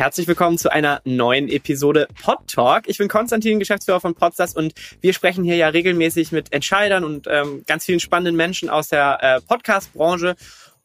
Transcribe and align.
Herzlich 0.00 0.26
willkommen 0.26 0.56
zu 0.56 0.72
einer 0.72 1.02
neuen 1.04 1.46
Episode 1.50 2.08
Pod 2.22 2.38
Talk. 2.46 2.88
Ich 2.88 2.96
bin 2.96 3.08
Konstantin, 3.08 3.58
Geschäftsführer 3.58 4.00
von 4.00 4.14
Podstars 4.14 4.56
und 4.56 4.72
wir 5.02 5.12
sprechen 5.12 5.44
hier 5.44 5.56
ja 5.56 5.68
regelmäßig 5.68 6.32
mit 6.32 6.54
Entscheidern 6.54 7.04
und 7.04 7.26
ähm, 7.28 7.64
ganz 7.66 7.84
vielen 7.84 8.00
spannenden 8.00 8.34
Menschen 8.34 8.70
aus 8.70 8.88
der 8.88 9.18
äh, 9.20 9.40
Podcast-Branche. 9.42 10.36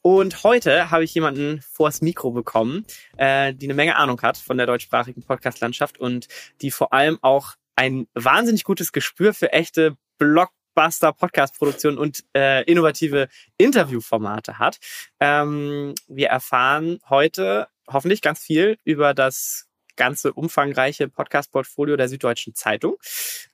Und 0.02 0.44
heute 0.44 0.90
habe 0.90 1.04
ich 1.04 1.14
jemanden 1.14 1.62
vors 1.62 2.02
Mikro 2.02 2.30
bekommen, 2.30 2.84
äh, 3.16 3.54
die 3.54 3.64
eine 3.64 3.72
Menge 3.72 3.96
Ahnung 3.96 4.20
hat 4.20 4.36
von 4.36 4.58
der 4.58 4.66
deutschsprachigen 4.66 5.22
Podcast-Landschaft 5.22 5.98
und 5.98 6.28
die 6.60 6.70
vor 6.70 6.92
allem 6.92 7.18
auch 7.22 7.54
ein 7.74 8.08
wahnsinnig 8.12 8.64
gutes 8.64 8.92
Gespür 8.92 9.32
für 9.32 9.50
echte 9.50 9.96
Blockbuster 10.18 11.14
Podcast-Produktion 11.14 11.96
und 11.96 12.22
äh, 12.36 12.64
innovative 12.64 13.28
Interviewformate 13.56 14.58
hat. 14.58 14.76
Ähm, 15.20 15.94
wir 16.06 16.28
erfahren 16.28 16.98
heute 17.08 17.68
hoffentlich 17.88 18.22
ganz 18.22 18.40
viel 18.40 18.78
über 18.84 19.14
das 19.14 19.66
ganze 19.96 20.32
umfangreiche 20.32 21.08
Podcast-Portfolio 21.08 21.96
der 21.96 22.08
Süddeutschen 22.08 22.54
Zeitung, 22.54 22.96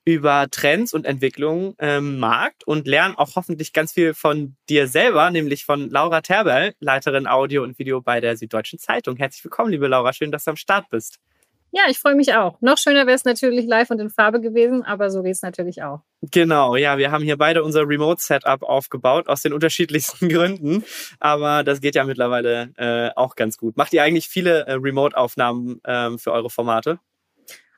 über 0.05 0.47
Trends 0.51 0.93
und 0.93 1.05
Entwicklungen 1.05 1.73
im 1.77 2.19
Markt 2.19 2.65
und 2.65 2.87
lernen 2.87 3.15
auch 3.15 3.35
hoffentlich 3.35 3.73
ganz 3.73 3.93
viel 3.93 4.13
von 4.13 4.55
dir 4.69 4.87
selber, 4.87 5.31
nämlich 5.31 5.65
von 5.65 5.89
Laura 5.89 6.21
Terberl, 6.21 6.75
Leiterin 6.79 7.27
Audio 7.27 7.63
und 7.63 7.79
Video 7.79 8.01
bei 8.01 8.19
der 8.19 8.37
Süddeutschen 8.37 8.77
Zeitung. 8.77 9.15
Herzlich 9.17 9.43
willkommen, 9.43 9.71
liebe 9.71 9.87
Laura. 9.87 10.13
Schön, 10.13 10.31
dass 10.31 10.43
du 10.43 10.51
am 10.51 10.57
Start 10.57 10.89
bist. 10.89 11.19
Ja, 11.75 11.85
ich 11.89 11.97
freue 11.97 12.13
mich 12.13 12.35
auch. 12.35 12.61
Noch 12.61 12.77
schöner 12.77 13.07
wäre 13.07 13.15
es 13.15 13.25
natürlich 13.25 13.65
live 13.65 13.89
und 13.89 13.99
in 13.99 14.11
Farbe 14.11 14.39
gewesen, 14.39 14.83
aber 14.83 15.09
so 15.09 15.23
geht 15.23 15.33
es 15.33 15.41
natürlich 15.41 15.81
auch. 15.81 16.01
Genau, 16.21 16.75
ja, 16.75 16.99
wir 16.99 17.09
haben 17.09 17.23
hier 17.23 17.35
beide 17.35 17.63
unser 17.63 17.87
Remote-Setup 17.87 18.61
aufgebaut, 18.61 19.27
aus 19.27 19.41
den 19.41 19.53
unterschiedlichsten 19.53 20.29
Gründen. 20.29 20.83
Aber 21.19 21.63
das 21.63 21.81
geht 21.81 21.95
ja 21.95 22.03
mittlerweile 22.03 22.69
äh, 22.77 23.09
auch 23.15 23.35
ganz 23.35 23.57
gut. 23.57 23.75
Macht 23.75 23.91
ihr 23.91 24.03
eigentlich 24.03 24.27
viele 24.27 24.67
äh, 24.67 24.73
Remote-Aufnahmen 24.73 25.81
ähm, 25.87 26.19
für 26.19 26.31
eure 26.31 26.51
Formate? 26.51 26.99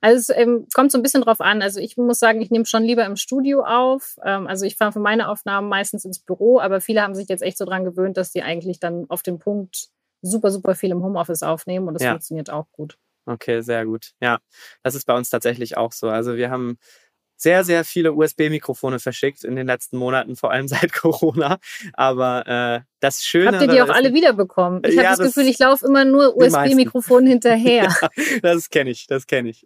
Also 0.02 0.34
es 0.34 0.38
ähm, 0.38 0.68
kommt 0.74 0.92
so 0.92 0.98
ein 0.98 1.02
bisschen 1.02 1.22
drauf 1.22 1.40
an. 1.40 1.62
Also 1.62 1.80
ich 1.80 1.96
muss 1.96 2.20
sagen, 2.20 2.42
ich 2.42 2.52
nehme 2.52 2.66
schon 2.66 2.84
lieber 2.84 3.06
im 3.06 3.16
Studio 3.16 3.64
auf. 3.64 4.18
Ähm, 4.26 4.46
also 4.46 4.66
ich 4.66 4.76
fahre 4.76 4.92
für 4.92 5.00
meine 5.00 5.30
Aufnahmen 5.30 5.70
meistens 5.70 6.04
ins 6.04 6.20
Büro, 6.20 6.60
aber 6.60 6.82
viele 6.82 7.02
haben 7.02 7.16
sich 7.16 7.30
jetzt 7.30 7.42
echt 7.42 7.58
so 7.58 7.64
dran 7.64 7.86
gewöhnt, 7.86 8.18
dass 8.18 8.34
die 8.34 8.44
eigentlich 8.44 8.82
dann 8.82 9.06
auf 9.08 9.24
den 9.24 9.40
Punkt 9.40 9.88
super, 10.22 10.52
super 10.52 10.76
viel 10.76 10.92
im 10.92 11.02
Homeoffice 11.02 11.44
aufnehmen 11.44 11.88
und 11.88 11.94
das 11.94 12.04
ja. 12.04 12.12
funktioniert 12.12 12.50
auch 12.50 12.70
gut. 12.74 12.98
Okay, 13.26 13.62
sehr 13.62 13.86
gut. 13.86 14.12
Ja, 14.22 14.40
das 14.84 14.96
ist 14.96 15.06
bei 15.06 15.16
uns 15.16 15.30
tatsächlich 15.30 15.78
auch 15.78 15.92
so. 15.92 16.10
Also 16.10 16.36
wir 16.36 16.50
haben 16.50 16.78
sehr, 17.38 17.64
sehr 17.64 17.84
viele 17.84 18.14
USB-Mikrofone 18.14 19.00
verschickt 19.00 19.44
in 19.44 19.56
den 19.56 19.68
letzten 19.68 19.98
Monaten, 19.98 20.36
vor 20.36 20.52
allem 20.52 20.68
seit 20.68 20.94
Corona. 20.94 21.58
Aber 21.94 22.48
äh, 22.48 22.82
das 23.00 23.24
Schöne. 23.24 23.52
Habt 23.52 23.62
ihr 23.62 23.68
die 23.68 23.82
auch 23.82 23.90
alle 23.90 24.14
wiederbekommen? 24.14 24.82
Ich 24.86 24.96
ja, 24.96 25.12
habe 25.12 25.18
das, 25.18 25.34
Gefühl, 25.34 25.50
ich 25.50 25.60
laufe 25.60 25.86
immer 25.86 26.06
nur 26.06 26.36
USB-Mikrofon 26.38 27.26
hinterher. 27.28 27.90
ja, 28.02 28.10
das 28.42 28.70
kenne 28.70 28.90
ich, 28.90 29.08
das 29.08 29.28
kenne 29.28 29.50
ich. 29.50 29.66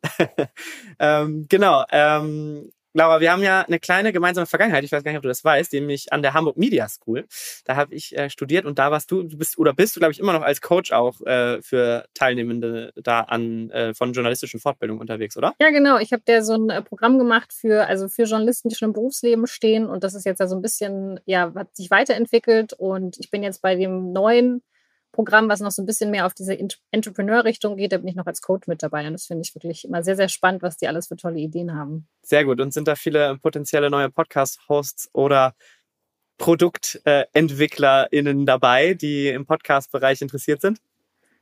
ähm, 1.00 1.46
genau. 1.50 1.84
Ähm, 1.92 2.72
Laura, 2.94 3.20
wir 3.20 3.32
haben 3.32 3.44
ja 3.44 3.62
eine 3.62 3.80
kleine 3.80 4.12
gemeinsame 4.12 4.48
Vergangenheit. 4.48 4.84
Ich 4.84 4.92
weiß 4.92 5.04
gar 5.04 5.12
nicht, 5.12 5.18
ob 5.18 5.24
du 5.24 5.28
das 5.28 5.44
weißt, 5.44 5.74
nämlich 5.74 6.12
an 6.12 6.24
der 6.24 6.34
Hamburg 6.34 6.58
Media 6.58 6.88
School. 6.90 7.28
Da 7.66 7.76
habe 7.76 7.94
ich 7.94 8.18
äh, 8.18 8.32
studiert 8.32 8.66
und 8.66 8.80
da 8.80 8.90
warst 8.90 9.12
du, 9.12 9.22
du 9.22 9.38
bist 9.38 9.60
oder 9.60 9.74
bist 9.74 9.96
du, 9.96 10.00
glaube 10.00 10.12
ich, 10.12 10.20
immer 10.20 10.34
noch 10.34 10.42
als 10.42 10.60
Coach 10.60 10.92
auch 10.92 11.22
äh, 11.22 11.62
für 11.62 12.06
Teilnehmende 12.16 12.92
da 12.96 13.22
an 13.22 13.70
äh, 13.70 13.94
von 13.94 14.14
journalistischen 14.14 14.60
Fortbildungen 14.60 15.00
unterwegs, 15.00 15.38
oder? 15.38 15.54
Ja, 15.62 15.70
genau. 15.70 16.00
Ich 16.00 16.12
habe 16.14 16.24
da 16.26 16.42
so 16.42 16.54
ein 16.54 16.72
äh, 16.72 16.82
Programm 16.82 17.20
gemacht 17.20 17.54
für 17.54 17.88
also 17.88 18.08
für 18.08 18.24
Journalisten, 18.24 18.70
die 18.70 18.76
schon 18.76 18.90
im 18.90 18.94
Berufsleben 18.94 19.46
stehen 19.46 19.86
und 19.86 20.04
das 20.04 20.16
ist 20.16 20.26
jetzt 20.26 20.40
ja 20.40 20.48
so 20.48 20.56
ein 20.56 20.62
bisschen 20.64 21.20
ja 21.26 21.54
hat 21.54 21.76
sich 21.76 21.92
weiterentwickelt 21.92 22.74
und 22.74 23.18
ich 23.20 23.30
bin 23.30 23.44
jetzt 23.44 23.62
bei 23.62 23.76
dem 23.76 24.12
neuen 24.12 24.64
Programm, 25.20 25.50
was 25.50 25.60
noch 25.60 25.72
so 25.72 25.82
ein 25.82 25.86
bisschen 25.86 26.12
mehr 26.12 26.26
auf 26.26 26.34
diese 26.34 26.58
Entrepreneur-Richtung 26.92 27.76
geht. 27.76 27.92
Da 27.92 27.98
bin 27.98 28.08
ich 28.08 28.16
noch 28.16 28.26
als 28.26 28.42
Coach 28.42 28.68
mit 28.68 28.82
dabei. 28.82 29.06
Und 29.06 29.12
das 29.12 29.26
finde 29.26 29.42
ich 29.42 29.54
wirklich 29.54 29.84
immer 29.84 30.02
sehr, 30.02 30.16
sehr 30.16 30.30
spannend, 30.30 30.62
was 30.62 30.78
die 30.78 30.88
alles 30.88 31.10
für 31.10 31.18
tolle 31.18 31.40
Ideen 31.40 31.76
haben. 31.76 32.08
Sehr 32.22 32.46
gut. 32.46 32.62
Und 32.62 32.74
sind 32.74 32.88
da 32.88 32.96
viele 32.96 33.38
potenzielle 33.38 33.90
neue 33.90 34.10
Podcast-Hosts 34.10 35.10
oder 35.12 35.56
ProduktentwicklerInnen 36.38 38.46
dabei, 38.46 38.94
die 38.94 39.28
im 39.28 39.46
Podcast-Bereich 39.46 40.22
interessiert 40.22 40.62
sind? 40.62 40.80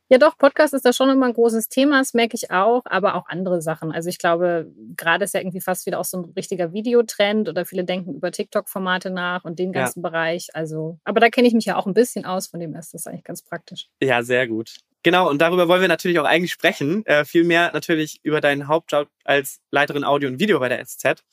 Ja, 0.10 0.18
doch, 0.18 0.38
Podcast 0.38 0.74
ist 0.74 0.86
da 0.86 0.94
schon 0.94 1.10
immer 1.10 1.26
ein 1.26 1.34
großes 1.34 1.68
Thema, 1.68 2.00
das 2.00 2.14
merke 2.14 2.36
ich 2.36 2.50
auch, 2.50 2.84
aber 2.86 3.16
auch 3.16 3.28
andere 3.28 3.62
Sachen. 3.62 3.92
Also 3.92 4.08
ich 4.08 4.20
glaube, 4.20 4.72
gerade 4.96 5.26
ist 5.26 5.34
ja 5.34 5.42
irgendwie 5.42 5.60
fast 5.60 5.86
wieder 5.86 6.00
auch 6.00 6.06
so 6.06 6.20
ein 6.20 6.34
richtiger 6.36 6.72
Videotrend 6.72 7.50
oder 7.50 7.66
viele 7.66 7.84
denken 7.84 8.16
über 8.16 8.32
TikTok-Formate 8.32 9.10
nach 9.10 9.44
und 9.44 9.60
den 9.60 9.74
ganzen 9.74 10.02
ja. 10.02 10.10
Bereich. 10.10 10.48
Also, 10.54 10.98
aber 11.04 11.20
da 11.20 11.30
kenne 11.30 11.48
ich 11.48 11.54
mich 11.54 11.66
ja 11.66 11.76
auch 11.76 11.88
ein 11.88 11.94
bisschen 11.94 12.24
aus, 12.24 12.48
von 12.48 12.62
dem 12.62 12.74
ist 12.76 12.94
das 12.94 13.06
eigentlich 13.06 13.26
ganz 13.26 13.42
praktisch. 13.42 13.90
Ja, 14.02 14.24
sehr 14.24 14.48
gut. 14.48 14.78
Genau, 15.04 15.30
und 15.30 15.42
darüber 15.42 15.68
wollen 15.68 15.82
wir 15.82 15.88
natürlich 15.88 16.20
auch 16.20 16.26
eigentlich 16.26 16.52
sprechen. 16.52 17.06
Äh, 17.06 17.26
vielmehr 17.26 17.72
natürlich 17.74 18.20
über 18.24 18.42
deinen 18.42 18.68
Hauptjob 18.68 19.10
als 19.24 19.60
Leiterin 19.72 20.04
Audio 20.04 20.30
und 20.30 20.40
Video 20.40 20.60
bei 20.60 20.70
der 20.70 20.86
SZ. 20.86 21.24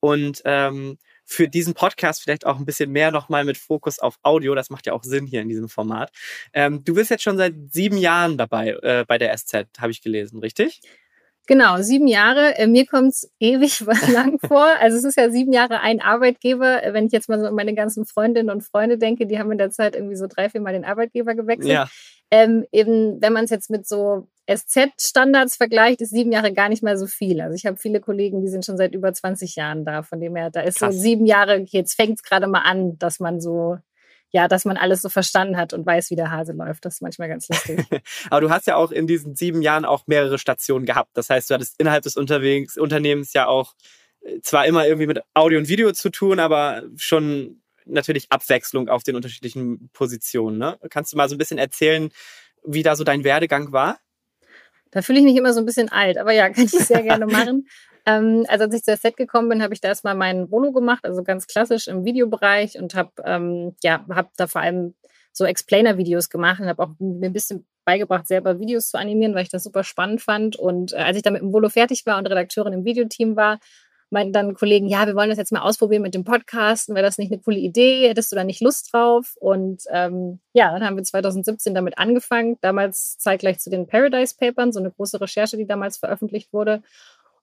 Und 0.00 0.42
ähm, 0.44 0.98
für 1.26 1.48
diesen 1.48 1.74
Podcast 1.74 2.22
vielleicht 2.22 2.46
auch 2.46 2.58
ein 2.58 2.64
bisschen 2.64 2.90
mehr 2.90 3.10
nochmal 3.10 3.44
mit 3.44 3.58
Fokus 3.58 3.98
auf 3.98 4.18
Audio. 4.22 4.54
Das 4.54 4.70
macht 4.70 4.86
ja 4.86 4.92
auch 4.92 5.02
Sinn 5.02 5.26
hier 5.26 5.42
in 5.42 5.48
diesem 5.48 5.68
Format. 5.68 6.10
Ähm, 6.52 6.84
du 6.84 6.94
bist 6.94 7.10
jetzt 7.10 7.24
schon 7.24 7.36
seit 7.36 7.54
sieben 7.70 7.98
Jahren 7.98 8.38
dabei 8.38 8.70
äh, 8.82 9.04
bei 9.06 9.18
der 9.18 9.36
SZ, 9.36 9.66
habe 9.78 9.90
ich 9.90 10.00
gelesen, 10.00 10.38
richtig? 10.38 10.80
Genau, 11.46 11.80
sieben 11.80 12.08
Jahre. 12.08 12.56
Äh, 12.58 12.66
mir 12.66 12.86
kommt 12.86 13.10
es 13.10 13.30
ewig 13.38 13.80
lang 14.12 14.38
vor. 14.40 14.66
Also 14.80 14.96
es 14.96 15.04
ist 15.04 15.16
ja 15.16 15.30
sieben 15.30 15.52
Jahre 15.52 15.80
ein 15.80 16.00
Arbeitgeber. 16.00 16.82
Äh, 16.82 16.92
wenn 16.92 17.06
ich 17.06 17.12
jetzt 17.12 17.28
mal 17.28 17.38
so 17.38 17.46
an 17.46 17.54
meine 17.54 17.74
ganzen 17.74 18.04
Freundinnen 18.04 18.50
und 18.50 18.62
Freunde 18.62 18.98
denke, 18.98 19.26
die 19.26 19.38
haben 19.38 19.52
in 19.52 19.58
der 19.58 19.70
Zeit 19.70 19.94
irgendwie 19.94 20.16
so 20.16 20.26
drei, 20.26 20.48
vier 20.48 20.60
Mal 20.60 20.72
den 20.72 20.84
Arbeitgeber 20.84 21.34
gewechselt. 21.34 21.72
Ja. 21.72 21.88
Ähm, 22.30 22.66
eben, 22.72 23.20
wenn 23.22 23.32
man 23.32 23.44
es 23.44 23.50
jetzt 23.50 23.70
mit 23.70 23.86
so 23.86 24.28
SZ-Standards 24.48 25.56
vergleicht, 25.56 26.00
ist 26.00 26.10
sieben 26.10 26.32
Jahre 26.32 26.52
gar 26.52 26.68
nicht 26.68 26.82
mal 26.82 26.96
so 26.96 27.06
viel. 27.06 27.40
Also 27.40 27.54
ich 27.54 27.66
habe 27.66 27.76
viele 27.76 28.00
Kollegen, 28.00 28.40
die 28.40 28.48
sind 28.48 28.64
schon 28.64 28.76
seit 28.76 28.94
über 28.94 29.12
20 29.12 29.56
Jahren 29.56 29.84
da. 29.84 30.02
Von 30.02 30.20
dem 30.20 30.36
her, 30.36 30.50
da 30.50 30.60
ist 30.60 30.78
Krass. 30.78 30.94
so 30.94 31.00
sieben 31.00 31.26
Jahre, 31.26 31.64
jetzt 31.68 31.94
fängt 31.94 32.18
es 32.18 32.22
gerade 32.22 32.46
mal 32.46 32.62
an, 32.62 32.98
dass 32.98 33.20
man 33.20 33.40
so 33.40 33.78
ja, 34.32 34.48
dass 34.48 34.64
man 34.64 34.76
alles 34.76 35.02
so 35.02 35.08
verstanden 35.08 35.56
hat 35.56 35.72
und 35.72 35.86
weiß, 35.86 36.10
wie 36.10 36.16
der 36.16 36.30
Hase 36.30 36.52
läuft. 36.52 36.84
Das 36.84 36.94
ist 36.94 37.00
manchmal 37.00 37.28
ganz 37.28 37.48
lustig. 37.48 37.80
Aber 38.30 38.40
du 38.40 38.50
hast 38.50 38.66
ja 38.66 38.76
auch 38.76 38.90
in 38.90 39.06
diesen 39.06 39.34
sieben 39.34 39.62
Jahren 39.62 39.84
auch 39.84 40.06
mehrere 40.06 40.38
Stationen 40.38 40.84
gehabt. 40.84 41.10
Das 41.14 41.30
heißt, 41.30 41.48
du 41.48 41.54
hattest 41.54 41.76
innerhalb 41.78 42.02
des 42.02 42.16
Unterwegs, 42.16 42.76
Unternehmens 42.76 43.32
ja 43.32 43.46
auch 43.46 43.74
äh, 44.20 44.40
zwar 44.42 44.66
immer 44.66 44.86
irgendwie 44.86 45.06
mit 45.06 45.22
Audio 45.34 45.58
und 45.58 45.68
Video 45.68 45.92
zu 45.92 46.10
tun, 46.10 46.40
aber 46.40 46.82
schon 46.96 47.62
natürlich 47.86 48.30
Abwechslung 48.30 48.88
auf 48.88 49.02
den 49.02 49.16
unterschiedlichen 49.16 49.90
Positionen. 49.92 50.58
Ne? 50.58 50.78
Kannst 50.90 51.12
du 51.12 51.16
mal 51.16 51.28
so 51.28 51.34
ein 51.34 51.38
bisschen 51.38 51.58
erzählen, 51.58 52.10
wie 52.64 52.82
da 52.82 52.96
so 52.96 53.04
dein 53.04 53.24
Werdegang 53.24 53.72
war? 53.72 53.98
Da 54.90 55.02
fühle 55.02 55.18
ich 55.18 55.24
mich 55.24 55.36
immer 55.36 55.52
so 55.52 55.60
ein 55.60 55.66
bisschen 55.66 55.90
alt, 55.90 56.18
aber 56.18 56.32
ja, 56.32 56.48
kann 56.50 56.64
ich 56.64 56.70
sehr 56.70 57.02
gerne 57.02 57.26
machen. 57.26 57.68
Ähm, 58.06 58.44
also 58.48 58.64
als 58.64 58.74
ich 58.74 58.82
zu 58.82 58.96
Set 58.96 59.16
gekommen 59.16 59.48
bin, 59.48 59.62
habe 59.62 59.74
ich 59.74 59.80
da 59.80 59.88
erstmal 59.88 60.14
meinen 60.14 60.50
Volo 60.50 60.72
gemacht, 60.72 61.04
also 61.04 61.22
ganz 61.22 61.46
klassisch 61.46 61.88
im 61.88 62.04
Videobereich 62.04 62.78
und 62.78 62.94
habe 62.94 63.10
ähm, 63.24 63.74
ja, 63.82 64.04
hab 64.08 64.34
da 64.36 64.46
vor 64.46 64.60
allem 64.60 64.94
so 65.32 65.44
Explainer-Videos 65.44 66.30
gemacht 66.30 66.60
und 66.60 66.68
habe 66.68 66.82
auch 66.82 66.90
mir 66.98 67.26
ein 67.26 67.32
bisschen 67.32 67.66
beigebracht, 67.84 68.26
selber 68.26 68.58
Videos 68.58 68.88
zu 68.88 68.98
animieren, 68.98 69.34
weil 69.34 69.42
ich 69.42 69.50
das 69.50 69.64
super 69.64 69.84
spannend 69.84 70.20
fand. 70.22 70.56
Und 70.56 70.92
äh, 70.92 70.96
als 70.96 71.16
ich 71.16 71.22
dann 71.22 71.34
mit 71.34 71.42
dem 71.42 71.52
Volo 71.52 71.68
fertig 71.68 72.06
war 72.06 72.18
und 72.18 72.26
Redakteurin 72.26 72.72
im 72.72 72.84
Videoteam 72.84 73.36
war, 73.36 73.58
meinten 74.10 74.32
dann 74.32 74.54
Kollegen, 74.54 74.86
ja, 74.86 75.06
wir 75.06 75.14
wollen 75.14 75.28
das 75.28 75.38
jetzt 75.38 75.52
mal 75.52 75.62
ausprobieren 75.62 76.02
mit 76.02 76.14
dem 76.14 76.24
Podcasten, 76.24 76.94
wäre 76.94 77.04
das 77.04 77.18
nicht 77.18 77.32
eine 77.32 77.40
coole 77.40 77.58
Idee, 77.58 78.08
hättest 78.08 78.30
du 78.30 78.36
da 78.36 78.44
nicht 78.44 78.60
Lust 78.60 78.92
drauf? 78.92 79.36
Und 79.40 79.82
ähm, 79.90 80.40
ja, 80.52 80.72
dann 80.72 80.84
haben 80.84 80.96
wir 80.96 81.04
2017 81.04 81.74
damit 81.74 81.98
angefangen, 81.98 82.58
damals 82.60 83.18
zeitgleich 83.18 83.58
zu 83.58 83.70
den 83.70 83.86
Paradise 83.86 84.34
Papern, 84.38 84.72
so 84.72 84.80
eine 84.80 84.90
große 84.90 85.20
Recherche, 85.20 85.56
die 85.56 85.66
damals 85.66 85.98
veröffentlicht 85.98 86.52
wurde. 86.52 86.82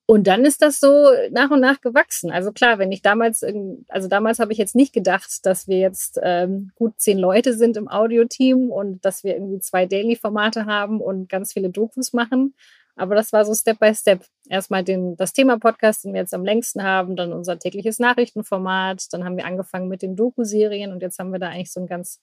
Und 0.05 0.27
dann 0.27 0.43
ist 0.43 0.61
das 0.61 0.81
so 0.81 1.09
nach 1.31 1.49
und 1.49 1.61
nach 1.61 1.79
gewachsen. 1.79 2.29
Also 2.29 2.51
klar, 2.51 2.77
wenn 2.77 2.91
ich 2.91 3.01
damals, 3.01 3.41
also 3.87 4.09
damals 4.09 4.39
habe 4.39 4.51
ich 4.51 4.57
jetzt 4.57 4.75
nicht 4.75 4.93
gedacht, 4.93 5.45
dass 5.45 5.67
wir 5.69 5.79
jetzt 5.79 6.19
ähm, 6.21 6.71
gut 6.75 6.95
zehn 6.97 7.17
Leute 7.17 7.53
sind 7.53 7.77
im 7.77 7.87
Audioteam 7.87 8.69
und 8.69 9.05
dass 9.05 9.23
wir 9.23 9.33
irgendwie 9.33 9.59
zwei 9.59 9.85
Daily-Formate 9.85 10.65
haben 10.65 10.99
und 10.99 11.29
ganz 11.29 11.53
viele 11.53 11.69
Dokus 11.69 12.11
machen. 12.11 12.53
Aber 12.95 13.15
das 13.15 13.33
war 13.33 13.43
so 13.45 13.53
Step 13.53 13.79
by 13.79 13.93
Step. 13.95 14.25
Erstmal 14.49 14.83
den, 14.83 15.15
das 15.15 15.33
Thema 15.33 15.57
Podcast, 15.57 16.03
den 16.03 16.13
wir 16.13 16.21
jetzt 16.21 16.33
am 16.33 16.45
längsten 16.45 16.83
haben, 16.83 17.15
dann 17.15 17.33
unser 17.33 17.57
tägliches 17.57 17.99
Nachrichtenformat, 17.99 19.11
dann 19.11 19.23
haben 19.23 19.37
wir 19.37 19.45
angefangen 19.45 19.87
mit 19.87 20.01
den 20.01 20.15
Doku-Serien 20.15 20.91
und 20.91 21.01
jetzt 21.01 21.17
haben 21.17 21.31
wir 21.31 21.39
da 21.39 21.49
eigentlich 21.49 21.71
so 21.71 21.79
ein 21.79 21.87
ganz 21.87 22.19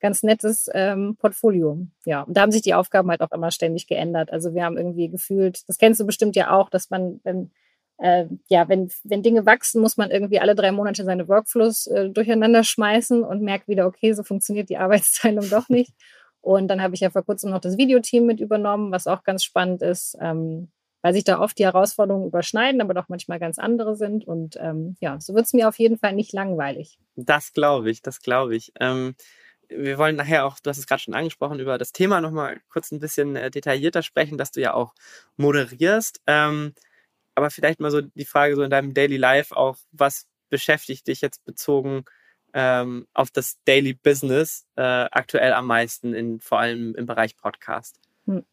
ganz 0.00 0.22
nettes 0.22 0.68
ähm, 0.74 1.16
Portfolio. 1.16 1.86
Ja, 2.04 2.22
und 2.22 2.36
da 2.36 2.42
haben 2.42 2.52
sich 2.52 2.62
die 2.62 2.74
Aufgaben 2.74 3.10
halt 3.10 3.20
auch 3.20 3.32
immer 3.32 3.50
ständig 3.50 3.86
geändert. 3.86 4.32
Also 4.32 4.54
wir 4.54 4.64
haben 4.64 4.76
irgendwie 4.76 5.08
gefühlt, 5.08 5.68
das 5.68 5.78
kennst 5.78 6.00
du 6.00 6.06
bestimmt 6.06 6.36
ja 6.36 6.50
auch, 6.50 6.70
dass 6.70 6.90
man, 6.90 7.20
wenn, 7.24 7.50
äh, 7.98 8.26
ja, 8.48 8.68
wenn, 8.68 8.90
wenn 9.04 9.22
Dinge 9.22 9.46
wachsen, 9.46 9.80
muss 9.80 9.96
man 9.96 10.10
irgendwie 10.10 10.40
alle 10.40 10.54
drei 10.54 10.72
Monate 10.72 11.04
seine 11.04 11.28
Workflows 11.28 11.88
äh, 11.88 12.10
durcheinander 12.10 12.64
schmeißen 12.64 13.24
und 13.24 13.42
merkt 13.42 13.68
wieder, 13.68 13.86
okay, 13.86 14.12
so 14.12 14.22
funktioniert 14.22 14.68
die 14.68 14.76
Arbeitsteilung 14.78 15.48
doch 15.50 15.68
nicht. 15.68 15.92
Und 16.40 16.68
dann 16.68 16.82
habe 16.82 16.94
ich 16.94 17.00
ja 17.00 17.10
vor 17.10 17.24
kurzem 17.24 17.50
noch 17.50 17.60
das 17.60 17.76
Videoteam 17.76 18.26
mit 18.26 18.40
übernommen, 18.40 18.92
was 18.92 19.06
auch 19.06 19.24
ganz 19.24 19.44
spannend 19.44 19.82
ist, 19.82 20.16
ähm, 20.20 20.70
weil 21.02 21.12
sich 21.12 21.24
da 21.24 21.40
oft 21.40 21.58
die 21.58 21.64
Herausforderungen 21.64 22.26
überschneiden, 22.26 22.80
aber 22.80 22.94
doch 22.94 23.08
manchmal 23.08 23.38
ganz 23.38 23.58
andere 23.58 23.96
sind. 23.96 24.26
Und 24.26 24.56
ähm, 24.60 24.96
ja, 25.00 25.20
so 25.20 25.34
wird 25.34 25.46
es 25.46 25.52
mir 25.52 25.68
auf 25.68 25.78
jeden 25.78 25.98
Fall 25.98 26.14
nicht 26.14 26.32
langweilig. 26.32 26.98
Das 27.16 27.52
glaube 27.52 27.90
ich, 27.90 28.02
das 28.02 28.20
glaube 28.20 28.56
ich. 28.56 28.72
Ähm 28.80 29.14
wir 29.68 29.98
wollen 29.98 30.16
nachher 30.16 30.46
auch, 30.46 30.58
du 30.60 30.70
hast 30.70 30.78
es 30.78 30.86
gerade 30.86 31.02
schon 31.02 31.14
angesprochen, 31.14 31.60
über 31.60 31.78
das 31.78 31.92
Thema 31.92 32.20
nochmal 32.20 32.60
kurz 32.68 32.90
ein 32.90 33.00
bisschen 33.00 33.36
äh, 33.36 33.50
detaillierter 33.50 34.02
sprechen, 34.02 34.38
dass 34.38 34.50
du 34.50 34.60
ja 34.60 34.74
auch 34.74 34.94
moderierst. 35.36 36.20
Ähm, 36.26 36.74
aber 37.34 37.50
vielleicht 37.50 37.80
mal 37.80 37.90
so 37.90 38.00
die 38.00 38.24
Frage 38.24 38.56
so 38.56 38.62
in 38.62 38.70
deinem 38.70 38.94
Daily 38.94 39.16
Life 39.16 39.56
auch, 39.56 39.76
was 39.92 40.26
beschäftigt 40.48 41.06
dich 41.06 41.20
jetzt 41.20 41.44
bezogen 41.44 42.04
ähm, 42.60 43.06
auf 43.14 43.30
das 43.30 43.56
Daily 43.66 43.94
Business 43.94 44.66
äh, 44.74 44.82
aktuell 44.82 45.52
am 45.52 45.66
meisten, 45.66 46.12
in, 46.12 46.40
vor 46.40 46.58
allem 46.58 46.96
im 46.96 47.06
Bereich 47.06 47.36
Podcast? 47.36 48.00
Hm. 48.26 48.44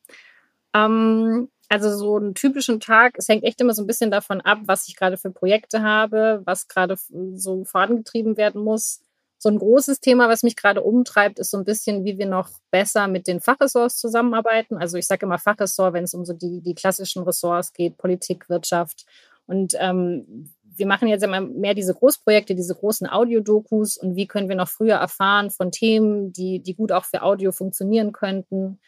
Ähm, 0.75 1.49
also 1.69 1.97
so 1.97 2.15
einen 2.15 2.35
typischen 2.35 2.79
Tag, 2.79 3.15
es 3.17 3.27
hängt 3.27 3.43
echt 3.43 3.59
immer 3.61 3.73
so 3.73 3.81
ein 3.81 3.87
bisschen 3.87 4.11
davon 4.11 4.41
ab, 4.41 4.59
was 4.65 4.87
ich 4.87 4.95
gerade 4.95 5.17
für 5.17 5.31
Projekte 5.31 5.81
habe, 5.81 6.43
was 6.45 6.67
gerade 6.67 6.97
so 7.33 7.65
vorangetrieben 7.65 8.37
werden 8.37 8.61
muss. 8.61 9.01
So 9.39 9.49
ein 9.49 9.57
großes 9.57 10.01
Thema, 10.01 10.29
was 10.29 10.43
mich 10.43 10.55
gerade 10.55 10.83
umtreibt, 10.83 11.39
ist 11.39 11.49
so 11.49 11.57
ein 11.57 11.65
bisschen, 11.65 12.05
wie 12.05 12.19
wir 12.19 12.27
noch 12.27 12.49
besser 12.69 13.07
mit 13.07 13.25
den 13.25 13.39
Fachressorts 13.41 13.97
zusammenarbeiten. 13.97 14.77
Also 14.77 14.99
ich 14.99 15.07
sage 15.07 15.25
immer 15.25 15.39
Fachressort, 15.39 15.93
wenn 15.93 16.03
es 16.03 16.13
um 16.13 16.25
so 16.25 16.33
die, 16.33 16.61
die 16.61 16.75
klassischen 16.75 17.23
Ressorts 17.23 17.73
geht, 17.73 17.97
Politik, 17.97 18.49
Wirtschaft. 18.49 19.07
Und 19.47 19.73
ähm, 19.79 20.51
wir 20.77 20.87
machen 20.87 21.07
jetzt 21.07 21.23
immer 21.23 21.41
mehr 21.41 21.73
diese 21.73 21.93
Großprojekte, 21.93 22.55
diese 22.55 22.75
großen 22.75 23.07
Audiodokus 23.07 23.97
und 23.97 24.15
wie 24.15 24.27
können 24.27 24.49
wir 24.49 24.55
noch 24.55 24.69
früher 24.69 24.95
erfahren 24.95 25.49
von 25.49 25.71
Themen, 25.71 26.33
die, 26.33 26.61
die 26.61 26.75
gut 26.75 26.91
auch 26.91 27.05
für 27.05 27.23
Audio 27.23 27.51
funktionieren 27.51 28.11
könnten. 28.11 28.79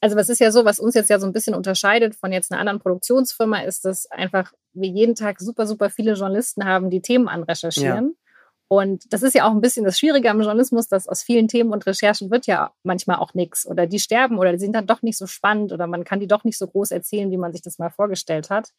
Also 0.00 0.16
was 0.16 0.28
ist 0.28 0.40
ja 0.40 0.50
so, 0.50 0.64
was 0.64 0.80
uns 0.80 0.94
jetzt 0.94 1.10
ja 1.10 1.20
so 1.20 1.26
ein 1.26 1.32
bisschen 1.32 1.54
unterscheidet 1.54 2.16
von 2.16 2.32
jetzt 2.32 2.50
einer 2.50 2.60
anderen 2.60 2.80
Produktionsfirma, 2.80 3.60
ist, 3.60 3.84
dass 3.84 4.10
einfach 4.10 4.52
wir 4.72 4.88
jeden 4.88 5.14
Tag 5.14 5.40
super, 5.40 5.66
super 5.66 5.90
viele 5.90 6.14
Journalisten 6.14 6.64
haben, 6.64 6.90
die 6.90 7.02
Themen 7.02 7.28
anrecherchieren. 7.28 8.06
Ja. 8.06 8.22
Und 8.68 9.12
das 9.12 9.22
ist 9.22 9.34
ja 9.34 9.46
auch 9.46 9.50
ein 9.50 9.60
bisschen 9.60 9.84
das 9.84 9.98
Schwierige 9.98 10.30
am 10.30 10.40
Journalismus, 10.40 10.88
dass 10.88 11.06
aus 11.06 11.22
vielen 11.22 11.46
Themen 11.46 11.72
und 11.72 11.86
Recherchen 11.86 12.30
wird 12.30 12.46
ja 12.46 12.72
manchmal 12.84 13.18
auch 13.18 13.34
nichts 13.34 13.66
oder 13.66 13.86
die 13.86 14.00
sterben 14.00 14.38
oder 14.38 14.50
die 14.50 14.58
sind 14.58 14.74
dann 14.74 14.86
doch 14.86 15.02
nicht 15.02 15.18
so 15.18 15.26
spannend 15.26 15.72
oder 15.72 15.86
man 15.86 16.04
kann 16.04 16.20
die 16.20 16.26
doch 16.26 16.42
nicht 16.42 16.56
so 16.56 16.66
groß 16.66 16.90
erzählen, 16.90 17.30
wie 17.30 17.36
man 17.36 17.52
sich 17.52 17.60
das 17.60 17.78
mal 17.78 17.90
vorgestellt 17.90 18.48
hat. 18.48 18.70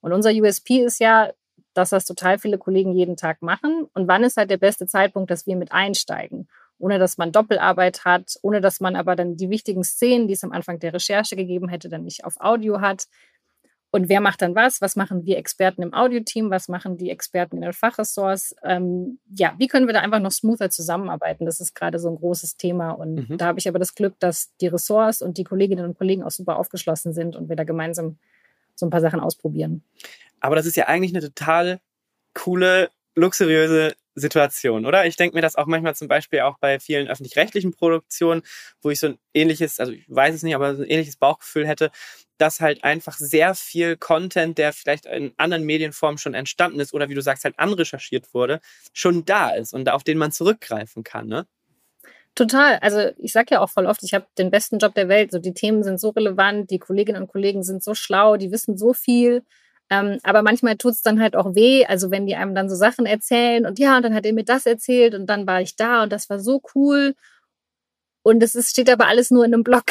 Und 0.00 0.12
unser 0.12 0.30
USP 0.30 0.82
ist 0.82 1.00
ja, 1.00 1.32
dass 1.74 1.90
das 1.90 2.04
total 2.04 2.38
viele 2.38 2.58
Kollegen 2.58 2.92
jeden 2.92 3.16
Tag 3.16 3.42
machen. 3.42 3.86
Und 3.94 4.08
wann 4.08 4.24
ist 4.24 4.36
halt 4.36 4.50
der 4.50 4.58
beste 4.58 4.86
Zeitpunkt, 4.86 5.30
dass 5.30 5.46
wir 5.46 5.56
mit 5.56 5.72
einsteigen? 5.72 6.48
Ohne 6.78 6.98
dass 6.98 7.16
man 7.16 7.32
Doppelarbeit 7.32 8.04
hat, 8.04 8.36
ohne 8.42 8.60
dass 8.60 8.80
man 8.80 8.96
aber 8.96 9.14
dann 9.14 9.36
die 9.36 9.50
wichtigen 9.50 9.84
Szenen, 9.84 10.26
die 10.26 10.34
es 10.34 10.44
am 10.44 10.52
Anfang 10.52 10.78
der 10.80 10.92
Recherche 10.92 11.36
gegeben 11.36 11.68
hätte, 11.68 11.88
dann 11.88 12.04
nicht 12.04 12.24
auf 12.24 12.40
Audio 12.40 12.80
hat. 12.80 13.06
Und 13.94 14.08
wer 14.08 14.22
macht 14.22 14.40
dann 14.40 14.54
was? 14.54 14.80
Was 14.80 14.96
machen 14.96 15.26
wir 15.26 15.36
Experten 15.36 15.82
im 15.82 15.92
Audioteam? 15.92 16.50
Was 16.50 16.68
machen 16.68 16.96
die 16.96 17.10
Experten 17.10 17.56
in 17.56 17.62
den 17.62 17.72
Fachressorts? 17.74 18.56
Ähm, 18.64 19.18
ja, 19.36 19.54
wie 19.58 19.68
können 19.68 19.86
wir 19.86 19.92
da 19.92 20.00
einfach 20.00 20.18
noch 20.18 20.32
smoother 20.32 20.70
zusammenarbeiten? 20.70 21.44
Das 21.44 21.60
ist 21.60 21.74
gerade 21.74 21.98
so 21.98 22.08
ein 22.08 22.16
großes 22.16 22.56
Thema. 22.56 22.92
Und 22.92 23.28
mhm. 23.28 23.36
da 23.36 23.44
habe 23.44 23.58
ich 23.58 23.68
aber 23.68 23.78
das 23.78 23.94
Glück, 23.94 24.18
dass 24.18 24.50
die 24.62 24.68
Ressorts 24.68 25.20
und 25.20 25.36
die 25.36 25.44
Kolleginnen 25.44 25.84
und 25.84 25.98
Kollegen 25.98 26.22
auch 26.22 26.30
super 26.30 26.56
aufgeschlossen 26.56 27.12
sind 27.12 27.36
und 27.36 27.50
wir 27.50 27.56
da 27.56 27.64
gemeinsam 27.64 28.16
so 28.74 28.86
ein 28.86 28.90
paar 28.90 29.02
Sachen 29.02 29.20
ausprobieren. 29.20 29.82
Aber 30.42 30.56
das 30.56 30.66
ist 30.66 30.76
ja 30.76 30.86
eigentlich 30.88 31.14
eine 31.14 31.22
total 31.22 31.80
coole, 32.34 32.90
luxuriöse 33.14 33.94
Situation, 34.14 34.84
oder? 34.84 35.06
Ich 35.06 35.16
denke 35.16 35.34
mir 35.34 35.40
das 35.40 35.56
auch 35.56 35.66
manchmal 35.66 35.94
zum 35.94 36.08
Beispiel 36.08 36.40
auch 36.40 36.58
bei 36.58 36.78
vielen 36.80 37.08
öffentlich-rechtlichen 37.08 37.72
Produktionen, 37.72 38.42
wo 38.82 38.90
ich 38.90 38.98
so 39.00 39.08
ein 39.08 39.18
ähnliches, 39.32 39.80
also 39.80 39.92
ich 39.92 40.04
weiß 40.08 40.34
es 40.34 40.42
nicht, 40.42 40.54
aber 40.54 40.74
so 40.74 40.82
ein 40.82 40.88
ähnliches 40.88 41.16
Bauchgefühl 41.16 41.66
hätte, 41.66 41.90
dass 42.36 42.60
halt 42.60 42.84
einfach 42.84 43.16
sehr 43.16 43.54
viel 43.54 43.96
Content, 43.96 44.58
der 44.58 44.72
vielleicht 44.72 45.06
in 45.06 45.32
anderen 45.36 45.64
Medienformen 45.64 46.18
schon 46.18 46.34
entstanden 46.34 46.80
ist 46.80 46.92
oder 46.92 47.08
wie 47.08 47.14
du 47.14 47.22
sagst, 47.22 47.44
halt 47.44 47.58
anrecherchiert 47.58 48.34
wurde, 48.34 48.60
schon 48.92 49.24
da 49.24 49.50
ist 49.50 49.72
und 49.72 49.88
auf 49.88 50.04
den 50.04 50.18
man 50.18 50.32
zurückgreifen 50.32 51.04
kann, 51.04 51.28
ne? 51.28 51.46
Total. 52.34 52.78
Also 52.78 53.10
ich 53.18 53.32
sage 53.32 53.48
ja 53.54 53.60
auch 53.60 53.68
voll 53.68 53.86
oft, 53.86 54.02
ich 54.02 54.14
habe 54.14 54.26
den 54.38 54.50
besten 54.50 54.78
Job 54.78 54.94
der 54.94 55.08
Welt. 55.08 55.32
So 55.32 55.38
die 55.38 55.52
Themen 55.52 55.82
sind 55.82 56.00
so 56.00 56.08
relevant, 56.10 56.70
die 56.70 56.78
Kolleginnen 56.78 57.22
und 57.22 57.28
Kollegen 57.28 57.62
sind 57.62 57.84
so 57.84 57.94
schlau, 57.94 58.38
die 58.38 58.50
wissen 58.50 58.78
so 58.78 58.94
viel. 58.94 59.42
Ähm, 59.92 60.18
aber 60.22 60.42
manchmal 60.42 60.76
tut 60.78 60.94
es 60.94 61.02
dann 61.02 61.20
halt 61.20 61.36
auch 61.36 61.54
weh. 61.54 61.84
Also 61.84 62.10
wenn 62.10 62.26
die 62.26 62.34
einem 62.34 62.54
dann 62.54 62.70
so 62.70 62.74
Sachen 62.76 63.04
erzählen 63.04 63.66
und 63.66 63.78
ja, 63.78 63.96
und 63.96 64.02
dann 64.04 64.14
hat 64.14 64.24
er 64.24 64.32
mir 64.32 64.44
das 64.44 64.64
erzählt 64.64 65.14
und 65.14 65.26
dann 65.26 65.46
war 65.46 65.60
ich 65.60 65.76
da 65.76 66.02
und 66.04 66.10
das 66.12 66.30
war 66.30 66.38
so 66.38 66.62
cool. 66.74 67.14
Und 68.24 68.42
es 68.42 68.54
ist, 68.54 68.70
steht 68.70 68.88
aber 68.88 69.08
alles 69.08 69.30
nur 69.30 69.44
in 69.44 69.52
einem 69.52 69.64
Blog. 69.64 69.84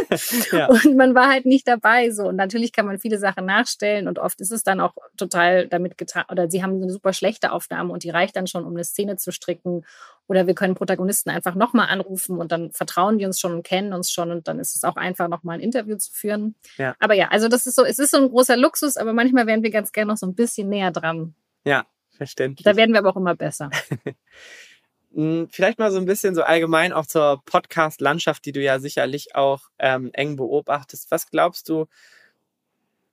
ja. 0.52 0.68
Und 0.68 0.96
man 0.96 1.14
war 1.16 1.28
halt 1.28 1.46
nicht 1.46 1.66
dabei. 1.66 2.10
So. 2.10 2.28
Und 2.28 2.36
natürlich 2.36 2.72
kann 2.72 2.86
man 2.86 3.00
viele 3.00 3.18
Sachen 3.18 3.44
nachstellen 3.44 4.06
und 4.06 4.20
oft 4.20 4.40
ist 4.40 4.52
es 4.52 4.62
dann 4.62 4.80
auch 4.80 4.94
total 5.16 5.66
damit 5.66 5.98
getan. 5.98 6.24
Oder 6.30 6.48
sie 6.48 6.62
haben 6.62 6.80
eine 6.80 6.90
super 6.90 7.12
schlechte 7.12 7.50
Aufnahme 7.50 7.92
und 7.92 8.04
die 8.04 8.10
reicht 8.10 8.36
dann 8.36 8.46
schon, 8.46 8.64
um 8.64 8.74
eine 8.74 8.84
Szene 8.84 9.16
zu 9.16 9.32
stricken. 9.32 9.84
Oder 10.28 10.46
wir 10.46 10.54
können 10.54 10.76
Protagonisten 10.76 11.30
einfach 11.30 11.56
nochmal 11.56 11.88
anrufen 11.88 12.38
und 12.38 12.52
dann 12.52 12.70
vertrauen 12.70 13.18
die 13.18 13.26
uns 13.26 13.40
schon 13.40 13.52
und 13.52 13.64
kennen 13.64 13.92
uns 13.92 14.12
schon 14.12 14.30
und 14.30 14.46
dann 14.46 14.60
ist 14.60 14.76
es 14.76 14.84
auch 14.84 14.96
einfach, 14.96 15.26
nochmal 15.26 15.58
ein 15.58 15.60
Interview 15.60 15.96
zu 15.96 16.12
führen. 16.12 16.54
Ja. 16.78 16.94
Aber 17.00 17.14
ja, 17.14 17.28
also 17.28 17.48
das 17.48 17.66
ist 17.66 17.74
so, 17.74 17.84
es 17.84 17.98
ist 17.98 18.12
so 18.12 18.18
ein 18.18 18.28
großer 18.28 18.56
Luxus, 18.56 18.96
aber 18.96 19.12
manchmal 19.12 19.46
wären 19.48 19.64
wir 19.64 19.70
ganz 19.70 19.90
gerne 19.90 20.12
noch 20.12 20.16
so 20.16 20.26
ein 20.26 20.34
bisschen 20.34 20.68
näher 20.68 20.92
dran. 20.92 21.34
Ja, 21.64 21.84
verständlich. 22.16 22.64
Da 22.64 22.76
werden 22.76 22.92
wir 22.92 23.00
aber 23.00 23.10
auch 23.10 23.16
immer 23.16 23.34
besser. 23.34 23.70
Hm, 25.14 25.48
vielleicht 25.50 25.78
mal 25.78 25.90
so 25.90 25.98
ein 25.98 26.06
bisschen 26.06 26.34
so 26.34 26.42
allgemein 26.42 26.92
auch 26.92 27.06
zur 27.06 27.42
Podcast-Landschaft, 27.44 28.44
die 28.44 28.52
du 28.52 28.60
ja 28.62 28.78
sicherlich 28.78 29.34
auch 29.34 29.68
ähm, 29.78 30.10
eng 30.14 30.36
beobachtest. 30.36 31.10
Was 31.10 31.28
glaubst 31.30 31.68
du, 31.68 31.86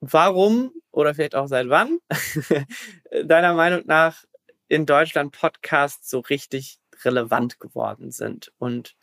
warum 0.01 0.72
oder 0.92 1.13
vielleicht 1.13 1.36
auch 1.36 1.48
seit 1.48 1.69
wann 1.69 2.00
deiner 3.25 3.54
Meinung 3.54 3.84
nach 3.86 4.24
in 4.68 4.86
Deutschland 4.86 5.38
Podcasts 5.38 6.10
so 6.10 6.19
richtig 6.19 6.80
relevant 7.04 7.60
geworden 7.60 8.12
sind 8.12 8.51
und 8.60 8.96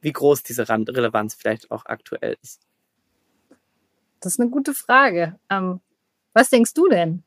wie 0.00 0.12
groß 0.12 0.42
diese 0.42 0.68
Relevanz 0.68 1.34
vielleicht 1.34 1.70
auch 1.70 1.86
aktuell 1.86 2.36
ist? 2.42 2.66
Das 4.20 4.34
ist 4.34 4.40
eine 4.40 4.50
gute 4.50 4.74
Frage. 4.74 5.38
Ähm, 5.50 5.80
was 6.32 6.50
denkst 6.50 6.74
du 6.74 6.88
denn? 6.88 7.24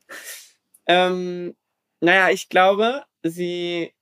Ähm, 0.86 1.56
naja, 2.00 2.30
ich 2.30 2.48
glaube, 2.48 3.04
sie 3.22 3.92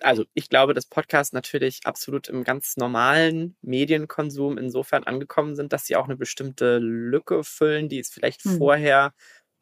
also 0.00 0.24
ich 0.34 0.48
glaube, 0.48 0.74
dass 0.74 0.86
Podcasts 0.86 1.32
natürlich 1.32 1.80
absolut 1.84 2.28
im 2.28 2.44
ganz 2.44 2.76
normalen 2.76 3.56
Medienkonsum 3.62 4.58
insofern 4.58 5.04
angekommen 5.04 5.56
sind, 5.56 5.72
dass 5.72 5.86
sie 5.86 5.96
auch 5.96 6.04
eine 6.04 6.16
bestimmte 6.16 6.78
Lücke 6.78 7.44
füllen, 7.44 7.88
die 7.88 7.98
es 7.98 8.10
vielleicht 8.10 8.44
hm. 8.44 8.58
vorher 8.58 9.14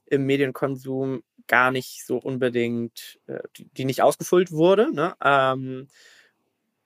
im 0.06 0.26
Medienkonsum 0.26 1.22
gar 1.46 1.70
nicht 1.70 2.04
so 2.06 2.18
unbedingt, 2.18 3.18
äh, 3.26 3.40
die, 3.54 3.84
nicht 3.84 4.02
ausgefüllt 4.02 4.50
wurde. 4.50 4.92
Ne? 4.92 5.14
Ähm, 5.22 5.88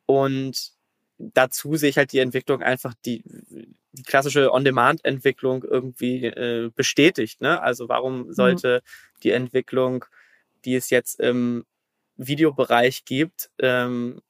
und 0.07 0.73
dazu 1.19 1.77
sehe 1.77 1.91
ich 1.91 1.99
halt 1.99 2.13
die 2.13 2.21
Entwicklung 2.21 2.63
einfach, 2.63 2.95
die, 3.05 3.23
die 3.93 4.03
klassische 4.03 4.53
On-Demand-Entwicklung 4.53 5.65
irgendwie 5.65 6.27
äh, 6.27 6.71
bestätigt. 6.75 7.41
Ne? 7.41 7.61
Also 7.61 7.89
warum 7.89 8.27
hm. 8.27 8.33
sollte 8.33 8.83
mhm. 8.83 9.21
die 9.23 9.31
Entwicklung, 9.31 10.05
die 10.65 10.75
es 10.75 10.91
jetzt 10.91 11.21
im 11.21 11.65
Videobereich 12.19 13.05
gibt, 13.05 13.51
ähm, 13.59 14.21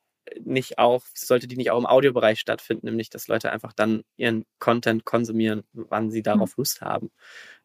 nicht 0.41 0.79
auch, 0.79 1.03
sollte 1.15 1.49
die 1.49 1.57
nicht 1.57 1.71
auch 1.71 1.79
im 1.79 1.87
Audiobereich 1.87 2.39
stattfinden, 2.39 2.87
nämlich 2.87 3.11
dass 3.11 3.29
Leute 3.29 3.51
einfach 3.51 3.73
dann 3.73 4.05
ihren 4.17 4.45
Content 4.59 5.05
konsumieren, 5.05 5.65
wann 5.73 6.11
sie 6.11 6.23
darauf 6.23 6.51
mhm. 6.51 6.61
Lust 6.63 6.81
haben. 6.83 7.11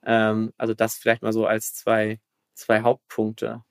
Ähm, 0.04 0.54
also 0.58 0.74
das 0.74 0.96
vielleicht 0.96 1.22
mal 1.22 1.34
so 1.34 1.46
als 1.46 1.74
zwei, 1.74 2.20
zwei 2.54 2.82
Hauptpunkte 2.82 3.64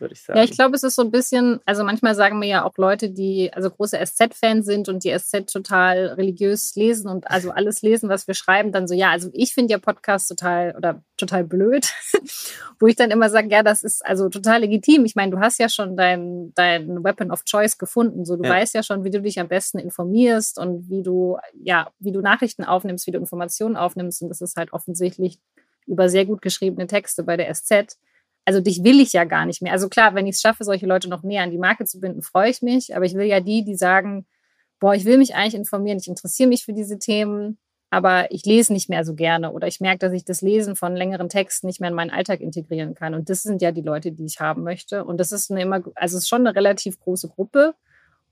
würde 0.00 0.14
ich 0.14 0.22
sagen. 0.22 0.38
Ja, 0.38 0.44
ich 0.44 0.52
glaube, 0.52 0.76
es 0.76 0.82
ist 0.82 0.94
so 0.94 1.02
ein 1.02 1.10
bisschen, 1.10 1.60
also 1.64 1.84
manchmal 1.84 2.14
sagen 2.14 2.38
mir 2.38 2.48
ja 2.48 2.64
auch 2.64 2.76
Leute, 2.76 3.10
die 3.10 3.52
also 3.52 3.70
große 3.70 3.98
SZ-Fans 3.98 4.66
sind 4.66 4.88
und 4.88 5.04
die 5.04 5.16
SZ 5.16 5.50
total 5.50 6.08
religiös 6.08 6.74
lesen 6.74 7.08
und 7.08 7.30
also 7.30 7.50
alles 7.50 7.82
lesen, 7.82 8.08
was 8.08 8.26
wir 8.26 8.34
schreiben, 8.34 8.72
dann 8.72 8.88
so, 8.88 8.94
ja, 8.94 9.10
also 9.10 9.30
ich 9.32 9.54
finde 9.54 9.72
ja 9.72 9.78
Podcasts 9.78 10.28
total 10.28 10.74
oder 10.76 11.02
total 11.16 11.44
blöd, 11.44 11.92
wo 12.78 12.86
ich 12.86 12.96
dann 12.96 13.10
immer 13.10 13.30
sage, 13.30 13.48
ja, 13.48 13.62
das 13.62 13.82
ist 13.82 14.04
also 14.04 14.28
total 14.28 14.60
legitim. 14.60 15.04
Ich 15.04 15.16
meine, 15.16 15.32
du 15.32 15.40
hast 15.40 15.58
ja 15.58 15.68
schon 15.68 15.96
dein, 15.96 16.52
dein 16.54 17.02
Weapon 17.02 17.30
of 17.30 17.44
Choice 17.44 17.78
gefunden. 17.78 18.24
So, 18.24 18.36
du 18.36 18.44
ja. 18.44 18.50
weißt 18.50 18.74
ja 18.74 18.82
schon, 18.82 19.04
wie 19.04 19.10
du 19.10 19.22
dich 19.22 19.40
am 19.40 19.48
besten 19.48 19.78
informierst 19.78 20.58
und 20.58 20.88
wie 20.90 21.02
du, 21.02 21.38
ja, 21.54 21.90
wie 21.98 22.12
du 22.12 22.20
Nachrichten 22.20 22.64
aufnimmst, 22.64 23.06
wie 23.06 23.12
du 23.12 23.18
Informationen 23.18 23.76
aufnimmst. 23.76 24.22
Und 24.22 24.28
das 24.28 24.40
ist 24.40 24.56
halt 24.56 24.72
offensichtlich 24.72 25.38
über 25.86 26.08
sehr 26.08 26.26
gut 26.26 26.42
geschriebene 26.42 26.86
Texte 26.86 27.22
bei 27.22 27.36
der 27.36 27.52
SZ 27.54 27.96
also 28.46 28.60
dich 28.60 28.84
will 28.84 29.00
ich 29.00 29.12
ja 29.12 29.24
gar 29.24 29.44
nicht 29.44 29.60
mehr. 29.60 29.72
Also 29.72 29.88
klar, 29.88 30.14
wenn 30.14 30.26
ich 30.26 30.36
es 30.36 30.40
schaffe, 30.40 30.64
solche 30.64 30.86
Leute 30.86 31.08
noch 31.08 31.22
näher 31.22 31.42
an 31.42 31.50
die 31.50 31.58
Marke 31.58 31.84
zu 31.84 32.00
binden, 32.00 32.22
freue 32.22 32.48
ich 32.48 32.62
mich. 32.62 32.94
Aber 32.94 33.04
ich 33.04 33.14
will 33.14 33.26
ja 33.26 33.40
die, 33.40 33.64
die 33.64 33.74
sagen, 33.74 34.24
boah, 34.78 34.94
ich 34.94 35.04
will 35.04 35.18
mich 35.18 35.34
eigentlich 35.34 35.56
informieren, 35.56 35.98
ich 35.98 36.06
interessiere 36.06 36.48
mich 36.48 36.64
für 36.64 36.72
diese 36.72 36.98
Themen, 36.98 37.58
aber 37.90 38.30
ich 38.30 38.44
lese 38.44 38.72
nicht 38.72 38.88
mehr 38.88 39.04
so 39.04 39.14
gerne 39.14 39.52
oder 39.52 39.66
ich 39.66 39.80
merke, 39.80 39.98
dass 39.98 40.12
ich 40.12 40.24
das 40.24 40.42
Lesen 40.42 40.76
von 40.76 40.94
längeren 40.94 41.28
Texten 41.28 41.66
nicht 41.66 41.80
mehr 41.80 41.90
in 41.90 41.96
meinen 41.96 42.10
Alltag 42.10 42.40
integrieren 42.40 42.94
kann. 42.94 43.14
Und 43.14 43.30
das 43.30 43.42
sind 43.42 43.62
ja 43.62 43.72
die 43.72 43.82
Leute, 43.82 44.12
die 44.12 44.26
ich 44.26 44.38
haben 44.38 44.62
möchte. 44.62 45.04
Und 45.04 45.18
das 45.18 45.32
ist 45.32 45.50
eine 45.50 45.62
immer, 45.62 45.82
also 45.96 46.16
es 46.16 46.24
ist 46.24 46.28
schon 46.28 46.46
eine 46.46 46.54
relativ 46.54 47.00
große 47.00 47.28
Gruppe. 47.28 47.74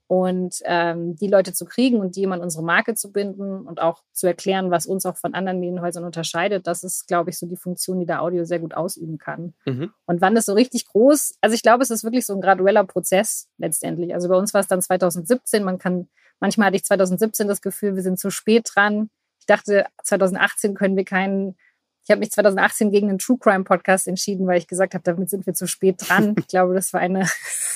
Und 0.06 0.56
ähm, 0.64 1.16
die 1.16 1.28
Leute 1.28 1.54
zu 1.54 1.64
kriegen 1.64 2.00
und 2.00 2.14
die 2.14 2.24
immer 2.24 2.34
an 2.34 2.42
unsere 2.42 2.62
Marke 2.62 2.94
zu 2.94 3.10
binden 3.10 3.66
und 3.66 3.80
auch 3.80 4.02
zu 4.12 4.26
erklären, 4.26 4.70
was 4.70 4.86
uns 4.86 5.06
auch 5.06 5.16
von 5.16 5.32
anderen 5.32 5.60
Medienhäusern 5.60 6.04
unterscheidet, 6.04 6.66
das 6.66 6.84
ist, 6.84 7.08
glaube 7.08 7.30
ich, 7.30 7.38
so 7.38 7.46
die 7.46 7.56
Funktion, 7.56 8.00
die 8.00 8.06
der 8.06 8.20
Audio 8.22 8.44
sehr 8.44 8.58
gut 8.58 8.74
ausüben 8.74 9.16
kann. 9.16 9.54
Mhm. 9.64 9.92
Und 10.04 10.20
wann 10.20 10.36
es 10.36 10.44
so 10.44 10.52
richtig 10.52 10.86
groß, 10.86 11.36
also 11.40 11.54
ich 11.54 11.62
glaube, 11.62 11.82
es 11.82 11.90
ist 11.90 12.04
wirklich 12.04 12.26
so 12.26 12.34
ein 12.34 12.42
gradueller 12.42 12.84
Prozess 12.84 13.48
letztendlich. 13.56 14.12
Also 14.12 14.28
bei 14.28 14.36
uns 14.36 14.52
war 14.52 14.60
es 14.60 14.68
dann 14.68 14.82
2017, 14.82 15.64
man 15.64 15.78
kann, 15.78 16.08
manchmal 16.38 16.66
hatte 16.66 16.76
ich 16.76 16.84
2017 16.84 17.48
das 17.48 17.62
Gefühl, 17.62 17.96
wir 17.96 18.02
sind 18.02 18.18
zu 18.18 18.30
spät 18.30 18.70
dran. 18.74 19.08
Ich 19.40 19.46
dachte, 19.46 19.86
2018 20.02 20.74
können 20.74 20.96
wir 20.96 21.04
keinen 21.04 21.56
ich 22.04 22.10
habe 22.10 22.20
mich 22.20 22.30
2018 22.32 22.90
gegen 22.90 23.08
einen 23.08 23.18
True 23.18 23.38
Crime 23.38 23.64
Podcast 23.64 24.06
entschieden, 24.06 24.46
weil 24.46 24.58
ich 24.58 24.66
gesagt 24.66 24.94
habe, 24.94 25.02
damit 25.02 25.30
sind 25.30 25.46
wir 25.46 25.54
zu 25.54 25.66
spät 25.66 25.96
dran. 25.98 26.34
Ich 26.38 26.48
glaube, 26.48 26.74
das 26.74 26.92
war 26.92 27.00
eine, 27.00 27.26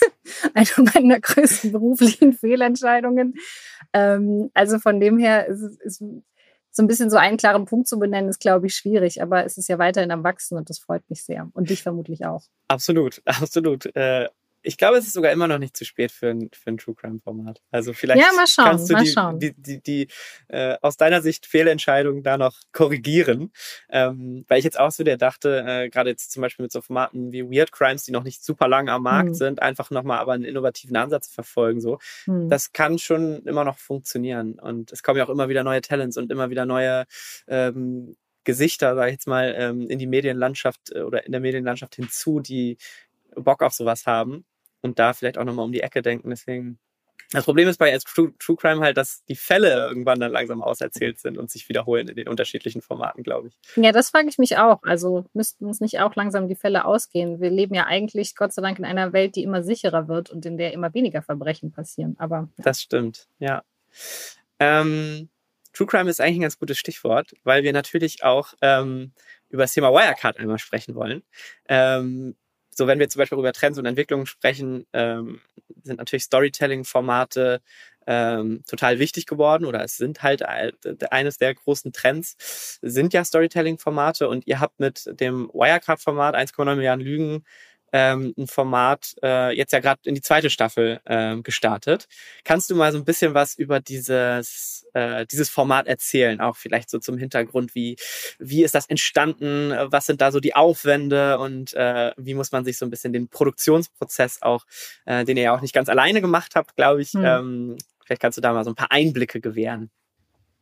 eine 0.55 0.91
meiner 0.95 1.19
größten 1.19 1.73
beruflichen 1.73 2.35
Fehlentscheidungen. 2.35 3.35
Ähm, 3.95 4.51
also 4.53 4.79
von 4.79 5.01
dem 5.01 5.19
her 5.19 5.47
ist 5.47 5.63
es 5.83 6.05
so 6.71 6.83
ein 6.83 6.87
bisschen 6.87 7.11
so 7.11 7.17
einen 7.17 7.39
klaren 7.39 7.65
Punkt 7.65 7.89
zu 7.89 7.99
benennen, 7.99 8.29
ist, 8.29 8.41
glaube 8.41 8.67
ich, 8.67 8.75
schwierig. 8.75 9.23
Aber 9.23 9.45
es 9.47 9.57
ist 9.57 9.69
ja 9.69 9.79
weiterhin 9.79 10.11
am 10.11 10.25
Wachsen 10.25 10.59
und 10.59 10.69
das 10.69 10.79
freut 10.79 11.09
mich 11.09 11.25
sehr. 11.25 11.49
Und 11.55 11.71
dich 11.71 11.83
vermutlich 11.83 12.27
auch. 12.27 12.45
Absolut, 12.69 13.23
absolut. 13.25 13.87
Äh, 13.97 14.29
ich 14.69 14.77
glaube, 14.77 14.99
es 14.99 15.07
ist 15.07 15.15
sogar 15.15 15.33
immer 15.33 15.49
noch 15.49 15.57
nicht 15.57 15.75
zu 15.75 15.87
spät 15.87 16.13
für 16.13 16.29
ein, 16.29 16.51
für 16.53 16.69
ein 16.69 16.77
True 16.77 16.95
Crime 16.95 17.21
Format. 17.21 17.63
Also 17.71 17.95
vielleicht 17.95 18.21
ja, 18.21 18.35
mal 18.37 18.47
schauen, 18.47 18.67
kannst 18.67 18.91
du 18.91 18.93
mal 18.93 19.39
die, 19.39 19.55
die, 19.55 19.81
die, 19.81 19.83
die 19.83 20.09
äh, 20.49 20.77
aus 20.83 20.99
deiner 20.99 21.23
Sicht 21.23 21.47
Fehlentscheidungen 21.47 22.23
da 22.23 22.37
noch 22.37 22.55
korrigieren. 22.71 23.51
Ähm, 23.89 24.45
weil 24.47 24.59
ich 24.59 24.67
jetzt 24.67 24.79
auch 24.79 24.91
so 24.91 25.05
der 25.05 25.17
dachte, 25.17 25.65
äh, 25.67 25.89
gerade 25.89 26.11
jetzt 26.11 26.33
zum 26.33 26.43
Beispiel 26.43 26.65
mit 26.65 26.73
so 26.73 26.83
Formaten 26.83 27.33
wie 27.33 27.45
Weird 27.45 27.73
Crimes, 27.73 28.05
die 28.05 28.13
noch 28.13 28.25
nicht 28.25 28.45
super 28.45 28.69
lange 28.69 28.93
am 28.93 29.05
Markt 29.05 29.29
hm. 29.29 29.35
sind, 29.35 29.63
einfach 29.63 29.91
nochmal 29.91 30.19
aber 30.19 30.35
einen 30.35 30.45
innovativen 30.45 30.99
Ansatz 30.99 31.29
verfolgen. 31.29 31.81
So, 31.81 31.99
hm. 32.25 32.51
das 32.51 32.75
kann 32.75 32.99
schon 32.99 33.45
immer 33.47 33.65
noch 33.65 33.79
funktionieren. 33.79 34.59
Und 34.59 34.93
es 34.93 35.03
kommen 35.03 35.17
ja 35.17 35.25
auch 35.25 35.31
immer 35.31 35.49
wieder 35.49 35.65
neue 35.65 35.81
Talents 35.81 36.19
und 36.19 36.31
immer 36.31 36.51
wieder 36.51 36.67
neue 36.67 37.07
ähm, 37.47 38.17
Gesichter, 38.45 38.95
sag 38.97 39.07
ich 39.07 39.13
jetzt 39.13 39.27
mal, 39.27 39.55
ähm, 39.57 39.89
in 39.89 39.99
die 39.99 40.07
Medienlandschaft 40.07 40.93
äh, 40.95 41.01
oder 41.01 41.25
in 41.25 41.33
der 41.33 41.41
Medienlandschaft 41.41 41.95
hinzu, 41.95 42.41
die 42.41 42.77
Bock 43.35 43.63
auf 43.63 43.73
sowas 43.73 44.07
haben 44.07 44.45
und 44.81 44.99
da 44.99 45.13
vielleicht 45.13 45.39
auch 45.39 45.45
nochmal 45.45 45.65
um 45.65 45.73
die 45.73 45.81
Ecke 45.81 46.03
denken. 46.03 46.31
Deswegen. 46.31 46.79
Das 47.31 47.45
Problem 47.45 47.69
ist 47.69 47.77
bei 47.77 47.97
True, 47.99 48.33
True 48.39 48.57
Crime 48.57 48.81
halt, 48.81 48.97
dass 48.97 49.23
die 49.27 49.37
Fälle 49.37 49.87
irgendwann 49.87 50.19
dann 50.19 50.33
langsam 50.33 50.63
auserzählt 50.63 51.21
sind 51.21 51.37
und 51.37 51.51
sich 51.51 51.69
wiederholen 51.69 52.09
in 52.09 52.17
den 52.17 52.27
unterschiedlichen 52.27 52.81
Formaten, 52.81 53.23
glaube 53.23 53.49
ich. 53.49 53.59
Ja, 53.77 53.93
das 53.93 54.09
frage 54.09 54.29
ich 54.29 54.39
mich 54.39 54.57
auch. 54.57 54.83
Also 54.83 55.27
müssten 55.35 55.67
uns 55.67 55.81
nicht 55.81 56.01
auch 56.01 56.15
langsam 56.15 56.49
die 56.49 56.55
Fälle 56.55 56.87
ausgehen? 56.87 57.39
Wir 57.41 57.51
leben 57.51 57.75
ja 57.75 57.85
eigentlich, 57.85 58.35
Gott 58.35 58.55
sei 58.55 58.63
Dank, 58.63 58.79
in 58.79 58.87
einer 58.87 59.13
Welt, 59.13 59.37
die 59.37 59.43
immer 59.43 59.63
sicherer 59.63 60.09
wird 60.09 60.31
und 60.31 60.47
in 60.47 60.57
der 60.57 60.73
immer 60.73 60.95
weniger 60.95 61.21
Verbrechen 61.21 61.71
passieren. 61.71 62.17
Aber 62.19 62.49
ja. 62.57 62.65
das 62.65 62.81
stimmt, 62.81 63.29
ja. 63.39 63.63
Ähm, 64.59 65.29
True 65.75 65.87
Crime 65.87 66.11
ist 66.11 66.21
eigentlich 66.21 66.39
ein 66.39 66.43
ganz 66.43 66.59
gutes 66.59 66.79
Stichwort, 66.79 67.35
weil 67.45 67.63
wir 67.63 67.73
natürlich 67.73 68.25
auch 68.25 68.55
ähm, 68.63 69.13
über 69.49 69.65
das 69.65 69.75
Thema 69.75 69.93
Wirecard 69.93 70.39
einmal 70.39 70.59
sprechen 70.59 70.95
wollen. 70.95 71.23
Ähm, 71.69 72.37
so, 72.79 72.87
wenn 72.87 73.01
wir 73.01 73.09
zum 73.09 73.19
Beispiel 73.19 73.39
über 73.39 73.53
Trends 73.53 73.77
und 73.77 73.87
Entwicklungen 73.87 74.27
sprechen, 74.27 74.87
ähm, 74.93 75.41
sind 75.83 75.99
natürlich 75.99 76.23
Storytelling-Formate 76.23 77.61
ähm, 78.07 78.63
total 78.69 79.01
wichtig 79.01 79.27
geworden 79.27 79.65
oder 79.65 79.83
es 79.83 79.97
sind 79.97 80.23
halt 80.23 80.43
eines 80.47 81.39
der 81.39 81.55
großen 81.55 81.93
Trends, 81.93 82.79
sind 82.81 83.13
ja 83.13 83.25
Storytelling-Formate 83.25 84.29
und 84.29 84.47
ihr 84.47 84.61
habt 84.61 84.79
mit 84.79 85.11
dem 85.21 85.51
Wirecard-Format 85.53 86.37
1,9 86.37 86.77
Milliarden 86.77 87.05
Lügen 87.05 87.45
ähm, 87.93 88.35
ein 88.37 88.47
Format 88.47 89.15
äh, 89.23 89.57
jetzt 89.57 89.73
ja 89.73 89.81
gerade 89.81 90.01
in 90.05 90.15
die 90.15 90.21
zweite 90.21 90.51
Staffel 90.51 91.01
ähm, 91.07 91.43
gestartet. 91.43 92.07
Kannst 92.45 92.71
du 92.71 92.75
mal 92.75 92.93
so 92.93 92.99
ein 92.99 93.05
bisschen 93.05 93.35
was 93.35 93.55
über 93.55 93.81
dieses, 93.81 94.87
äh, 94.95 95.27
dieses 95.27 95.49
Format 95.49 95.87
erzählen? 95.87 96.41
Auch 96.41 96.57
vielleicht 96.57 96.91
so 96.91 96.99
zum 96.99 97.19
Hintergrund, 97.19 97.75
wie, 97.75 97.97
wie 98.39 98.65
ist 98.65 98.75
das 98.75 98.87
entstanden? 98.87 99.73
Was 99.91 100.07
sind 100.07 100.21
da 100.21 100.33
so 100.33 100.41
die 100.41 100.55
Aufwände 100.55 101.39
und 101.39 101.75
äh, 101.75 102.13
wie 102.17 102.35
muss 102.35 102.53
man 102.53 102.65
sich 102.65 102.79
so 102.79 102.87
ein 102.87 102.91
bisschen 102.91 103.13
den 103.13 103.29
Produktionsprozess 103.29 104.43
auch, 104.43 104.65
äh, 105.07 105.25
den 105.25 105.37
ihr 105.37 105.45
ja 105.45 105.55
auch 105.55 105.63
nicht 105.63 105.75
ganz 105.75 105.89
alleine 105.89 106.21
gemacht 106.21 106.53
habt, 106.55 106.77
glaube 106.77 107.03
ich, 107.03 107.13
hm. 107.13 107.25
ähm, 107.25 107.79
vielleicht 108.05 108.23
kannst 108.23 108.39
du 108.39 108.43
da 108.43 108.53
mal 108.53 108.65
so 108.65 108.71
ein 108.71 108.77
paar 108.77 108.93
Einblicke 108.93 109.41
gewähren. 109.41 109.91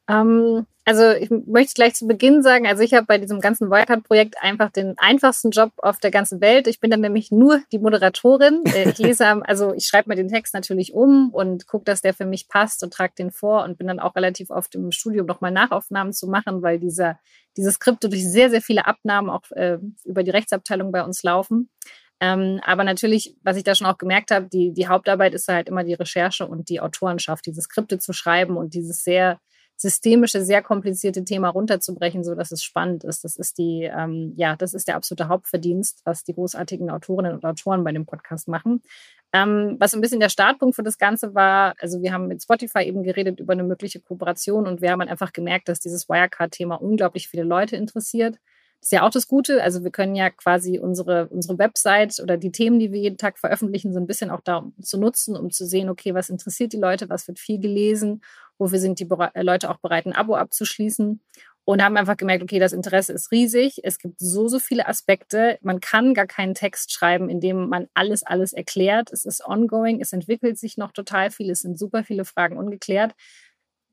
Ähm, 0.08 0.66
also 0.88 1.10
ich 1.10 1.30
möchte 1.30 1.74
gleich 1.74 1.94
zu 1.94 2.06
Beginn 2.06 2.44
sagen, 2.44 2.68
also 2.68 2.80
ich 2.84 2.94
habe 2.94 3.06
bei 3.06 3.18
diesem 3.18 3.40
ganzen 3.40 3.70
Wirecard-Projekt 3.70 4.40
einfach 4.40 4.70
den 4.70 4.96
einfachsten 4.98 5.50
Job 5.50 5.72
auf 5.78 5.98
der 5.98 6.12
ganzen 6.12 6.40
Welt. 6.40 6.68
Ich 6.68 6.78
bin 6.78 6.92
dann 6.92 7.00
nämlich 7.00 7.32
nur 7.32 7.60
die 7.72 7.80
Moderatorin. 7.80 8.62
Äh, 8.66 8.90
ich 8.90 8.98
lese, 8.98 9.26
also 9.26 9.74
ich 9.74 9.86
schreibe 9.88 10.08
mir 10.08 10.14
den 10.14 10.28
Text 10.28 10.54
natürlich 10.54 10.94
um 10.94 11.30
und 11.30 11.66
gucke, 11.66 11.84
dass 11.86 12.02
der 12.02 12.14
für 12.14 12.24
mich 12.24 12.48
passt 12.48 12.84
und 12.84 12.92
trage 12.92 13.14
den 13.18 13.32
vor 13.32 13.64
und 13.64 13.78
bin 13.78 13.88
dann 13.88 13.98
auch 13.98 14.14
relativ 14.14 14.50
oft 14.50 14.76
im 14.76 14.92
Studium 14.92 15.26
nochmal 15.26 15.50
Nachaufnahmen 15.50 16.12
zu 16.12 16.28
machen, 16.28 16.62
weil 16.62 16.78
dieser, 16.78 17.18
diese 17.56 17.72
Skripte 17.72 18.08
durch 18.08 18.24
sehr, 18.24 18.48
sehr 18.48 18.62
viele 18.62 18.86
Abnahmen 18.86 19.28
auch 19.28 19.50
äh, 19.50 19.78
über 20.04 20.22
die 20.22 20.30
Rechtsabteilung 20.30 20.92
bei 20.92 21.02
uns 21.02 21.24
laufen. 21.24 21.68
Ähm, 22.20 22.60
aber 22.64 22.84
natürlich, 22.84 23.36
was 23.42 23.56
ich 23.56 23.64
da 23.64 23.74
schon 23.74 23.88
auch 23.88 23.98
gemerkt 23.98 24.30
habe, 24.30 24.46
die, 24.46 24.72
die 24.72 24.86
Hauptarbeit 24.86 25.34
ist 25.34 25.48
halt 25.48 25.68
immer 25.68 25.82
die 25.82 25.94
Recherche 25.94 26.46
und 26.46 26.68
die 26.68 26.80
Autorenschaft, 26.80 27.44
diese 27.44 27.60
Skripte 27.60 27.98
zu 27.98 28.12
schreiben 28.12 28.56
und 28.56 28.72
dieses 28.74 29.02
sehr 29.02 29.40
systemische, 29.76 30.42
sehr 30.42 30.62
komplizierte 30.62 31.24
Thema 31.24 31.50
runterzubrechen, 31.50 32.24
so 32.24 32.34
dass 32.34 32.50
es 32.50 32.62
spannend 32.62 33.04
ist. 33.04 33.24
Das 33.24 33.36
ist 33.36 33.58
die, 33.58 33.82
ähm, 33.82 34.32
ja, 34.36 34.56
das 34.56 34.72
ist 34.74 34.88
der 34.88 34.96
absolute 34.96 35.28
Hauptverdienst, 35.28 36.00
was 36.04 36.24
die 36.24 36.34
großartigen 36.34 36.90
Autorinnen 36.90 37.34
und 37.34 37.44
Autoren 37.44 37.84
bei 37.84 37.92
dem 37.92 38.06
Podcast 38.06 38.48
machen. 38.48 38.82
Ähm, 39.32 39.76
was 39.78 39.94
ein 39.94 40.00
bisschen 40.00 40.20
der 40.20 40.30
Startpunkt 40.30 40.76
für 40.76 40.82
das 40.82 40.96
Ganze 40.96 41.34
war, 41.34 41.74
also 41.80 42.00
wir 42.00 42.12
haben 42.12 42.26
mit 42.26 42.42
Spotify 42.42 42.84
eben 42.84 43.02
geredet 43.02 43.38
über 43.38 43.52
eine 43.52 43.64
mögliche 43.64 44.00
Kooperation 44.00 44.66
und 44.66 44.80
wir 44.80 44.90
haben 44.90 45.02
einfach 45.02 45.32
gemerkt, 45.32 45.68
dass 45.68 45.80
dieses 45.80 46.08
Wirecard-Thema 46.08 46.76
unglaublich 46.76 47.28
viele 47.28 47.42
Leute 47.42 47.76
interessiert. 47.76 48.36
Das 48.80 48.88
ist 48.88 48.92
ja 48.92 49.02
auch 49.02 49.10
das 49.10 49.26
Gute. 49.26 49.62
Also 49.62 49.84
wir 49.84 49.90
können 49.90 50.14
ja 50.14 50.30
quasi 50.30 50.78
unsere, 50.78 51.28
unsere 51.28 51.58
Website 51.58 52.20
oder 52.22 52.36
die 52.36 52.52
Themen, 52.52 52.78
die 52.78 52.92
wir 52.92 53.00
jeden 53.00 53.16
Tag 53.18 53.38
veröffentlichen, 53.38 53.92
so 53.92 53.98
ein 53.98 54.06
bisschen 54.06 54.30
auch 54.30 54.40
da 54.40 54.70
zu 54.80 54.98
nutzen, 54.98 55.36
um 55.36 55.50
zu 55.50 55.66
sehen, 55.66 55.88
okay, 55.88 56.14
was 56.14 56.30
interessiert 56.30 56.72
die 56.72 56.78
Leute, 56.78 57.08
was 57.08 57.26
wird 57.26 57.38
viel 57.38 57.58
gelesen, 57.58 58.22
wofür 58.58 58.78
sind 58.78 59.00
die 59.00 59.08
äh, 59.34 59.42
Leute 59.42 59.70
auch 59.70 59.78
bereit, 59.78 60.06
ein 60.06 60.14
Abo 60.14 60.36
abzuschließen. 60.36 61.20
Und 61.68 61.82
haben 61.82 61.96
einfach 61.96 62.16
gemerkt, 62.16 62.44
okay, 62.44 62.60
das 62.60 62.72
Interesse 62.72 63.12
ist 63.12 63.32
riesig. 63.32 63.80
Es 63.82 63.98
gibt 63.98 64.20
so, 64.20 64.46
so 64.46 64.60
viele 64.60 64.86
Aspekte. 64.86 65.58
Man 65.62 65.80
kann 65.80 66.14
gar 66.14 66.28
keinen 66.28 66.54
Text 66.54 66.92
schreiben, 66.92 67.28
in 67.28 67.40
dem 67.40 67.68
man 67.68 67.88
alles, 67.92 68.22
alles 68.22 68.52
erklärt. 68.52 69.12
Es 69.12 69.24
ist 69.24 69.44
ongoing. 69.44 70.00
Es 70.00 70.12
entwickelt 70.12 70.58
sich 70.58 70.76
noch 70.76 70.92
total 70.92 71.32
viel. 71.32 71.50
Es 71.50 71.62
sind 71.62 71.76
super 71.76 72.04
viele 72.04 72.24
Fragen 72.24 72.56
ungeklärt 72.56 73.14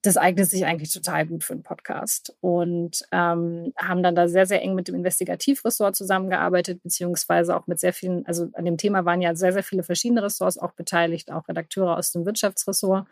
das 0.04 0.18
eignet 0.18 0.50
sich 0.50 0.66
eigentlich 0.66 0.92
total 0.92 1.26
gut 1.26 1.46
für 1.46 1.54
einen 1.54 1.64
Podcast. 1.64 2.36
Und 2.42 3.04
ähm, 3.12 3.74
haben 3.78 4.04
dann 4.04 4.16
da 4.16 4.28
sehr, 4.28 4.46
sehr 4.46 4.62
eng 4.62 4.76
mit 4.76 4.90
dem 4.90 4.96
Investigativressort 4.96 5.96
zusammengearbeitet, 5.96 6.84
beziehungsweise 6.84 7.56
auch 7.56 7.68
mit 7.68 7.80
sehr 7.80 7.94
vielen, 7.94 8.26
also 8.26 8.50
an 8.54 8.66
dem 8.66 8.78
Thema 8.78 9.06
waren 9.06 9.22
ja 9.22 9.34
sehr, 9.34 9.54
sehr 9.54 9.64
viele 9.64 9.82
verschiedene 9.82 10.22
Ressorts 10.22 10.58
auch 10.58 10.74
beteiligt, 10.74 11.32
auch 11.32 11.48
Redakteure 11.48 11.98
aus 11.98 12.12
dem 12.12 12.26
Wirtschaftsressort. 12.26 13.08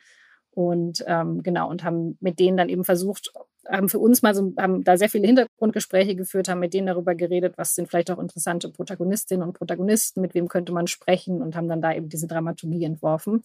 Und 0.54 1.04
ähm, 1.08 1.44
genau, 1.44 1.70
und 1.70 1.84
haben 1.84 2.18
mit 2.20 2.40
denen 2.40 2.58
dann 2.58 2.70
eben 2.70 2.84
versucht, 2.84 3.32
haben 3.70 3.90
für 3.90 4.00
uns 4.00 4.22
mal 4.22 4.36
so, 4.36 4.54
haben 4.58 4.84
da 4.84 4.98
sehr 4.98 5.10
viele 5.10 5.28
Hintergrundgespräche 5.28 6.16
geführt, 6.16 6.50
haben 6.50 6.60
mit 6.60 6.74
denen 6.74 6.88
darüber 6.88 7.16
geredet, 7.16 7.54
was 7.58 7.76
sind 7.76 7.88
vielleicht 7.88 8.12
auch 8.12 8.20
interessante 8.20 8.70
Protagonistinnen 8.70 9.48
und 9.48 9.54
Protagonisten, 9.54 10.22
mit 10.22 10.34
wem 10.34 10.48
könnte 10.48 10.74
man 10.74 10.88
sprechen 10.88 11.42
und 11.42 11.56
haben 11.56 11.70
dann 11.70 11.82
da 11.82 11.94
eben 11.94 12.10
diese 12.10 12.28
Dramaturgie 12.28 12.84
entworfen. 12.84 13.44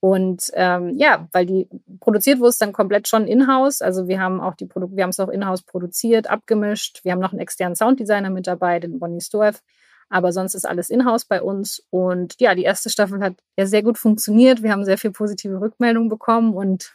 Und 0.00 0.50
ähm, 0.54 0.96
ja, 0.96 1.28
weil 1.32 1.44
die 1.44 1.68
produziert 1.98 2.38
wurde 2.38 2.50
es 2.50 2.58
dann 2.58 2.72
komplett 2.72 3.08
schon 3.08 3.26
in-house. 3.26 3.82
Also 3.82 4.06
wir 4.06 4.20
haben 4.20 4.40
auch 4.40 4.54
die 4.54 4.66
Produ 4.66 4.88
wir 4.92 5.02
haben 5.02 5.10
es 5.10 5.18
auch 5.18 5.28
in-house 5.28 5.62
produziert, 5.62 6.30
abgemischt. 6.30 7.04
Wir 7.04 7.12
haben 7.12 7.18
noch 7.18 7.32
einen 7.32 7.40
externen 7.40 7.74
Sounddesigner 7.74 8.30
mit 8.30 8.46
dabei, 8.46 8.78
den 8.78 9.00
Bonnie 9.00 9.20
Storff. 9.20 9.60
Aber 10.08 10.32
sonst 10.32 10.54
ist 10.54 10.66
alles 10.66 10.90
in-house 10.90 11.24
bei 11.24 11.42
uns. 11.42 11.82
Und 11.90 12.34
ja, 12.40 12.54
die 12.54 12.62
erste 12.62 12.90
Staffel 12.90 13.20
hat 13.20 13.34
ja 13.56 13.66
sehr 13.66 13.82
gut 13.82 13.98
funktioniert. 13.98 14.62
Wir 14.62 14.72
haben 14.72 14.84
sehr 14.84 14.98
viel 14.98 15.10
positive 15.10 15.60
Rückmeldungen 15.60 16.08
bekommen 16.08 16.54
und 16.54 16.94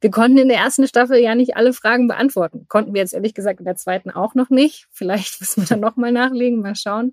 wir 0.00 0.10
konnten 0.10 0.38
in 0.38 0.48
der 0.48 0.58
ersten 0.58 0.86
Staffel 0.88 1.18
ja 1.18 1.36
nicht 1.36 1.56
alle 1.56 1.72
Fragen 1.72 2.08
beantworten. 2.08 2.66
Konnten 2.68 2.92
wir 2.92 3.00
jetzt 3.00 3.14
ehrlich 3.14 3.34
gesagt 3.34 3.60
in 3.60 3.64
der 3.64 3.76
zweiten 3.76 4.10
auch 4.10 4.34
noch 4.34 4.50
nicht. 4.50 4.88
Vielleicht 4.90 5.40
müssen 5.40 5.62
wir 5.62 5.68
dann 5.68 5.80
nochmal 5.80 6.12
nachlegen, 6.12 6.60
mal 6.60 6.74
schauen. 6.74 7.12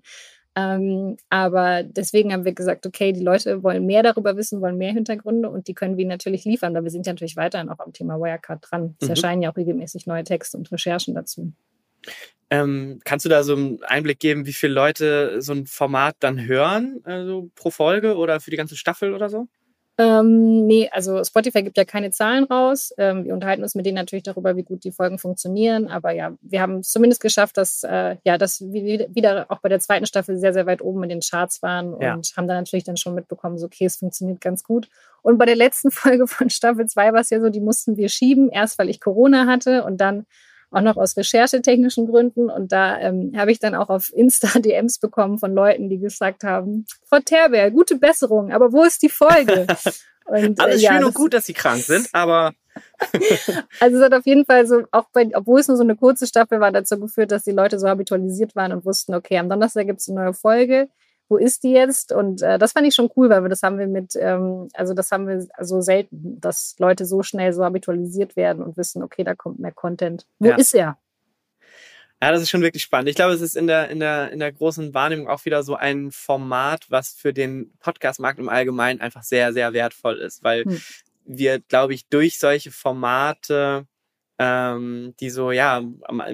Ähm, 0.56 1.16
aber 1.30 1.84
deswegen 1.84 2.32
haben 2.32 2.44
wir 2.44 2.52
gesagt, 2.52 2.84
okay, 2.84 3.12
die 3.12 3.22
Leute 3.22 3.62
wollen 3.62 3.86
mehr 3.86 4.02
darüber 4.02 4.36
wissen, 4.36 4.60
wollen 4.60 4.76
mehr 4.76 4.92
Hintergründe 4.92 5.48
und 5.48 5.68
die 5.68 5.74
können 5.74 5.96
wir 5.96 6.06
natürlich 6.06 6.44
liefern. 6.44 6.76
Aber 6.76 6.84
wir 6.84 6.90
sind 6.90 7.06
ja 7.06 7.12
natürlich 7.12 7.36
weiterhin 7.36 7.68
auch 7.68 7.78
am 7.78 7.92
Thema 7.92 8.18
Wirecard 8.18 8.66
dran. 8.68 8.96
Es 9.00 9.06
mhm. 9.06 9.10
erscheinen 9.10 9.42
ja 9.42 9.52
auch 9.52 9.56
regelmäßig 9.56 10.06
neue 10.06 10.24
Texte 10.24 10.58
und 10.58 10.70
Recherchen 10.72 11.14
dazu. 11.14 11.52
Ähm, 12.50 13.00
kannst 13.04 13.24
du 13.24 13.28
da 13.28 13.44
so 13.44 13.54
einen 13.54 13.82
Einblick 13.84 14.18
geben, 14.18 14.44
wie 14.44 14.52
viele 14.52 14.72
Leute 14.72 15.40
so 15.40 15.52
ein 15.52 15.66
Format 15.66 16.16
dann 16.18 16.44
hören, 16.44 17.00
also 17.04 17.48
pro 17.54 17.70
Folge 17.70 18.16
oder 18.16 18.40
für 18.40 18.50
die 18.50 18.56
ganze 18.56 18.76
Staffel 18.76 19.14
oder 19.14 19.28
so? 19.28 19.46
Ähm, 20.00 20.66
nee, 20.66 20.88
also 20.90 21.22
Spotify 21.22 21.62
gibt 21.62 21.76
ja 21.76 21.84
keine 21.84 22.10
Zahlen 22.10 22.44
raus. 22.44 22.90
Ähm, 22.96 23.24
wir 23.24 23.34
unterhalten 23.34 23.62
uns 23.62 23.74
mit 23.74 23.84
denen 23.84 23.96
natürlich 23.96 24.22
darüber, 24.22 24.56
wie 24.56 24.62
gut 24.62 24.82
die 24.82 24.92
Folgen 24.92 25.18
funktionieren. 25.18 25.88
Aber 25.88 26.12
ja, 26.12 26.32
wir 26.40 26.62
haben 26.62 26.78
es 26.78 26.90
zumindest 26.90 27.20
geschafft, 27.20 27.58
dass, 27.58 27.82
äh, 27.82 28.16
ja, 28.24 28.38
dass 28.38 28.62
wir 28.62 29.08
wieder 29.14 29.46
auch 29.50 29.58
bei 29.58 29.68
der 29.68 29.78
zweiten 29.78 30.06
Staffel 30.06 30.38
sehr, 30.38 30.54
sehr 30.54 30.64
weit 30.64 30.80
oben 30.80 31.02
in 31.02 31.10
den 31.10 31.20
Charts 31.20 31.60
waren 31.60 31.92
und 31.92 32.02
ja. 32.02 32.12
haben 32.14 32.48
dann 32.48 32.56
natürlich 32.56 32.84
dann 32.84 32.96
schon 32.96 33.14
mitbekommen, 33.14 33.58
so 33.58 33.66
okay, 33.66 33.84
es 33.84 33.96
funktioniert 33.96 34.40
ganz 34.40 34.64
gut. 34.64 34.88
Und 35.20 35.36
bei 35.36 35.44
der 35.44 35.56
letzten 35.56 35.90
Folge 35.90 36.26
von 36.26 36.48
Staffel 36.48 36.86
2 36.86 37.12
war 37.12 37.20
es 37.20 37.28
ja 37.28 37.38
so, 37.38 37.50
die 37.50 37.60
mussten 37.60 37.98
wir 37.98 38.08
schieben. 38.08 38.48
Erst 38.48 38.78
weil 38.78 38.88
ich 38.88 39.00
Corona 39.00 39.46
hatte 39.46 39.84
und 39.84 40.00
dann 40.00 40.24
auch 40.70 40.80
noch 40.80 40.96
aus 40.96 41.16
recherchetechnischen 41.16 42.06
Gründen. 42.06 42.50
Und 42.50 42.72
da 42.72 42.98
ähm, 42.98 43.32
habe 43.36 43.52
ich 43.52 43.58
dann 43.58 43.74
auch 43.74 43.88
auf 43.88 44.12
Insta 44.12 44.58
DMs 44.60 44.98
bekommen 44.98 45.38
von 45.38 45.54
Leuten, 45.54 45.88
die 45.88 45.98
gesagt 45.98 46.44
haben, 46.44 46.86
Frau 47.04 47.20
Terber, 47.20 47.70
gute 47.70 47.96
Besserung, 47.96 48.52
aber 48.52 48.72
wo 48.72 48.84
ist 48.84 49.02
die 49.02 49.08
Folge? 49.08 49.66
Und, 50.26 50.60
äh, 50.60 50.62
Alles 50.62 50.82
ja, 50.82 50.92
schön 50.92 51.02
und 51.02 51.14
gut, 51.14 51.34
dass 51.34 51.46
sie 51.46 51.54
krank 51.54 51.82
sind, 51.82 52.08
aber 52.12 52.52
also 53.80 53.96
es 53.96 54.02
hat 54.04 54.14
auf 54.14 54.26
jeden 54.26 54.44
Fall 54.44 54.64
so, 54.64 54.84
auch 54.92 55.06
bei, 55.12 55.28
obwohl 55.34 55.58
es 55.58 55.66
nur 55.66 55.76
so 55.76 55.82
eine 55.82 55.96
kurze 55.96 56.24
Staffel 56.28 56.60
war, 56.60 56.70
dazu 56.70 57.00
geführt, 57.00 57.32
dass 57.32 57.42
die 57.42 57.50
Leute 57.50 57.80
so 57.80 57.88
habitualisiert 57.88 58.54
waren 58.54 58.70
und 58.70 58.84
wussten, 58.84 59.14
okay, 59.14 59.38
am 59.38 59.48
Donnerstag 59.48 59.86
gibt 59.86 59.98
es 59.98 60.08
eine 60.08 60.20
neue 60.20 60.34
Folge 60.34 60.88
wo 61.30 61.36
ist 61.36 61.62
die 61.62 61.70
jetzt? 61.70 62.12
Und 62.12 62.42
äh, 62.42 62.58
das 62.58 62.72
fand 62.72 62.86
ich 62.86 62.94
schon 62.94 63.08
cool, 63.16 63.30
weil 63.30 63.42
wir 63.42 63.48
das 63.48 63.62
haben 63.62 63.78
wir 63.78 63.86
mit, 63.86 64.16
ähm, 64.16 64.68
also 64.74 64.94
das 64.94 65.12
haben 65.12 65.28
wir 65.28 65.46
also 65.54 65.80
selten, 65.80 66.40
dass 66.40 66.74
Leute 66.78 67.06
so 67.06 67.22
schnell 67.22 67.52
so 67.52 67.64
habitualisiert 67.64 68.34
werden 68.34 68.62
und 68.64 68.76
wissen, 68.76 69.02
okay, 69.02 69.22
da 69.22 69.36
kommt 69.36 69.60
mehr 69.60 69.72
Content. 69.72 70.26
Wo 70.40 70.48
ja. 70.48 70.56
ist 70.56 70.74
er? 70.74 70.98
Ja, 72.20 72.32
das 72.32 72.42
ist 72.42 72.50
schon 72.50 72.62
wirklich 72.62 72.82
spannend. 72.82 73.08
Ich 73.08 73.14
glaube, 73.14 73.32
es 73.32 73.40
ist 73.40 73.56
in 73.56 73.68
der, 73.68 73.88
in 73.88 74.00
der, 74.00 74.30
in 74.32 74.40
der 74.40 74.52
großen 74.52 74.92
Wahrnehmung 74.92 75.28
auch 75.28 75.44
wieder 75.44 75.62
so 75.62 75.76
ein 75.76 76.10
Format, 76.10 76.90
was 76.90 77.12
für 77.12 77.32
den 77.32 77.72
Podcastmarkt 77.78 78.40
im 78.40 78.48
Allgemeinen 78.48 79.00
einfach 79.00 79.22
sehr, 79.22 79.52
sehr 79.52 79.72
wertvoll 79.72 80.18
ist, 80.18 80.42
weil 80.42 80.64
hm. 80.64 80.80
wir, 81.24 81.60
glaube 81.60 81.94
ich, 81.94 82.08
durch 82.08 82.38
solche 82.38 82.72
Formate 82.72 83.86
ähm, 84.42 85.12
die 85.20 85.28
so, 85.28 85.52
ja, 85.52 85.82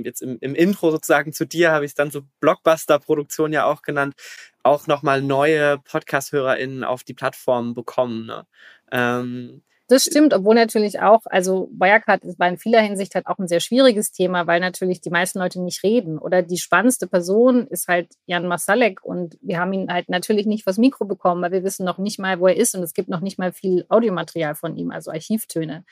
jetzt 0.04 0.22
im, 0.22 0.38
im 0.40 0.54
Intro 0.54 0.92
sozusagen 0.92 1.32
zu 1.32 1.44
dir 1.44 1.72
habe 1.72 1.84
ich 1.84 1.90
es 1.90 1.94
dann 1.96 2.12
so 2.12 2.20
Blockbuster-Produktion 2.38 3.52
ja 3.52 3.64
auch 3.64 3.82
genannt, 3.82 4.14
auch 4.62 4.86
nochmal 4.86 5.22
neue 5.22 5.78
Podcast-HörerInnen 5.78 6.84
auf 6.84 7.02
die 7.02 7.14
Plattform 7.14 7.74
bekommen. 7.74 8.26
Ne? 8.26 8.46
Ähm, 8.92 9.62
das 9.88 10.04
stimmt, 10.04 10.34
obwohl 10.34 10.54
natürlich 10.54 11.00
auch, 11.00 11.22
also 11.26 11.68
Wirecard 11.72 12.22
war 12.38 12.48
in 12.48 12.58
vieler 12.58 12.80
Hinsicht 12.80 13.16
halt 13.16 13.26
auch 13.26 13.38
ein 13.38 13.48
sehr 13.48 13.58
schwieriges 13.58 14.12
Thema, 14.12 14.46
weil 14.46 14.60
natürlich 14.60 15.00
die 15.00 15.10
meisten 15.10 15.40
Leute 15.40 15.60
nicht 15.60 15.82
reden. 15.82 16.18
Oder 16.18 16.42
die 16.42 16.58
spannendste 16.58 17.08
Person 17.08 17.66
ist 17.66 17.88
halt 17.88 18.10
Jan 18.26 18.46
Masalek 18.46 19.04
und 19.04 19.36
wir 19.40 19.58
haben 19.58 19.72
ihn 19.72 19.92
halt 19.92 20.08
natürlich 20.08 20.46
nicht 20.46 20.62
vors 20.62 20.78
Mikro 20.78 21.06
bekommen, 21.06 21.42
weil 21.42 21.52
wir 21.52 21.64
wissen 21.64 21.84
noch 21.84 21.98
nicht 21.98 22.20
mal, 22.20 22.38
wo 22.38 22.46
er 22.46 22.56
ist 22.56 22.76
und 22.76 22.84
es 22.84 22.94
gibt 22.94 23.08
noch 23.08 23.20
nicht 23.20 23.38
mal 23.38 23.52
viel 23.52 23.84
Audiomaterial 23.88 24.54
von 24.54 24.76
ihm, 24.76 24.92
also 24.92 25.10
Archivtöne. 25.10 25.84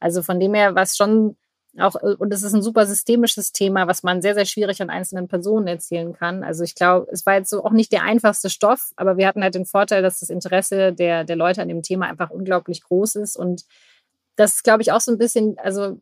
Also 0.00 0.22
von 0.22 0.38
dem 0.38 0.52
her 0.52 0.74
war 0.74 0.82
es 0.82 0.96
schon 0.96 1.36
auch, 1.78 1.96
äh, 1.96 2.14
und 2.18 2.32
es 2.32 2.42
ist 2.42 2.54
ein 2.54 2.62
super 2.62 2.86
systemisches 2.86 3.52
Thema, 3.52 3.86
was 3.86 4.02
man 4.02 4.22
sehr, 4.22 4.34
sehr 4.34 4.44
schwierig 4.44 4.82
an 4.82 4.90
einzelnen 4.90 5.28
Personen 5.28 5.66
erzählen 5.66 6.12
kann. 6.12 6.44
Also 6.44 6.64
ich 6.64 6.74
glaube, 6.74 7.06
es 7.10 7.24
war 7.24 7.34
jetzt 7.34 7.50
so 7.50 7.64
auch 7.64 7.72
nicht 7.72 7.92
der 7.92 8.02
einfachste 8.02 8.50
Stoff, 8.50 8.92
aber 8.96 9.16
wir 9.16 9.26
hatten 9.26 9.42
halt 9.42 9.54
den 9.54 9.66
Vorteil, 9.66 10.02
dass 10.02 10.20
das 10.20 10.30
Interesse 10.30 10.92
der, 10.92 11.24
der 11.24 11.36
Leute 11.36 11.62
an 11.62 11.68
dem 11.68 11.82
Thema 11.82 12.06
einfach 12.06 12.30
unglaublich 12.30 12.82
groß 12.82 13.16
ist. 13.16 13.36
Und 13.36 13.64
das 14.36 14.56
ist, 14.56 14.64
glaube 14.64 14.82
ich, 14.82 14.92
auch 14.92 15.00
so 15.00 15.12
ein 15.12 15.18
bisschen, 15.18 15.56
also 15.58 16.00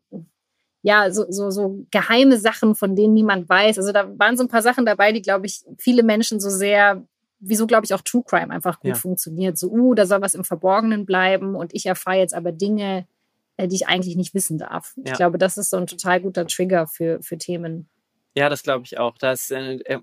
ja, 0.83 1.11
so, 1.11 1.25
so, 1.29 1.51
so 1.51 1.85
geheime 1.91 2.39
Sachen, 2.39 2.75
von 2.75 2.95
denen 2.95 3.13
niemand 3.13 3.47
weiß. 3.47 3.77
Also 3.77 3.91
da 3.91 4.17
waren 4.17 4.35
so 4.35 4.43
ein 4.43 4.49
paar 4.49 4.63
Sachen 4.63 4.85
dabei, 4.85 5.11
die, 5.11 5.21
glaube 5.21 5.45
ich, 5.45 5.63
viele 5.77 6.03
Menschen 6.03 6.39
so 6.39 6.49
sehr 6.49 7.03
wieso 7.41 7.67
glaube 7.67 7.85
ich 7.85 7.93
auch 7.93 8.01
True 8.01 8.23
Crime 8.23 8.51
einfach 8.51 8.79
gut 8.79 8.89
ja. 8.89 8.95
funktioniert. 8.95 9.57
So, 9.57 9.69
uh, 9.71 9.95
da 9.95 10.05
soll 10.05 10.21
was 10.21 10.35
im 10.35 10.43
Verborgenen 10.43 11.05
bleiben 11.05 11.55
und 11.55 11.73
ich 11.73 11.87
erfahre 11.87 12.17
jetzt 12.17 12.35
aber 12.35 12.51
Dinge, 12.51 13.07
die 13.67 13.75
ich 13.75 13.87
eigentlich 13.87 14.15
nicht 14.15 14.33
wissen 14.33 14.57
darf. 14.57 14.93
Ja. 14.97 15.11
Ich 15.11 15.13
glaube, 15.13 15.37
das 15.37 15.57
ist 15.57 15.69
so 15.69 15.77
ein 15.77 15.87
total 15.87 16.21
guter 16.21 16.47
Trigger 16.47 16.87
für, 16.87 17.21
für 17.21 17.37
Themen. 17.37 17.89
Ja, 18.33 18.47
das 18.47 18.63
glaube 18.63 18.85
ich 18.85 18.97
auch. 18.97 19.17
Das, 19.17 19.51
äh, 19.51 19.79
äh 19.83 19.99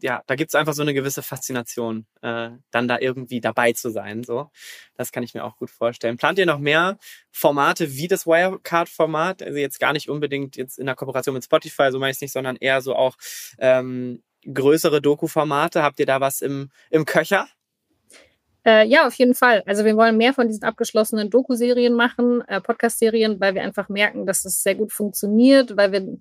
ja, 0.00 0.22
da 0.26 0.36
gibt 0.36 0.50
es 0.50 0.54
einfach 0.54 0.72
so 0.72 0.80
eine 0.80 0.94
gewisse 0.94 1.22
Faszination, 1.22 2.06
äh, 2.22 2.50
dann 2.70 2.88
da 2.88 2.98
irgendwie 2.98 3.42
dabei 3.42 3.72
zu 3.74 3.90
sein. 3.90 4.24
So, 4.24 4.50
das 4.94 5.12
kann 5.12 5.22
ich 5.22 5.34
mir 5.34 5.44
auch 5.44 5.58
gut 5.58 5.70
vorstellen. 5.70 6.16
Plant 6.16 6.38
ihr 6.38 6.46
noch 6.46 6.58
mehr 6.58 6.98
Formate 7.30 7.94
wie 7.94 8.08
das 8.08 8.26
Wirecard-Format? 8.26 9.42
Also 9.42 9.58
jetzt 9.58 9.80
gar 9.80 9.92
nicht 9.92 10.08
unbedingt 10.08 10.56
jetzt 10.56 10.78
in 10.78 10.86
der 10.86 10.94
Kooperation 10.94 11.34
mit 11.34 11.44
Spotify, 11.44 11.90
so 11.90 11.98
meine 11.98 12.12
ich 12.12 12.20
nicht, 12.22 12.32
sondern 12.32 12.56
eher 12.56 12.80
so 12.80 12.96
auch 12.96 13.16
ähm, 13.58 14.22
größere 14.50 15.02
Doku-Formate. 15.02 15.82
Habt 15.82 16.00
ihr 16.00 16.06
da 16.06 16.22
was 16.22 16.40
im, 16.40 16.70
im 16.90 17.04
Köcher? 17.04 17.48
Äh, 18.68 18.86
ja, 18.86 19.06
auf 19.06 19.14
jeden 19.14 19.34
Fall. 19.34 19.62
Also 19.64 19.86
wir 19.86 19.96
wollen 19.96 20.18
mehr 20.18 20.34
von 20.34 20.46
diesen 20.46 20.64
abgeschlossenen 20.64 21.30
Doku-Serien 21.30 21.94
machen, 21.94 22.42
äh, 22.48 22.60
Podcast-Serien, 22.60 23.40
weil 23.40 23.54
wir 23.54 23.62
einfach 23.62 23.88
merken, 23.88 24.26
dass 24.26 24.44
es 24.44 24.62
sehr 24.62 24.74
gut 24.74 24.92
funktioniert, 24.92 25.74
weil 25.78 25.90
wir, 25.90 26.18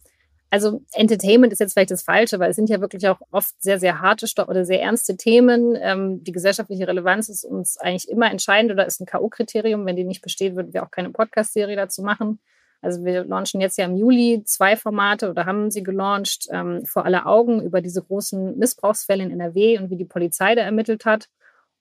also 0.49 0.81
Entertainment 0.93 1.51
ist 1.51 1.59
jetzt 1.59 1.73
vielleicht 1.73 1.91
das 1.91 2.03
Falsche, 2.03 2.39
weil 2.39 2.51
es 2.51 2.55
sind 2.55 2.69
ja 2.69 2.79
wirklich 2.79 3.05
auch 3.09 3.19
oft 3.31 3.53
sehr, 3.61 3.81
sehr 3.81 3.99
harte 3.99 4.27
Stoff 4.27 4.47
oder 4.47 4.63
sehr 4.63 4.81
ernste 4.81 5.17
Themen. 5.17 5.77
Ähm, 5.77 6.23
die 6.23 6.31
gesellschaftliche 6.31 6.87
Relevanz 6.87 7.27
ist 7.27 7.43
uns 7.43 7.77
eigentlich 7.79 8.07
immer 8.07 8.31
entscheidend 8.31 8.71
oder 8.71 8.85
ist 8.85 9.01
ein 9.01 9.05
K.O.-Kriterium. 9.05 9.85
Wenn 9.85 9.97
die 9.97 10.05
nicht 10.05 10.21
besteht, 10.21 10.55
würden 10.55 10.73
wir 10.73 10.83
auch 10.83 10.91
keine 10.91 11.09
Podcast-Serie 11.09 11.75
dazu 11.75 12.01
machen. 12.01 12.39
Also 12.81 13.03
wir 13.03 13.25
launchen 13.25 13.59
jetzt 13.59 13.77
ja 13.77 13.83
im 13.83 13.97
Juli 13.97 14.43
zwei 14.45 14.77
Formate 14.77 15.29
oder 15.29 15.45
haben 15.45 15.69
sie 15.69 15.83
gelauncht 15.83 16.47
ähm, 16.49 16.85
vor 16.85 17.03
aller 17.03 17.27
Augen 17.27 17.61
über 17.61 17.81
diese 17.81 18.01
großen 18.01 18.57
Missbrauchsfälle 18.57 19.23
in 19.23 19.31
NRW 19.31 19.79
und 19.79 19.89
wie 19.89 19.97
die 19.97 20.05
Polizei 20.05 20.55
da 20.55 20.61
ermittelt 20.61 21.03
hat. 21.03 21.27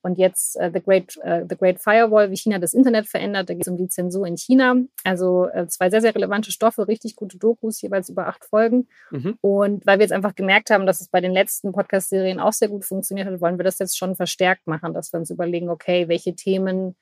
Und 0.07 0.19
jetzt 0.19 0.57
äh, 0.61 0.71
The, 0.73 0.81
Great, 0.81 1.17
äh, 1.25 1.45
The 1.49 1.57
Great 1.57 1.81
Firewall, 1.81 2.31
wie 2.31 2.37
China 2.37 2.61
das 2.61 2.75
Internet 2.75 3.09
verändert. 3.09 3.51
Da 3.51 3.55
geht 3.55 3.63
es 3.63 3.69
um 3.69 3.77
die 3.77 3.89
Zensur 3.89 4.25
in 4.25 4.37
China. 4.37 4.77
Also 5.03 5.49
äh, 5.49 5.67
zwei 5.67 5.91
sehr, 5.91 6.01
sehr 6.01 6.15
relevante 6.15 6.53
Stoffe, 6.53 6.87
richtig 6.87 7.17
gute 7.17 7.39
Dokus, 7.39 7.83
jeweils 7.83 8.09
über 8.09 8.29
acht 8.29 8.45
Folgen. 8.45 8.87
Mhm. 9.11 9.37
Und 9.41 9.85
weil 9.85 9.99
wir 9.99 10.05
jetzt 10.05 10.13
einfach 10.13 10.37
gemerkt 10.37 10.71
haben, 10.71 10.87
dass 10.87 11.01
es 11.01 11.09
bei 11.09 11.21
den 11.21 11.33
letzten 11.33 11.73
Podcast-Serien 11.73 12.39
auch 12.39 12.53
sehr 12.53 12.69
gut 12.69 12.85
funktioniert 12.85 13.27
hat, 13.27 13.41
wollen 13.41 13.59
wir 13.59 13.65
das 13.65 13.81
jetzt 13.81 13.99
schon 13.99 14.15
verstärkt 14.15 14.69
machen, 14.69 14.95
dass 14.95 15.13
wir 15.13 15.19
uns 15.19 15.31
überlegen, 15.31 15.71
okay, 15.71 16.07
welche 16.07 16.37
Themen 16.37 16.95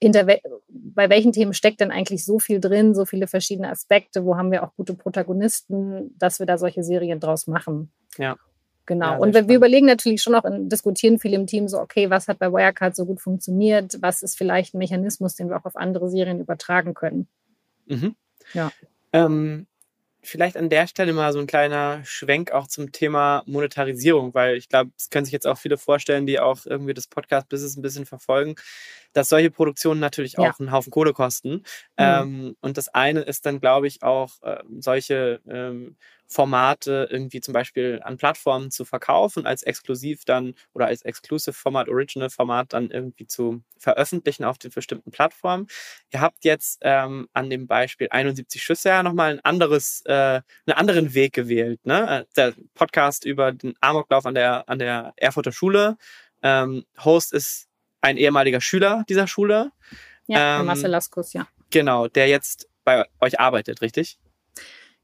hinter 0.00 0.24
bei 0.68 1.10
welchen 1.10 1.32
Themen 1.32 1.54
steckt 1.54 1.80
denn 1.80 1.90
eigentlich 1.90 2.24
so 2.24 2.38
viel 2.38 2.60
drin, 2.60 2.94
so 2.94 3.04
viele 3.04 3.26
verschiedene 3.26 3.68
Aspekte, 3.68 4.24
wo 4.24 4.36
haben 4.36 4.52
wir 4.52 4.62
auch 4.62 4.76
gute 4.76 4.94
Protagonisten, 4.94 6.16
dass 6.18 6.38
wir 6.38 6.46
da 6.46 6.56
solche 6.56 6.84
Serien 6.84 7.18
draus 7.18 7.48
machen. 7.48 7.90
Ja. 8.16 8.36
Genau. 8.86 9.12
Ja, 9.12 9.16
und 9.16 9.32
wir, 9.32 9.48
wir, 9.48 9.56
überlegen 9.56 9.86
natürlich 9.86 10.22
schon 10.22 10.34
auch, 10.34 10.44
diskutieren 10.44 11.18
viel 11.18 11.32
im 11.32 11.46
Team 11.46 11.68
so, 11.68 11.80
okay, 11.80 12.10
was 12.10 12.28
hat 12.28 12.38
bei 12.38 12.52
Wirecard 12.52 12.94
so 12.94 13.06
gut 13.06 13.20
funktioniert? 13.20 13.96
Was 14.00 14.22
ist 14.22 14.36
vielleicht 14.36 14.74
ein 14.74 14.78
Mechanismus, 14.78 15.36
den 15.36 15.48
wir 15.48 15.56
auch 15.56 15.64
auf 15.64 15.76
andere 15.76 16.10
Serien 16.10 16.40
übertragen 16.40 16.92
können? 16.92 17.26
Mhm. 17.86 18.14
Ja. 18.52 18.70
Ähm, 19.12 19.66
vielleicht 20.26 20.56
an 20.56 20.68
der 20.68 20.86
Stelle 20.86 21.12
mal 21.12 21.32
so 21.32 21.38
ein 21.38 21.46
kleiner 21.46 22.04
Schwenk 22.04 22.52
auch 22.52 22.66
zum 22.66 22.92
Thema 22.92 23.42
Monetarisierung, 23.46 24.34
weil 24.34 24.56
ich 24.56 24.68
glaube, 24.68 24.90
es 24.98 25.10
können 25.10 25.24
sich 25.24 25.32
jetzt 25.32 25.46
auch 25.46 25.58
viele 25.58 25.78
vorstellen, 25.78 26.26
die 26.26 26.40
auch 26.40 26.66
irgendwie 26.66 26.94
das 26.94 27.06
Podcast-Business 27.06 27.76
ein 27.76 27.82
bisschen 27.82 28.06
verfolgen, 28.06 28.54
dass 29.12 29.28
solche 29.28 29.50
Produktionen 29.50 30.00
natürlich 30.00 30.38
auch 30.38 30.44
ja. 30.44 30.54
einen 30.58 30.72
Haufen 30.72 30.90
Kohle 30.90 31.12
kosten. 31.12 31.52
Mhm. 31.52 31.62
Ähm, 31.96 32.56
und 32.60 32.76
das 32.76 32.88
eine 32.88 33.20
ist 33.20 33.46
dann, 33.46 33.60
glaube 33.60 33.86
ich, 33.86 34.02
auch 34.02 34.42
äh, 34.42 34.62
solche 34.78 35.40
ähm, 35.48 35.96
Formate 36.34 37.08
irgendwie 37.12 37.40
zum 37.40 37.54
Beispiel 37.54 38.00
an 38.02 38.16
Plattformen 38.16 38.72
zu 38.72 38.84
verkaufen, 38.84 39.46
als 39.46 39.62
exklusiv 39.62 40.24
dann 40.24 40.54
oder 40.72 40.86
als 40.86 41.02
Exclusive 41.02 41.52
Format, 41.52 41.88
Original 41.88 42.28
Format 42.28 42.72
dann 42.72 42.90
irgendwie 42.90 43.28
zu 43.28 43.62
veröffentlichen 43.78 44.42
auf 44.44 44.58
den 44.58 44.72
bestimmten 44.72 45.12
Plattformen. 45.12 45.68
Ihr 46.12 46.20
habt 46.20 46.44
jetzt 46.44 46.80
ähm, 46.82 47.28
an 47.32 47.50
dem 47.50 47.68
Beispiel 47.68 48.08
71 48.10 48.60
Schüsse 48.60 48.88
ja 48.88 49.04
nochmal 49.04 49.34
ein 49.34 49.40
anderes, 49.44 50.02
äh, 50.06 50.12
einen 50.12 50.74
anderen 50.74 51.14
Weg 51.14 51.34
gewählt. 51.34 51.86
Ne? 51.86 52.26
Der 52.36 52.52
Podcast 52.74 53.24
über 53.24 53.52
den 53.52 53.74
Amoklauf 53.80 54.26
an 54.26 54.34
der, 54.34 54.68
an 54.68 54.80
der 54.80 55.12
Erfurter 55.16 55.52
Schule. 55.52 55.96
Ähm, 56.42 56.84
Host 57.04 57.32
ist 57.32 57.68
ein 58.00 58.16
ehemaliger 58.16 58.60
Schüler 58.60 59.04
dieser 59.08 59.28
Schule. 59.28 59.70
Ja, 60.26 60.60
ähm, 60.60 60.66
Marcel 60.66 60.90
Laskus, 60.90 61.32
ja. 61.32 61.46
Genau, 61.70 62.08
der 62.08 62.26
jetzt 62.26 62.68
bei 62.82 63.06
euch 63.20 63.38
arbeitet, 63.38 63.82
richtig? 63.82 64.18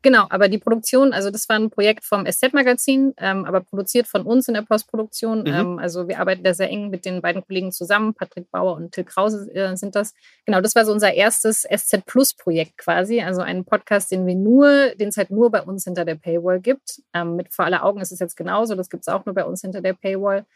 Genau, 0.02 0.26
aber 0.30 0.48
die 0.48 0.58
Produktion, 0.58 1.12
also 1.12 1.30
das 1.30 1.48
war 1.50 1.56
ein 1.56 1.68
Projekt 1.68 2.04
vom 2.04 2.24
SZ-Magazin, 2.24 3.12
ähm, 3.18 3.44
aber 3.44 3.60
produziert 3.60 4.06
von 4.06 4.22
uns 4.22 4.48
in 4.48 4.54
der 4.54 4.62
Postproduktion. 4.62 5.40
Mhm. 5.40 5.46
Ähm, 5.46 5.78
also 5.78 6.08
wir 6.08 6.18
arbeiten 6.18 6.42
da 6.42 6.54
sehr 6.54 6.70
eng 6.70 6.88
mit 6.88 7.04
den 7.04 7.20
beiden 7.20 7.44
Kollegen 7.44 7.70
zusammen. 7.70 8.14
Patrick 8.14 8.50
Bauer 8.50 8.76
und 8.76 8.92
Till 8.92 9.04
Krause 9.04 9.50
äh, 9.54 9.76
sind 9.76 9.94
das. 9.94 10.14
Genau, 10.46 10.62
das 10.62 10.74
war 10.74 10.86
so 10.86 10.92
unser 10.92 11.12
erstes 11.12 11.66
SZ 11.70 12.06
Plus-Projekt 12.06 12.78
quasi. 12.78 13.20
Also 13.20 13.42
ein 13.42 13.66
Podcast, 13.66 14.10
den 14.10 14.26
wir 14.26 14.36
nur, 14.36 14.94
den 14.94 15.08
es 15.08 15.18
halt 15.18 15.30
nur 15.30 15.50
bei 15.50 15.60
uns 15.60 15.84
hinter 15.84 16.06
der 16.06 16.14
Paywall 16.14 16.60
gibt. 16.60 17.02
Ähm, 17.12 17.36
mit 17.36 17.52
vor 17.52 17.66
aller 17.66 17.84
Augen 17.84 18.00
ist 18.00 18.10
es 18.10 18.20
jetzt 18.20 18.36
genauso, 18.36 18.76
das 18.76 18.88
gibt 18.88 19.02
es 19.02 19.08
auch 19.08 19.26
nur 19.26 19.34
bei 19.34 19.44
uns 19.44 19.60
hinter 19.60 19.82
der 19.82 19.92
Paywall. 19.92 20.46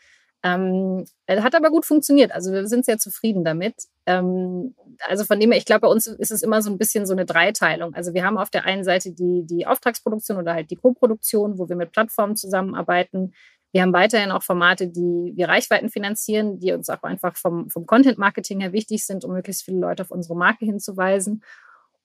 Ähm, 0.45 1.07
hat 1.27 1.55
aber 1.55 1.71
gut 1.71 1.87
funktioniert. 1.87 2.31
Also 2.31 2.53
wir 2.53 2.67
sind 2.67 2.85
sehr 2.85 2.99
zufrieden 2.99 3.45
damit. 3.45 3.75
Ähm, 4.05 4.75
also 5.09 5.25
von 5.25 5.41
dem 5.41 5.51
her, 5.51 5.59
ich 5.59 5.65
glaube, 5.65 5.81
bei 5.81 5.89
uns 5.89 6.07
ist 6.07 6.31
es 6.31 6.43
immer 6.43 6.61
so 6.61 6.71
ein 6.71 6.77
bisschen 6.77 7.07
so 7.07 7.15
eine 7.15 7.25
Dreiteilung. 7.25 7.95
Also 7.95 8.13
wir 8.13 8.25
haben 8.25 8.37
auf 8.37 8.51
der 8.51 8.67
einen 8.67 8.85
Seite 8.85 9.13
die, 9.13 9.47
die 9.47 9.67
Auftragsproduktion 9.67 10.37
oder 10.37 10.53
halt 10.53 10.71
die 10.71 10.77
Co-Produktion, 10.77 11.59
wo 11.59 11.71
wir 11.71 11.77
mit 11.77 11.93
Plattformen 11.93 12.37
zusammenarbeiten. 12.37 13.33
Wir 13.73 13.81
haben 13.81 13.95
weiterhin 13.95 14.33
auch 14.33 14.43
Formate, 14.43 14.87
die 14.87 15.33
wir 15.35 15.49
Reichweiten 15.49 15.89
finanzieren, 15.89 16.61
die 16.61 16.73
uns 16.73 16.91
auch 16.91 17.03
einfach 17.03 17.37
vom, 17.37 17.71
vom 17.71 17.87
Content-Marketing 17.87 18.61
her 18.61 18.75
wichtig 18.75 19.07
sind, 19.07 19.25
um 19.25 19.33
möglichst 19.33 19.65
viele 19.65 19.81
Leute 19.81 20.03
auf 20.03 20.11
unsere 20.11 20.37
Marke 20.37 20.67
hinzuweisen. 20.67 21.43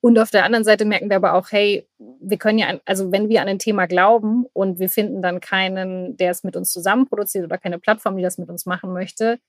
Und 0.02 0.18
auf 0.18 0.32
der 0.32 0.46
anderen 0.46 0.64
Seite 0.64 0.86
merken 0.86 1.10
wir 1.10 1.18
aber 1.18 1.34
auch, 1.34 1.52
hey, 1.52 1.88
wir 1.98 2.38
können 2.38 2.58
ja, 2.58 2.80
also 2.86 3.12
wenn 3.12 3.28
wir 3.28 3.42
an 3.42 3.50
ein 3.50 3.60
Thema 3.60 3.86
glauben 3.86 4.46
und 4.54 4.80
wir 4.80 4.90
finden 4.90 5.22
dann 5.22 5.42
keinen, 5.42 6.16
der 6.16 6.32
es 6.32 6.44
mit 6.44 6.56
uns 6.56 6.72
zusammen 6.72 7.06
produziert 7.08 7.44
oder 7.44 7.58
keine 7.58 7.80
Plattform, 7.80 8.16
die 8.16 8.24
das 8.24 8.38
mit 8.38 8.50
uns 8.50 8.66
machen 8.66 8.94
möchte, 8.94 9.40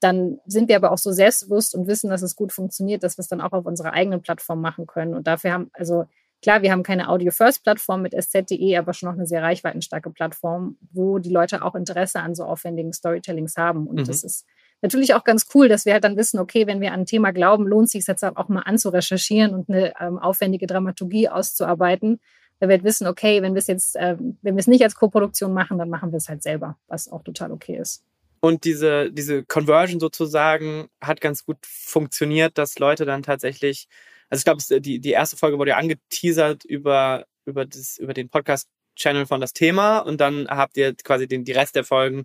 dann 0.00 0.38
sind 0.46 0.68
wir 0.68 0.76
aber 0.76 0.92
auch 0.92 0.98
so 0.98 1.10
selbstbewusst 1.10 1.74
und 1.74 1.88
wissen, 1.88 2.10
dass 2.10 2.22
es 2.22 2.36
gut 2.36 2.52
funktioniert, 2.52 3.02
dass 3.02 3.18
wir 3.18 3.22
es 3.22 3.28
dann 3.28 3.40
auch 3.40 3.52
auf 3.52 3.66
unserer 3.66 3.92
eigenen 3.92 4.22
Plattform 4.22 4.60
machen 4.60 4.86
können. 4.86 5.14
Und 5.14 5.26
dafür 5.26 5.52
haben, 5.52 5.70
also 5.72 6.04
klar, 6.40 6.62
wir 6.62 6.70
haben 6.70 6.84
keine 6.84 7.08
Audio-First-Plattform 7.08 8.02
mit 8.02 8.14
sz.de, 8.14 8.76
aber 8.76 8.94
schon 8.94 9.08
noch 9.08 9.16
eine 9.16 9.26
sehr 9.26 9.42
reichweitenstarke 9.42 10.10
Plattform, 10.10 10.76
wo 10.92 11.18
die 11.18 11.32
Leute 11.32 11.62
auch 11.62 11.74
Interesse 11.74 12.20
an 12.20 12.36
so 12.36 12.44
aufwendigen 12.44 12.92
Storytellings 12.92 13.56
haben. 13.56 13.88
Und 13.88 13.96
mhm. 13.96 14.04
das 14.04 14.22
ist 14.22 14.46
natürlich 14.82 15.14
auch 15.14 15.24
ganz 15.24 15.46
cool, 15.54 15.68
dass 15.68 15.84
wir 15.84 15.92
halt 15.92 16.04
dann 16.04 16.16
wissen, 16.16 16.38
okay, 16.38 16.66
wenn 16.66 16.80
wir 16.80 16.92
an 16.92 17.00
ein 17.00 17.06
Thema 17.06 17.32
glauben, 17.32 17.66
lohnt 17.66 17.86
es 17.86 17.92
sich 17.92 18.06
jetzt 18.06 18.24
auch 18.24 18.48
mal 18.48 18.62
anzurecherchieren 18.62 19.54
und 19.54 19.68
eine 19.68 19.94
ähm, 20.00 20.18
aufwendige 20.18 20.66
Dramaturgie 20.66 21.28
auszuarbeiten. 21.28 22.20
Weil 22.60 22.70
wir 22.70 22.74
halt 22.74 22.84
wissen, 22.84 23.06
okay, 23.06 23.42
wenn 23.42 23.54
wir 23.54 23.60
es 23.60 23.68
jetzt, 23.68 23.96
ähm, 23.98 24.36
wenn 24.42 24.56
wir 24.56 24.60
es 24.60 24.66
nicht 24.66 24.82
als 24.82 24.96
Koproduktion 24.96 25.52
machen, 25.52 25.78
dann 25.78 25.88
machen 25.88 26.10
wir 26.10 26.16
es 26.16 26.28
halt 26.28 26.42
selber, 26.42 26.76
was 26.88 27.10
auch 27.10 27.22
total 27.22 27.52
okay 27.52 27.76
ist. 27.76 28.02
Und 28.40 28.64
diese, 28.64 29.10
diese 29.10 29.44
Conversion 29.44 30.00
sozusagen 30.00 30.88
hat 31.00 31.20
ganz 31.20 31.44
gut 31.44 31.58
funktioniert, 31.62 32.56
dass 32.56 32.78
Leute 32.78 33.04
dann 33.04 33.22
tatsächlich, 33.22 33.88
also 34.30 34.40
ich 34.40 34.44
glaube, 34.44 34.80
die, 34.80 35.00
die 35.00 35.10
erste 35.10 35.36
Folge 35.36 35.58
wurde 35.58 35.70
ja 35.70 35.76
angeteasert 35.76 36.64
über, 36.64 37.26
über, 37.46 37.64
das, 37.64 37.98
über 37.98 38.14
den 38.14 38.28
Podcast-Channel 38.28 39.26
von 39.26 39.40
das 39.40 39.52
Thema 39.52 39.98
und 39.98 40.20
dann 40.20 40.46
habt 40.48 40.76
ihr 40.76 40.94
quasi 40.94 41.26
den, 41.26 41.44
die 41.44 41.52
Rest 41.52 41.74
der 41.74 41.84
Folgen 41.84 42.24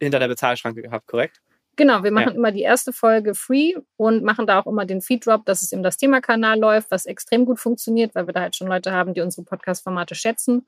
hinter 0.00 0.18
der 0.18 0.28
Bezahlschranke 0.28 0.82
gehabt, 0.82 1.06
korrekt? 1.06 1.40
Genau, 1.76 2.04
wir 2.04 2.12
machen 2.12 2.30
ja. 2.30 2.34
immer 2.34 2.52
die 2.52 2.62
erste 2.62 2.92
Folge 2.92 3.34
free 3.34 3.74
und 3.96 4.22
machen 4.22 4.46
da 4.46 4.60
auch 4.60 4.66
immer 4.66 4.84
den 4.84 5.00
Feed-Drop, 5.00 5.44
dass 5.44 5.62
es 5.62 5.72
im 5.72 5.82
das 5.82 5.96
Thema-Kanal 5.96 6.58
läuft, 6.58 6.90
was 6.90 7.06
extrem 7.06 7.44
gut 7.44 7.58
funktioniert, 7.58 8.14
weil 8.14 8.26
wir 8.26 8.32
da 8.32 8.42
halt 8.42 8.56
schon 8.56 8.68
Leute 8.68 8.92
haben, 8.92 9.14
die 9.14 9.20
unsere 9.20 9.44
Podcast-Formate 9.44 10.14
schätzen. 10.14 10.66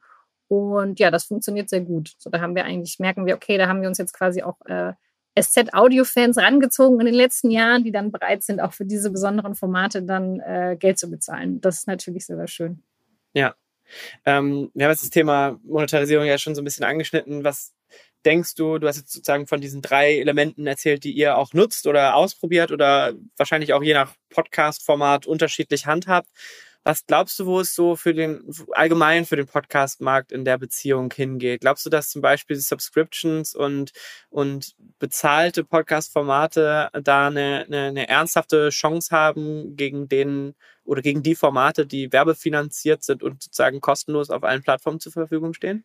Und 0.48 0.98
ja, 0.98 1.10
das 1.10 1.24
funktioniert 1.24 1.68
sehr 1.68 1.80
gut. 1.80 2.14
So, 2.18 2.30
da 2.30 2.40
haben 2.40 2.54
wir 2.54 2.64
eigentlich, 2.64 2.98
merken 2.98 3.26
wir, 3.26 3.34
okay, 3.34 3.58
da 3.58 3.68
haben 3.68 3.82
wir 3.82 3.88
uns 3.88 3.98
jetzt 3.98 4.14
quasi 4.14 4.42
auch 4.42 4.60
äh, 4.66 4.92
SZ-Audio-Fans 5.40 6.38
rangezogen 6.38 6.98
in 7.00 7.06
den 7.06 7.14
letzten 7.14 7.50
Jahren, 7.50 7.84
die 7.84 7.92
dann 7.92 8.10
bereit 8.10 8.42
sind, 8.42 8.60
auch 8.60 8.72
für 8.72 8.84
diese 8.84 9.10
besonderen 9.10 9.54
Formate 9.54 10.02
dann 10.02 10.40
äh, 10.40 10.76
Geld 10.78 10.98
zu 10.98 11.10
bezahlen. 11.10 11.60
Das 11.60 11.78
ist 11.78 11.86
natürlich 11.86 12.26
sehr, 12.26 12.36
sehr 12.36 12.48
schön. 12.48 12.82
Ja. 13.32 13.54
Ähm, 14.24 14.70
wir 14.74 14.86
haben 14.86 14.92
jetzt 14.92 15.02
das 15.02 15.10
Thema 15.10 15.60
Monetarisierung 15.62 16.26
ja 16.26 16.38
schon 16.38 16.54
so 16.54 16.62
ein 16.62 16.64
bisschen 16.64 16.84
angeschnitten. 16.84 17.44
Was 17.44 17.74
denkst 18.26 18.56
du, 18.56 18.78
du 18.78 18.88
hast 18.88 18.96
jetzt 18.96 19.12
sozusagen 19.12 19.46
von 19.46 19.60
diesen 19.60 19.80
drei 19.80 20.18
Elementen 20.18 20.66
erzählt, 20.66 21.04
die 21.04 21.12
ihr 21.12 21.38
auch 21.38 21.52
nutzt 21.54 21.86
oder 21.86 22.16
ausprobiert 22.16 22.72
oder 22.72 23.14
wahrscheinlich 23.36 23.72
auch 23.72 23.82
je 23.82 23.94
nach 23.94 24.12
Podcast-Format 24.30 25.26
unterschiedlich 25.26 25.86
handhabt. 25.86 26.28
Was 26.82 27.04
glaubst 27.04 27.38
du, 27.40 27.46
wo 27.46 27.58
es 27.58 27.74
so 27.74 27.96
für 27.96 28.14
den 28.14 28.48
allgemein 28.72 29.26
für 29.26 29.34
den 29.34 29.46
Podcast-Markt 29.46 30.30
in 30.30 30.44
der 30.44 30.56
Beziehung 30.56 31.12
hingeht? 31.12 31.62
Glaubst 31.62 31.84
du, 31.84 31.90
dass 31.90 32.10
zum 32.10 32.22
Beispiel 32.22 32.56
Subscriptions 32.56 33.56
und, 33.56 33.90
und 34.28 34.76
bezahlte 35.00 35.64
Podcast-Formate 35.64 36.90
da 37.02 37.26
eine, 37.26 37.64
eine, 37.66 37.86
eine 37.86 38.08
ernsthafte 38.08 38.68
Chance 38.68 39.10
haben 39.10 39.76
gegen 39.76 40.08
den 40.08 40.54
oder 40.84 41.02
gegen 41.02 41.24
die 41.24 41.34
Formate, 41.34 41.86
die 41.86 42.12
werbefinanziert 42.12 43.02
sind 43.02 43.24
und 43.24 43.42
sozusagen 43.42 43.80
kostenlos 43.80 44.30
auf 44.30 44.44
allen 44.44 44.62
Plattformen 44.62 45.00
zur 45.00 45.10
Verfügung 45.10 45.54
stehen? 45.54 45.82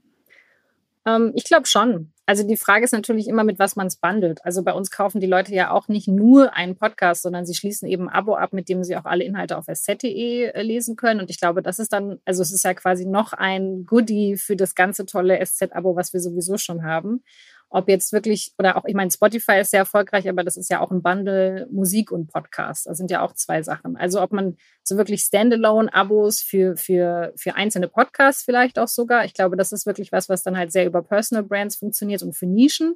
Ähm, 1.06 1.32
ich 1.36 1.46
glaube 1.46 1.66
schon. 1.66 2.14
Also 2.32 2.48
die 2.48 2.56
Frage 2.56 2.86
ist 2.86 2.94
natürlich 2.94 3.28
immer, 3.28 3.44
mit 3.44 3.60
was 3.60 3.76
man 3.76 3.88
es 3.88 3.98
bundelt. 3.98 4.40
Also 4.46 4.64
bei 4.64 4.72
uns 4.72 4.90
kaufen 4.90 5.20
die 5.20 5.28
Leute 5.28 5.54
ja 5.54 5.70
auch 5.70 5.90
nicht 5.90 6.08
nur 6.08 6.56
einen 6.56 6.78
Podcast, 6.78 7.24
sondern 7.24 7.46
sie 7.46 7.54
schließen 7.54 7.90
eben 7.90 8.08
ein 8.08 8.16
Abo 8.16 8.36
ab, 8.36 8.54
mit 8.54 8.70
dem 8.70 8.86
sie 8.86 8.96
auch 8.96 9.04
alle 9.04 9.26
Inhalte 9.26 9.58
auf 9.58 9.68
sz.de 9.68 10.44
äh, 10.46 10.62
lesen 10.62 10.96
können. 10.96 11.20
Und 11.20 11.30
ich 11.30 11.42
glaube, 11.42 11.62
das 11.62 11.78
ist 11.78 11.92
dann, 11.92 12.20
also 12.24 12.42
es 12.42 12.54
ist 12.54 12.64
ja 12.64 12.74
quasi 12.74 13.06
noch 13.06 13.34
ein 13.34 13.86
Goodie 13.86 14.38
für 14.38 14.56
das 14.56 14.76
ganze 14.76 15.06
tolle 15.06 15.46
SZ-Abo, 15.46 15.98
was 15.98 16.14
wir 16.14 16.22
sowieso 16.22 16.58
schon 16.58 16.86
haben 16.86 17.22
ob 17.72 17.88
jetzt 17.88 18.12
wirklich, 18.12 18.54
oder 18.58 18.76
auch, 18.78 18.84
ich 18.86 18.94
meine, 18.94 19.10
Spotify 19.10 19.62
ist 19.62 19.72
sehr 19.72 19.80
erfolgreich, 19.80 20.28
aber 20.28 20.44
das 20.44 20.58
ist 20.58 20.70
ja 20.70 20.82
auch 20.82 20.92
ein 20.92 21.02
Bundle 21.02 21.68
Musik 21.72 22.12
und 22.12 22.28
Podcast. 22.28 22.86
Das 22.86 22.98
sind 22.98 23.10
ja 23.10 23.22
auch 23.22 23.34
zwei 23.34 23.64
Sachen. 23.64 23.96
Also 23.96 24.22
ob 24.22 24.34
man 24.34 24.58
so 24.84 24.98
wirklich 24.98 25.22
Standalone-Abos 25.22 26.42
für, 26.42 26.76
für, 26.76 27.32
für 27.38 27.56
einzelne 27.56 27.88
Podcasts 27.88 28.44
vielleicht 28.44 28.78
auch 28.78 28.90
sogar. 28.90 29.24
Ich 29.24 29.34
glaube, 29.34 29.56
das 29.56 29.72
ist 29.72 29.86
wirklich 29.86 30.12
was, 30.12 30.28
was 30.28 30.44
dann 30.44 30.58
halt 30.58 30.74
sehr 30.74 30.86
über 30.86 31.02
Personal 31.02 31.44
Brands 31.44 31.78
funktioniert 31.78 32.22
und 32.24 32.36
für 32.36 32.46
Nischen, 32.46 32.96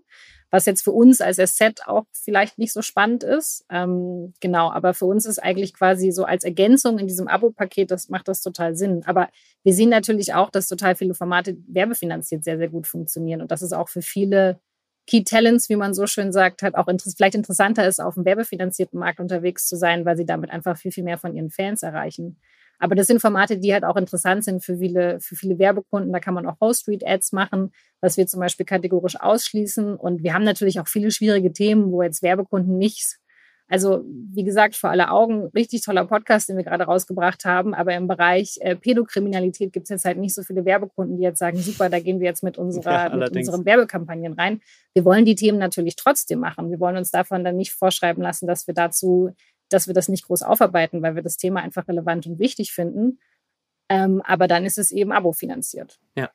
was 0.55 0.65
jetzt 0.65 0.83
für 0.83 0.91
uns 0.91 1.19
als 1.19 1.37
Asset 1.37 1.81
auch 1.85 2.05
vielleicht 2.13 2.57
nicht 2.57 2.71
so 2.71 2.81
spannend 2.81 3.23
ist. 3.23 3.65
Ähm, 3.69 4.33
genau, 4.39 4.71
aber 4.71 4.93
für 4.93 5.05
uns 5.05 5.25
ist 5.25 5.37
eigentlich 5.37 5.73
quasi 5.73 6.11
so 6.11 6.23
als 6.23 6.45
Ergänzung 6.45 6.97
in 6.97 7.07
diesem 7.07 7.27
Abo-Paket, 7.27 7.91
das 7.91 8.07
macht 8.07 8.29
das 8.29 8.41
total 8.41 8.73
Sinn. 8.75 9.03
Aber 9.05 9.27
wir 9.63 9.73
sehen 9.73 9.89
natürlich 9.89 10.33
auch, 10.33 10.49
dass 10.49 10.69
total 10.69 10.95
viele 10.95 11.13
Formate 11.13 11.57
werbefinanziert 11.67 12.45
sehr, 12.45 12.57
sehr 12.57 12.69
gut 12.69 12.87
funktionieren 12.87 13.41
und 13.41 13.51
das 13.51 13.61
ist 13.61 13.73
auch 13.73 13.89
für 13.89 14.01
viele 14.01 14.61
Key 15.07 15.23
Talents, 15.23 15.69
wie 15.69 15.75
man 15.75 15.93
so 15.93 16.07
schön 16.07 16.31
sagt, 16.31 16.63
halt 16.63 16.75
auch 16.75 16.87
inter 16.87 17.11
vielleicht 17.15 17.35
interessanter 17.35 17.85
ist, 17.85 17.99
auf 17.99 18.15
dem 18.15 18.25
werbefinanzierten 18.25 18.97
Markt 18.97 19.19
unterwegs 19.19 19.67
zu 19.67 19.75
sein, 19.75 20.05
weil 20.05 20.17
sie 20.17 20.25
damit 20.25 20.49
einfach 20.49 20.77
viel, 20.77 20.91
viel 20.91 21.03
mehr 21.03 21.17
von 21.17 21.35
ihren 21.35 21.51
Fans 21.51 21.83
erreichen. 21.83 22.37
Aber 22.79 22.95
das 22.95 23.07
sind 23.07 23.21
Formate, 23.21 23.57
die 23.57 23.73
halt 23.73 23.83
auch 23.83 23.95
interessant 23.95 24.43
sind 24.43 24.63
für 24.63 24.77
viele, 24.77 25.19
für 25.19 25.35
viele 25.35 25.59
Werbekunden. 25.59 26.11
Da 26.11 26.19
kann 26.19 26.33
man 26.33 26.45
auch 26.45 26.59
Host-Street-Ads 26.59 27.31
machen, 27.31 27.71
was 28.01 28.17
wir 28.17 28.27
zum 28.27 28.39
Beispiel 28.39 28.65
kategorisch 28.65 29.19
ausschließen. 29.19 29.95
Und 29.95 30.23
wir 30.23 30.33
haben 30.33 30.43
natürlich 30.43 30.79
auch 30.79 30.87
viele 30.87 31.11
schwierige 31.11 31.53
Themen, 31.53 31.91
wo 31.91 32.01
jetzt 32.01 32.21
Werbekunden 32.21 32.77
nicht 32.77 33.17
also, 33.67 34.03
wie 34.05 34.43
gesagt, 34.43 34.75
vor 34.75 34.91
aller 34.91 35.11
Augen, 35.11 35.47
richtig 35.55 35.81
toller 35.81 36.05
Podcast, 36.05 36.49
den 36.49 36.57
wir 36.57 36.63
gerade 36.63 36.83
rausgebracht 36.83 37.45
haben. 37.45 37.73
Aber 37.73 37.95
im 37.95 38.07
Bereich 38.07 38.57
äh, 38.61 38.75
Pädokriminalität 38.75 39.73
gibt 39.73 39.85
es 39.85 39.89
jetzt 39.89 40.05
halt 40.05 40.19
nicht 40.19 40.35
so 40.35 40.43
viele 40.43 40.65
Werbekunden, 40.65 41.17
die 41.17 41.23
jetzt 41.23 41.39
sagen, 41.39 41.57
super, 41.57 41.89
da 41.89 41.99
gehen 41.99 42.19
wir 42.19 42.27
jetzt 42.27 42.43
mit, 42.43 42.57
unserer, 42.59 43.09
ja, 43.09 43.15
mit 43.15 43.35
unseren 43.35 43.65
Werbekampagnen 43.65 44.33
rein. 44.33 44.61
Wir 44.93 45.03
wollen 45.03 45.25
die 45.25 45.35
Themen 45.35 45.57
natürlich 45.57 45.95
trotzdem 45.95 46.39
machen. 46.39 46.69
Wir 46.69 46.79
wollen 46.79 46.95
uns 46.95 47.09
davon 47.09 47.43
dann 47.43 47.57
nicht 47.57 47.73
vorschreiben 47.73 48.21
lassen, 48.21 48.45
dass 48.45 48.67
wir 48.67 48.75
dazu, 48.75 49.31
dass 49.69 49.87
wir 49.87 49.93
das 49.93 50.09
nicht 50.09 50.25
groß 50.25 50.43
aufarbeiten, 50.43 51.01
weil 51.01 51.15
wir 51.15 51.23
das 51.23 51.37
Thema 51.37 51.61
einfach 51.61 51.87
relevant 51.87 52.27
und 52.27 52.39
wichtig 52.39 52.71
finden. 52.71 53.19
Ähm, 53.89 54.21
aber 54.25 54.47
dann 54.47 54.65
ist 54.65 54.77
es 54.77 54.91
eben 54.91 55.11
abo-finanziert. 55.11 55.99
Ja. 56.15 56.31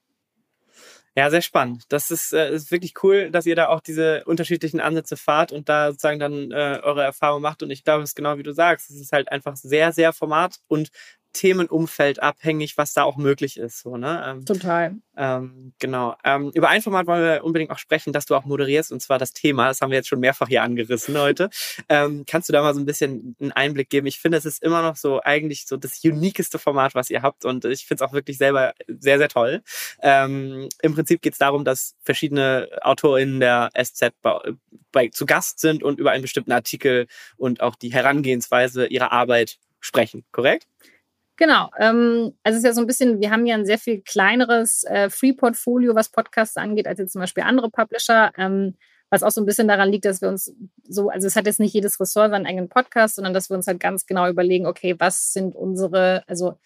Ja, 1.17 1.29
sehr 1.29 1.43
spannend. 1.43 1.85
Das 1.89 2.13
ist, 2.13 2.33
äh, 2.33 2.55
ist 2.55 2.71
wirklich 2.71 2.95
cool, 3.03 3.31
dass 3.33 3.45
ihr 3.45 3.57
da 3.57 3.69
auch 3.69 3.81
diese 3.81 4.25
unterschiedlichen 4.27 4.81
Ansätze 4.81 5.17
fahrt 5.17 5.51
und 5.51 5.69
da 5.69 5.91
sozusagen 5.91 6.21
dann 6.21 6.53
äh, 6.53 6.81
eure 6.83 7.03
Erfahrung 7.03 7.43
macht. 7.43 7.65
Und 7.65 7.71
ich 7.71 7.83
glaube, 7.83 8.05
es 8.05 8.11
ist 8.11 8.15
genau 8.15 8.39
wie 8.39 8.45
du 8.45 8.53
sagst. 8.53 8.91
Es 8.91 9.01
ist 9.01 9.13
halt 9.13 9.31
einfach 9.33 9.57
sehr, 9.57 9.93
sehr 9.93 10.13
format- 10.13 10.61
und 10.69 10.91
Themenumfeld 11.33 12.23
abhängig, 12.23 12.77
was 12.77 12.93
da 12.93 13.05
auch 13.05 13.17
möglich 13.17 13.57
ist. 13.57 13.81
So, 13.81 13.97
ne? 13.97 14.25
Ähm, 14.27 14.45
Total. 14.45 14.97
Ähm, 15.17 15.73
genau. 15.79 16.17
Ähm, 16.25 16.51
über 16.55 16.69
ein 16.69 16.83
Format 16.83 17.07
wollen 17.07 17.23
wir 17.23 17.45
unbedingt 17.45 17.71
auch 17.71 17.79
sprechen, 17.79 18.13
dass 18.13 18.27
du 18.27 18.35
auch 18.35 18.45
moderierst, 18.45 18.91
und 18.91 19.01
zwar 19.01 19.19
das 19.19 19.33
Thema. 19.33 19.69
Das 19.69 19.81
haben 19.81 19.91
wir 19.91 19.99
jetzt 19.99 20.09
schon 20.09 20.21
mehrfach 20.21 20.49
hier 20.49 20.63
angerissen 20.63 21.19
heute. 21.19 21.51
Ähm, 21.89 22.25
kannst 22.27 22.49
du 22.49 22.53
da 22.53 22.63
mal 22.63 22.75
so 22.75 22.81
ein 22.81 22.87
bisschen 22.87 23.37
einen 23.41 23.53
Einblick 23.53 23.91
geben? 23.91 24.07
Ich 24.07 24.19
finde, 24.19 24.39
es 24.39 24.47
ist 24.47 24.63
immer 24.63 24.83
noch 24.83 24.97
so 24.97 25.21
eigentlich 25.23 25.67
so 25.67 25.77
das 25.77 26.03
uniqueste 26.03 26.59
Format, 26.59 26.95
was 26.95 27.11
ihr 27.11 27.23
habt. 27.23 27.45
Und 27.45 27.65
ich 27.65 27.87
finde 27.87 28.05
es 28.05 28.09
auch 28.09 28.15
wirklich 28.15 28.39
selber 28.39 28.73
sehr, 28.89 29.19
sehr 29.19 29.29
toll. 29.29 29.63
Ähm, 30.03 30.69
Im 30.83 30.95
Prinzip 30.95 31.23
geht 31.23 31.35
es 31.35 31.39
darum, 31.39 31.65
dass 31.65 31.95
verschiedene 32.03 32.69
AutorInnen 32.83 33.41
der 33.41 33.71
SZ 33.81 34.13
bei, 34.23 34.39
bei, 34.91 35.09
zu 35.09 35.27
Gast 35.27 35.61
sind 35.61 35.83
und 35.83 36.01
über 36.01 36.11
einen 36.11 36.23
bestimmten 36.23 36.53
Artikel 36.53 37.07
und 37.37 37.61
auch 37.61 37.77
die 37.77 37.93
Herangehensweise 37.93 38.87
ihrer 38.87 39.13
Arbeit 39.13 39.59
sprechen, 39.81 40.25
korrekt? 40.33 40.67
Genau. 41.41 41.71
Ähm, 41.79 42.35
also 42.43 42.59
es 42.59 42.59
ist 42.59 42.65
ja 42.65 42.75
so 42.75 42.83
ein 42.83 42.87
bisschen, 42.87 43.19
wir 43.19 43.31
haben 43.31 43.47
ja 43.47 43.55
ein 43.55 43.65
sehr 43.65 43.79
viel 43.79 44.03
kleineres 44.03 44.85
äh, 44.85 45.09
Free-Portfolio, 45.09 45.95
was 45.95 46.11
Podcasts 46.11 46.59
angeht, 46.59 46.87
als 46.87 46.99
jetzt 46.99 47.13
zum 47.13 47.23
Beispiel 47.23 47.45
andere 47.45 47.71
Publisher. 47.71 48.31
Ähm, 48.37 48.77
was 49.09 49.23
auch 49.23 49.31
so 49.31 49.41
ein 49.41 49.47
bisschen 49.47 49.67
daran 49.67 49.91
liegt, 49.91 50.05
dass 50.05 50.21
wir 50.21 50.29
uns 50.29 50.55
so, 50.87 51.09
also 51.09 51.27
es 51.27 51.37
hat 51.37 51.47
jetzt 51.47 51.59
nicht 51.59 51.73
jedes 51.73 51.99
Ressort 51.99 52.31
seinen 52.31 52.47
eigenen 52.47 52.69
Podcast, 52.69 53.17
sondern 53.17 53.33
dass 53.33 53.49
wir 53.49 53.57
uns 53.57 53.67
halt 53.67 53.81
ganz 53.81 54.05
genau 54.05 54.29
überlegen, 54.29 54.67
okay, 54.67 54.95
was 54.99 55.33
sind 55.33 55.57
unsere, 55.57 56.23
also 56.29 56.59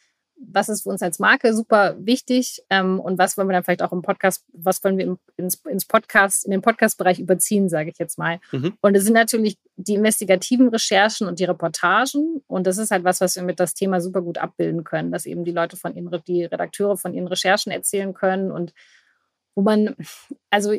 was 0.50 0.68
ist 0.68 0.82
für 0.82 0.90
uns 0.90 1.02
als 1.02 1.18
Marke 1.18 1.54
super 1.54 1.96
wichtig 1.98 2.62
ähm, 2.70 3.00
und 3.00 3.18
was 3.18 3.36
wollen 3.36 3.48
wir 3.48 3.52
dann 3.52 3.64
vielleicht 3.64 3.82
auch 3.82 3.92
im 3.92 4.02
Podcast, 4.02 4.44
was 4.52 4.82
wollen 4.84 4.98
wir 4.98 5.04
im, 5.04 5.18
ins, 5.36 5.56
ins 5.68 5.84
Podcast, 5.84 6.44
in 6.44 6.50
den 6.50 6.62
Podcast-Bereich 6.62 7.18
überziehen, 7.18 7.68
sage 7.68 7.90
ich 7.90 7.98
jetzt 7.98 8.18
mal. 8.18 8.40
Mhm. 8.52 8.74
Und 8.80 8.96
es 8.96 9.04
sind 9.04 9.14
natürlich 9.14 9.58
die 9.76 9.94
investigativen 9.94 10.68
Recherchen 10.68 11.26
und 11.26 11.38
die 11.38 11.44
Reportagen 11.44 12.42
und 12.46 12.66
das 12.66 12.78
ist 12.78 12.90
halt 12.90 13.04
was, 13.04 13.20
was 13.20 13.36
wir 13.36 13.42
mit 13.42 13.60
das 13.60 13.74
Thema 13.74 14.00
super 14.00 14.22
gut 14.22 14.38
abbilden 14.38 14.84
können, 14.84 15.12
dass 15.12 15.26
eben 15.26 15.44
die 15.44 15.52
Leute 15.52 15.76
von 15.76 15.94
ihren, 15.94 16.10
die 16.26 16.44
Redakteure 16.44 16.96
von 16.96 17.14
ihren 17.14 17.28
Recherchen 17.28 17.72
erzählen 17.72 18.14
können 18.14 18.50
und 18.50 18.72
wo 19.54 19.62
man, 19.62 19.94
also 20.50 20.72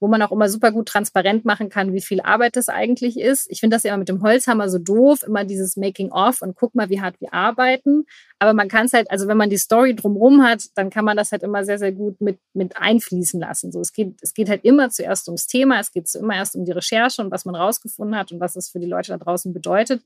wo 0.00 0.06
man 0.06 0.22
auch 0.22 0.30
immer 0.30 0.48
super 0.48 0.70
gut 0.70 0.86
transparent 0.86 1.44
machen 1.44 1.68
kann, 1.68 1.92
wie 1.92 2.00
viel 2.00 2.20
Arbeit 2.20 2.56
das 2.56 2.68
eigentlich 2.68 3.18
ist. 3.18 3.50
Ich 3.50 3.60
finde 3.60 3.76
das 3.76 3.82
ja 3.82 3.90
immer 3.90 3.98
mit 3.98 4.08
dem 4.08 4.22
Holzhammer 4.22 4.68
so 4.68 4.78
doof, 4.78 5.24
immer 5.24 5.44
dieses 5.44 5.76
Making-of 5.76 6.40
und 6.40 6.54
guck 6.54 6.74
mal, 6.74 6.88
wie 6.88 7.00
hart 7.00 7.20
wir 7.20 7.34
arbeiten. 7.34 8.06
Aber 8.38 8.54
man 8.54 8.68
kann 8.68 8.86
es 8.86 8.92
halt, 8.92 9.10
also 9.10 9.26
wenn 9.26 9.36
man 9.36 9.50
die 9.50 9.56
Story 9.56 9.96
drumherum 9.96 10.44
hat, 10.44 10.66
dann 10.76 10.90
kann 10.90 11.04
man 11.04 11.16
das 11.16 11.32
halt 11.32 11.42
immer 11.42 11.64
sehr, 11.64 11.78
sehr 11.78 11.90
gut 11.90 12.20
mit, 12.20 12.38
mit 12.54 12.76
einfließen 12.76 13.40
lassen. 13.40 13.72
So, 13.72 13.80
es 13.80 13.92
geht, 13.92 14.14
es 14.22 14.34
geht 14.34 14.48
halt 14.48 14.64
immer 14.64 14.90
zuerst 14.90 15.26
ums 15.28 15.48
Thema, 15.48 15.80
es 15.80 15.90
geht 15.90 16.14
immer 16.14 16.36
erst 16.36 16.54
um 16.54 16.64
die 16.64 16.72
Recherche 16.72 17.20
und 17.20 17.32
was 17.32 17.44
man 17.44 17.56
rausgefunden 17.56 18.16
hat 18.16 18.30
und 18.30 18.38
was 18.38 18.54
es 18.54 18.68
für 18.68 18.78
die 18.78 18.86
Leute 18.86 19.12
da 19.12 19.18
draußen 19.18 19.52
bedeutet. 19.52 20.02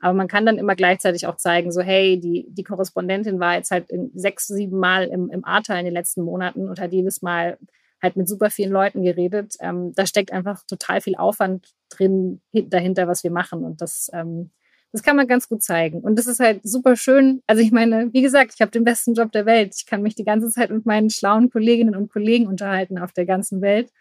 Aber 0.00 0.12
man 0.12 0.28
kann 0.28 0.44
dann 0.44 0.58
immer 0.58 0.74
gleichzeitig 0.74 1.26
auch 1.26 1.36
zeigen, 1.36 1.70
so, 1.70 1.80
hey, 1.80 2.18
die, 2.18 2.46
die 2.50 2.64
Korrespondentin 2.64 3.40
war 3.40 3.54
jetzt 3.54 3.70
halt 3.70 3.86
sechs, 4.14 4.46
sieben 4.48 4.78
Mal 4.78 5.04
im, 5.04 5.30
im 5.30 5.44
Ahrtal 5.44 5.78
in 5.78 5.84
den 5.84 5.94
letzten 5.94 6.22
Monaten 6.22 6.68
und 6.68 6.80
hat 6.80 6.92
jedes 6.92 7.22
Mal 7.22 7.56
halt 8.02 8.16
mit 8.16 8.28
super 8.28 8.50
vielen 8.50 8.72
Leuten 8.72 9.02
geredet. 9.02 9.54
Ähm, 9.60 9.92
da 9.94 10.06
steckt 10.06 10.32
einfach 10.32 10.62
total 10.66 11.00
viel 11.00 11.16
Aufwand 11.16 11.74
drin 11.90 12.40
dahinter, 12.52 13.08
was 13.08 13.24
wir 13.24 13.30
machen. 13.30 13.64
Und 13.64 13.80
das, 13.80 14.10
ähm, 14.12 14.50
das 14.92 15.02
kann 15.02 15.16
man 15.16 15.26
ganz 15.26 15.48
gut 15.48 15.62
zeigen. 15.62 16.00
Und 16.00 16.18
das 16.18 16.26
ist 16.26 16.40
halt 16.40 16.60
super 16.62 16.96
schön. 16.96 17.42
Also 17.46 17.62
ich 17.62 17.72
meine, 17.72 18.12
wie 18.12 18.22
gesagt, 18.22 18.52
ich 18.54 18.60
habe 18.60 18.70
den 18.70 18.84
besten 18.84 19.14
Job 19.14 19.32
der 19.32 19.46
Welt. 19.46 19.74
Ich 19.76 19.86
kann 19.86 20.02
mich 20.02 20.14
die 20.14 20.24
ganze 20.24 20.50
Zeit 20.50 20.70
mit 20.70 20.86
meinen 20.86 21.10
schlauen 21.10 21.50
Kolleginnen 21.50 21.96
und 21.96 22.12
Kollegen 22.12 22.46
unterhalten 22.46 22.98
auf 22.98 23.12
der 23.12 23.26
ganzen 23.26 23.60
Welt 23.60 23.92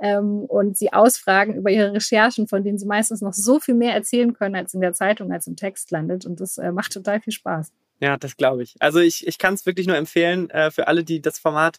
ähm, 0.00 0.44
und 0.46 0.76
sie 0.76 0.92
ausfragen 0.92 1.54
über 1.56 1.70
ihre 1.70 1.92
Recherchen, 1.92 2.48
von 2.48 2.64
denen 2.64 2.78
sie 2.78 2.86
meistens 2.86 3.20
noch 3.20 3.34
so 3.34 3.60
viel 3.60 3.74
mehr 3.74 3.94
erzählen 3.94 4.32
können, 4.32 4.56
als 4.56 4.74
in 4.74 4.80
der 4.80 4.92
Zeitung, 4.92 5.32
als 5.32 5.46
im 5.46 5.56
Text 5.56 5.90
landet. 5.90 6.24
Und 6.26 6.40
das 6.40 6.58
äh, 6.58 6.72
macht 6.72 6.92
total 6.92 7.20
viel 7.20 7.32
Spaß. 7.32 7.72
Ja, 8.00 8.16
das 8.16 8.36
glaube 8.36 8.62
ich. 8.62 8.74
Also 8.80 8.98
ich, 8.98 9.26
ich 9.26 9.38
kann 9.38 9.54
es 9.54 9.66
wirklich 9.66 9.86
nur 9.86 9.96
empfehlen, 9.96 10.48
äh, 10.50 10.70
für 10.70 10.88
alle, 10.88 11.04
die 11.04 11.20
das 11.20 11.38
Format, 11.38 11.76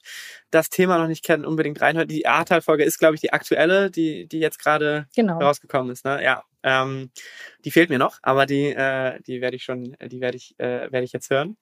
das 0.52 0.70
Thema 0.70 1.00
noch 1.00 1.08
nicht 1.08 1.24
kennen, 1.26 1.46
unbedingt 1.46 1.82
reinhören. 1.82 2.08
Die 2.08 2.28
Ahrtal-Folge 2.28 2.84
ist, 2.84 3.00
glaube 3.00 3.16
ich, 3.16 3.22
die 3.22 3.34
aktuelle, 3.34 3.90
die, 3.90 4.28
die 4.28 4.40
jetzt 4.40 4.60
gerade 4.60 5.08
genau. 5.16 5.40
rausgekommen 5.40 5.92
ist. 5.92 6.06
Ne? 6.06 6.24
Ja, 6.24 6.44
ähm, 6.64 7.12
die 7.66 7.72
fehlt 7.72 7.90
mir 7.90 8.00
noch, 8.00 8.20
aber 8.22 8.46
die, 8.46 8.68
äh, 8.68 9.20
die 9.22 9.42
werde 9.42 9.56
ich 9.56 9.64
schon, 9.64 9.96
die 10.02 10.22
werde 10.22 10.38
ich, 10.38 10.56
äh, 10.60 10.92
werde 10.92 11.04
ich 11.04 11.14
jetzt 11.14 11.30
hören. 11.30 11.58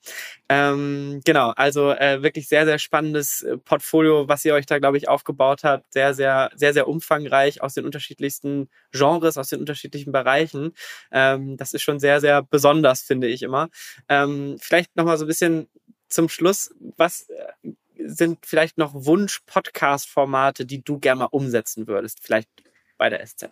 Ähm, 0.50 1.22
genau, 1.26 1.52
also 1.56 1.92
äh, 1.92 2.22
wirklich 2.24 2.48
sehr, 2.48 2.66
sehr 2.66 2.80
spannendes 2.80 3.44
äh, 3.44 3.58
Portfolio, 3.58 4.28
was 4.28 4.46
ihr 4.46 4.54
euch 4.54 4.66
da, 4.66 4.80
glaube 4.80 4.98
ich, 4.98 5.08
aufgebaut 5.08 5.64
habt. 5.64 5.92
Sehr, 5.94 6.14
sehr, 6.14 6.52
sehr, 6.56 6.74
sehr 6.74 6.88
umfangreich 6.88 7.62
aus 7.62 7.74
den 7.74 7.86
unterschiedlichsten 7.86 8.70
Genres, 8.92 9.38
aus 9.38 9.50
den 9.50 9.60
unterschiedlichen 9.60 10.12
Bereichen. 10.12 10.74
Ähm, 11.12 11.58
das 11.58 11.74
ist 11.74 11.82
schon 11.82 12.00
sehr, 12.00 12.22
sehr 12.22 12.44
besonders, 12.44 13.02
finde 13.02 13.28
ich 13.28 13.44
immer. 13.44 13.70
Ähm, 14.08 14.58
vielleicht 14.60 14.96
nochmal 14.96 15.18
so 15.18 15.26
ein 15.26 15.30
bisschen 15.30 15.70
zum 16.10 16.30
Schluss, 16.30 16.74
was 16.98 17.30
äh, 17.30 17.72
sind 18.06 18.46
vielleicht 18.46 18.78
noch 18.78 18.94
Wunsch-Podcast-Formate, 18.94 20.66
die 20.66 20.84
du 20.84 21.00
gerne 21.00 21.20
mal 21.20 21.26
umsetzen 21.26 21.88
würdest, 21.88 22.20
vielleicht 22.22 22.50
bei 22.98 23.10
der 23.10 23.26
SZ? 23.26 23.50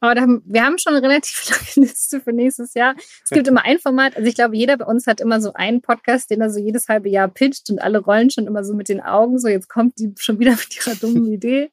Aber 0.00 0.14
da 0.14 0.26
wir 0.26 0.64
haben 0.64 0.78
schon 0.78 0.94
eine 0.94 1.06
relativ 1.06 1.48
lange 1.50 1.86
Liste 1.86 2.20
für 2.20 2.32
nächstes 2.32 2.74
Jahr. 2.74 2.94
Es 3.22 3.30
gibt 3.30 3.48
immer 3.48 3.64
ein 3.64 3.78
Format, 3.78 4.16
also 4.16 4.28
ich 4.28 4.34
glaube, 4.34 4.56
jeder 4.56 4.76
bei 4.76 4.86
uns 4.86 5.06
hat 5.06 5.20
immer 5.20 5.40
so 5.40 5.52
einen 5.52 5.82
Podcast, 5.82 6.30
den 6.30 6.40
er 6.40 6.50
so 6.50 6.58
jedes 6.58 6.88
halbe 6.88 7.08
Jahr 7.08 7.28
pitcht 7.28 7.70
und 7.70 7.80
alle 7.80 7.98
rollen 7.98 8.30
schon 8.30 8.46
immer 8.46 8.64
so 8.64 8.74
mit 8.74 8.88
den 8.88 9.00
Augen, 9.00 9.38
so 9.38 9.48
jetzt 9.48 9.68
kommt 9.68 9.98
die 9.98 10.12
schon 10.18 10.38
wieder 10.38 10.50
mit 10.52 10.76
ihrer 10.76 10.96
dummen 10.96 11.26
Idee. 11.32 11.70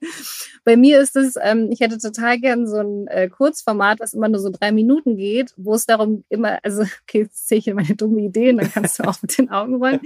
Bei 0.63 0.75
mir 0.75 0.99
ist 0.99 1.15
es, 1.15 1.35
ähm, 1.41 1.69
ich 1.71 1.79
hätte 1.79 1.97
total 1.97 2.39
gern 2.39 2.67
so 2.67 2.77
ein 2.77 3.07
äh, 3.07 3.29
Kurzformat, 3.29 3.99
was 3.99 4.13
immer 4.13 4.27
nur 4.27 4.39
so 4.39 4.49
drei 4.49 4.71
Minuten 4.71 5.15
geht, 5.15 5.53
wo 5.55 5.73
es 5.73 5.85
darum 5.85 6.23
immer, 6.29 6.59
also 6.63 6.81
okay, 6.81 7.21
jetzt 7.21 7.47
sehe 7.47 7.59
ich 7.59 7.63
hier 7.65 7.75
meine 7.75 7.95
dumme 7.95 8.21
Ideen, 8.21 8.57
dann 8.57 8.71
kannst 8.71 8.99
du 8.99 9.03
auch 9.03 9.21
mit 9.21 9.37
den 9.37 9.49
Augen 9.49 9.75
rollen. 9.75 10.01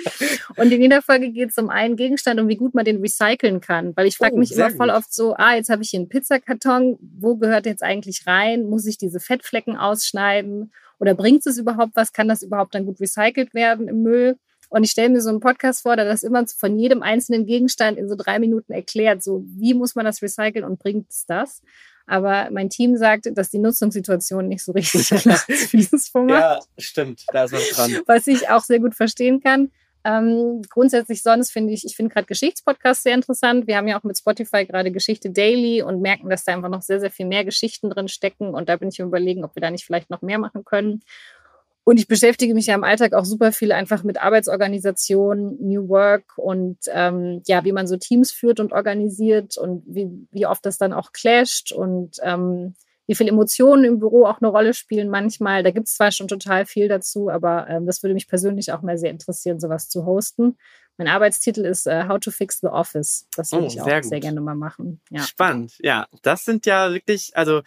Und 0.58 0.72
in 0.72 0.82
jeder 0.82 1.02
Folge 1.02 1.32
geht 1.32 1.50
es 1.50 1.58
um 1.58 1.70
einen 1.70 1.96
Gegenstand 1.96 2.40
und 2.40 2.48
wie 2.48 2.58
gut 2.58 2.76
man 2.76 2.86
den 2.86 3.02
recyceln 3.02 3.60
kann. 3.62 3.96
Weil 3.96 4.08
ich 4.08 4.18
frage 4.18 4.36
oh, 4.36 4.38
mich 4.40 4.52
immer 4.52 4.70
voll 4.70 4.90
oft 4.90 5.14
so, 5.14 5.34
ah, 5.36 5.56
jetzt 5.56 5.70
habe 5.70 5.82
ich 5.82 5.90
hier 5.90 6.00
einen 6.00 6.10
Pizzakarton, 6.10 6.98
wo 7.20 7.36
gehört 7.38 7.66
jetzt 7.66 7.84
eigentlich 7.84 8.11
wirklich 8.12 8.28
rein? 8.28 8.70
Muss 8.70 8.86
ich 8.86 8.98
diese 8.98 9.20
Fettflecken 9.20 9.78
ausschneiden? 9.78 10.72
Oder 11.00 11.16
bringt 11.16 11.46
es 11.46 11.58
überhaupt 11.58 11.96
was? 11.96 12.14
Kann 12.14 12.28
das 12.28 12.44
überhaupt 12.44 12.76
dann 12.76 12.86
gut 12.86 13.00
recycelt 13.00 13.54
werden 13.54 13.88
im 13.88 14.04
Müll? 14.04 14.38
Und 14.70 14.84
ich 14.84 14.92
stelle 14.92 15.10
mir 15.10 15.22
so 15.22 15.30
einen 15.30 15.42
Podcast 15.42 15.82
vor, 15.82 15.96
der 15.96 16.06
das 16.06 16.24
immer 16.24 16.46
von 16.48 16.80
jedem 16.80 17.04
einzelnen 17.04 17.46
Gegenstand 17.46 17.98
in 17.98 18.08
so 18.08 18.16
drei 18.16 18.40
Minuten 18.40 18.72
erklärt. 18.72 19.22
So, 19.22 19.44
wie 19.46 19.74
muss 19.74 19.96
man 19.96 20.06
das 20.06 20.22
recyceln 20.22 20.64
und 20.64 20.80
bringt 20.80 21.10
es 21.10 21.26
das? 21.26 21.62
Aber 22.08 22.50
mein 22.52 22.70
Team 22.70 22.98
sagt, 22.98 23.30
dass 23.36 23.50
die 23.50 23.60
Nutzungssituation 23.60 24.48
nicht 24.48 24.64
so 24.64 24.72
richtig 24.72 25.10
klar 25.22 25.44
ist 25.48 25.70
für 25.70 25.78
dieses 25.78 26.08
Format. 26.08 26.40
Ja, 26.40 26.60
stimmt, 26.78 27.26
da 27.32 27.46
ist 27.46 27.54
was 27.54 27.70
dran. 27.70 28.02
Was 28.06 28.28
ich 28.28 28.50
auch 28.50 28.64
sehr 28.64 28.80
gut 28.80 28.96
verstehen 28.96 29.42
kann. 29.42 29.72
Ähm, 30.04 30.62
grundsätzlich 30.70 31.22
sonst 31.22 31.52
finde 31.52 31.74
ich, 31.74 31.86
ich 31.86 31.96
finde 31.96 32.14
gerade 32.14 32.26
Geschichtspodcasts 32.26 33.04
sehr 33.04 33.14
interessant. 33.14 33.68
Wir 33.68 33.78
haben 33.78 33.88
ja 33.88 34.00
auch 34.00 34.04
mit 34.04 34.18
Spotify 34.18 34.66
gerade 34.66 34.92
Geschichte 34.92 35.30
Daily 35.30 35.84
und 35.84 36.02
merken, 36.02 36.30
dass 36.30 36.44
da 36.44 36.54
einfach 36.54 36.70
noch 36.70 36.82
sehr, 36.82 37.00
sehr 37.00 37.12
viel 37.12 37.28
mehr 37.28 37.46
Geschichten 37.46 37.90
drin 37.90 38.08
stecken. 38.08 38.54
Und 38.54 38.70
da 38.70 38.78
bin 38.78 38.90
ich 38.90 39.00
überlegen, 39.00 39.44
ob 39.44 39.56
wir 39.56 39.62
da 39.62 39.70
nicht 39.70 39.86
vielleicht 39.86 40.10
noch 40.10 40.22
mehr 40.22 40.40
machen 40.40 40.66
können. 40.66 41.02
Und 41.84 42.00
ich 42.00 42.08
beschäftige 42.08 42.54
mich 42.54 42.68
ja 42.68 42.76
im 42.76 42.84
Alltag 42.84 43.14
auch 43.14 43.26
super 43.26 43.52
viel 43.52 43.72
einfach 43.72 44.04
mit 44.04 44.22
Arbeitsorganisation, 44.22 45.58
New 45.60 45.90
Work 45.90 46.38
und 46.38 46.78
ähm, 46.90 47.42
ja, 47.48 47.66
wie 47.66 47.72
man 47.72 47.88
so 47.88 47.98
Teams 47.98 48.32
führt 48.32 48.60
und 48.60 48.72
organisiert 48.72 49.58
und 49.58 49.84
wie, 49.88 50.08
wie 50.32 50.46
oft 50.46 50.64
das 50.66 50.78
dann 50.78 50.94
auch 50.94 51.12
clasht 51.12 51.72
und 51.72 52.18
ähm, 52.22 52.76
wie 53.08 53.16
viel 53.16 53.28
Emotionen 53.28 53.84
im 53.84 54.00
Büro 54.00 54.26
auch 54.26 54.42
eine 54.42 54.50
Rolle 54.50 54.74
spielen 54.74 55.10
manchmal. 55.10 55.64
Da 55.64 55.72
gibt 55.72 55.88
es 55.88 55.96
zwar 55.96 56.12
schon 56.12 56.28
total 56.28 56.66
viel 56.66 56.88
dazu, 56.88 57.30
aber 57.30 57.68
ähm, 57.68 57.86
das 57.86 58.04
würde 58.04 58.14
mich 58.14 58.28
persönlich 58.28 58.72
auch 58.72 58.82
mal 58.82 58.98
sehr 58.98 59.12
interessieren, 59.12 59.60
sowas 59.60 59.90
zu 59.90 60.06
hosten. 60.06 60.58
Mein 60.98 61.08
Arbeitstitel 61.08 61.66
ist 61.66 61.88
uh, 61.88 62.08
How 62.08 62.20
to 62.20 62.32
Fix 62.32 62.60
the 62.60 62.68
Office. 62.68 63.28
Das 63.36 63.52
würde 63.52 63.66
oh, 63.66 63.68
ich 63.68 63.82
auch 63.82 63.86
sehr, 63.86 64.04
sehr, 64.04 64.20
gerne 64.20 64.40
mal 64.40 64.56
machen. 64.56 65.02
Ja. 65.10 65.24
Spannend, 65.24 65.74
ja. 65.80 66.08
Das 66.22 66.46
sind 66.46 66.66
ja 66.66 66.94
wirklich, 66.94 67.36
also 67.36 67.62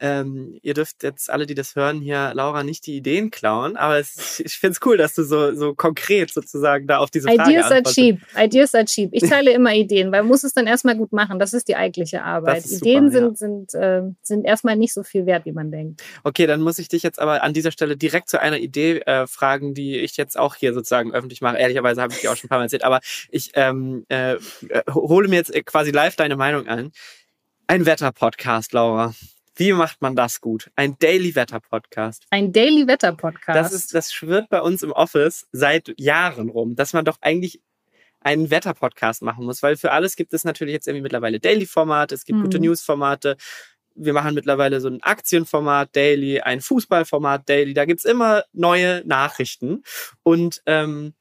ähm, 0.00 0.58
ihr 0.62 0.74
dürft 0.74 1.02
jetzt 1.02 1.30
alle, 1.30 1.46
die 1.46 1.54
das 1.54 1.76
hören, 1.76 2.00
hier 2.00 2.32
Laura 2.34 2.62
nicht 2.62 2.86
die 2.86 2.96
Ideen 2.96 3.30
klauen, 3.30 3.76
aber 3.76 3.98
es, 3.98 4.40
ich 4.40 4.58
finde 4.58 4.72
es 4.72 4.86
cool, 4.86 4.96
dass 4.96 5.14
du 5.14 5.22
so, 5.22 5.54
so 5.54 5.74
konkret 5.74 6.30
sozusagen 6.30 6.86
da 6.86 6.98
auf 6.98 7.10
diese 7.10 7.28
Frage 7.28 7.50
Ideas 7.50 7.70
are 7.70 7.82
cheap. 7.82 8.20
Ideas 8.36 8.74
are 8.74 8.84
cheap. 8.84 9.10
Ich 9.12 9.28
teile 9.28 9.52
immer 9.52 9.74
Ideen, 9.74 10.12
weil 10.12 10.22
man 10.22 10.28
muss 10.28 10.44
es 10.44 10.54
dann 10.54 10.66
erstmal 10.66 10.96
gut 10.96 11.12
machen. 11.12 11.38
Das 11.38 11.54
ist 11.54 11.68
die 11.68 11.76
eigentliche 11.76 12.22
Arbeit. 12.22 12.66
Ideen 12.66 13.10
super, 13.10 13.34
sind, 13.36 13.72
ja. 13.72 13.74
sind, 13.74 13.74
äh, 13.74 14.02
sind 14.22 14.44
erstmal 14.44 14.76
nicht 14.76 14.94
so 14.94 15.02
viel 15.02 15.26
wert, 15.26 15.44
wie 15.46 15.52
man 15.52 15.70
denkt. 15.70 16.02
Okay, 16.24 16.46
dann 16.46 16.60
muss 16.60 16.78
ich 16.78 16.88
dich 16.88 17.02
jetzt 17.02 17.18
aber 17.18 17.42
an 17.42 17.52
dieser 17.52 17.70
Stelle 17.72 17.96
direkt 17.96 18.28
zu 18.28 18.40
einer 18.40 18.58
Idee 18.58 18.98
äh, 19.00 19.26
fragen, 19.26 19.74
die 19.74 19.96
ich 19.98 20.16
jetzt 20.16 20.38
auch 20.38 20.54
hier 20.54 20.74
sozusagen 20.74 21.12
öffentlich 21.12 21.40
mache. 21.40 21.58
Ehrlicherweise 21.58 22.02
habe 22.02 22.12
ich 22.12 22.20
die 22.20 22.28
auch 22.28 22.36
schon 22.36 22.46
ein 22.46 22.50
paar 22.50 22.58
Mal 22.58 22.64
erzählt, 22.64 22.84
aber 22.84 23.00
ich 23.30 23.50
ähm, 23.54 24.04
äh, 24.08 24.36
hole 24.90 25.28
mir 25.28 25.36
jetzt 25.36 25.52
quasi 25.66 25.90
live 25.90 26.16
deine 26.16 26.36
Meinung 26.36 26.66
ein. 26.66 26.92
Ein 27.66 27.84
Wetter-Podcast, 27.84 28.72
Laura. 28.72 29.14
Wie 29.58 29.72
macht 29.72 30.00
man 30.00 30.14
das 30.14 30.40
gut? 30.40 30.70
Ein 30.76 30.96
Daily 31.00 31.34
Wetter 31.34 31.58
Podcast. 31.58 32.24
Ein 32.30 32.52
Daily 32.52 32.86
Wetter 32.86 33.12
Podcast. 33.12 33.58
Das 33.58 33.72
ist, 33.72 33.92
das 33.92 34.12
schwirrt 34.12 34.48
bei 34.50 34.62
uns 34.62 34.84
im 34.84 34.92
Office 34.92 35.48
seit 35.50 35.92
Jahren 35.98 36.48
rum, 36.48 36.76
dass 36.76 36.92
man 36.92 37.04
doch 37.04 37.18
eigentlich 37.22 37.60
einen 38.20 38.52
Wetter-Podcast 38.52 39.22
machen 39.22 39.44
muss, 39.44 39.60
weil 39.64 39.76
für 39.76 39.90
alles 39.90 40.14
gibt 40.14 40.32
es 40.32 40.44
natürlich 40.44 40.74
jetzt 40.74 40.86
irgendwie 40.86 41.02
mittlerweile 41.02 41.40
Daily-Formate, 41.40 42.14
es 42.14 42.24
gibt 42.24 42.38
mhm. 42.38 42.44
gute 42.44 42.60
News-Formate. 42.60 43.36
Wir 43.96 44.12
machen 44.12 44.34
mittlerweile 44.34 44.80
so 44.80 44.86
ein 44.86 45.02
Aktienformat 45.02 45.96
Daily, 45.96 46.40
ein 46.40 46.60
Fußballformat 46.60 47.48
Daily. 47.48 47.74
Da 47.74 47.84
gibt's 47.84 48.04
immer 48.04 48.44
neue 48.52 49.02
Nachrichten. 49.06 49.82
Und 50.22 50.62
ähm, 50.66 51.14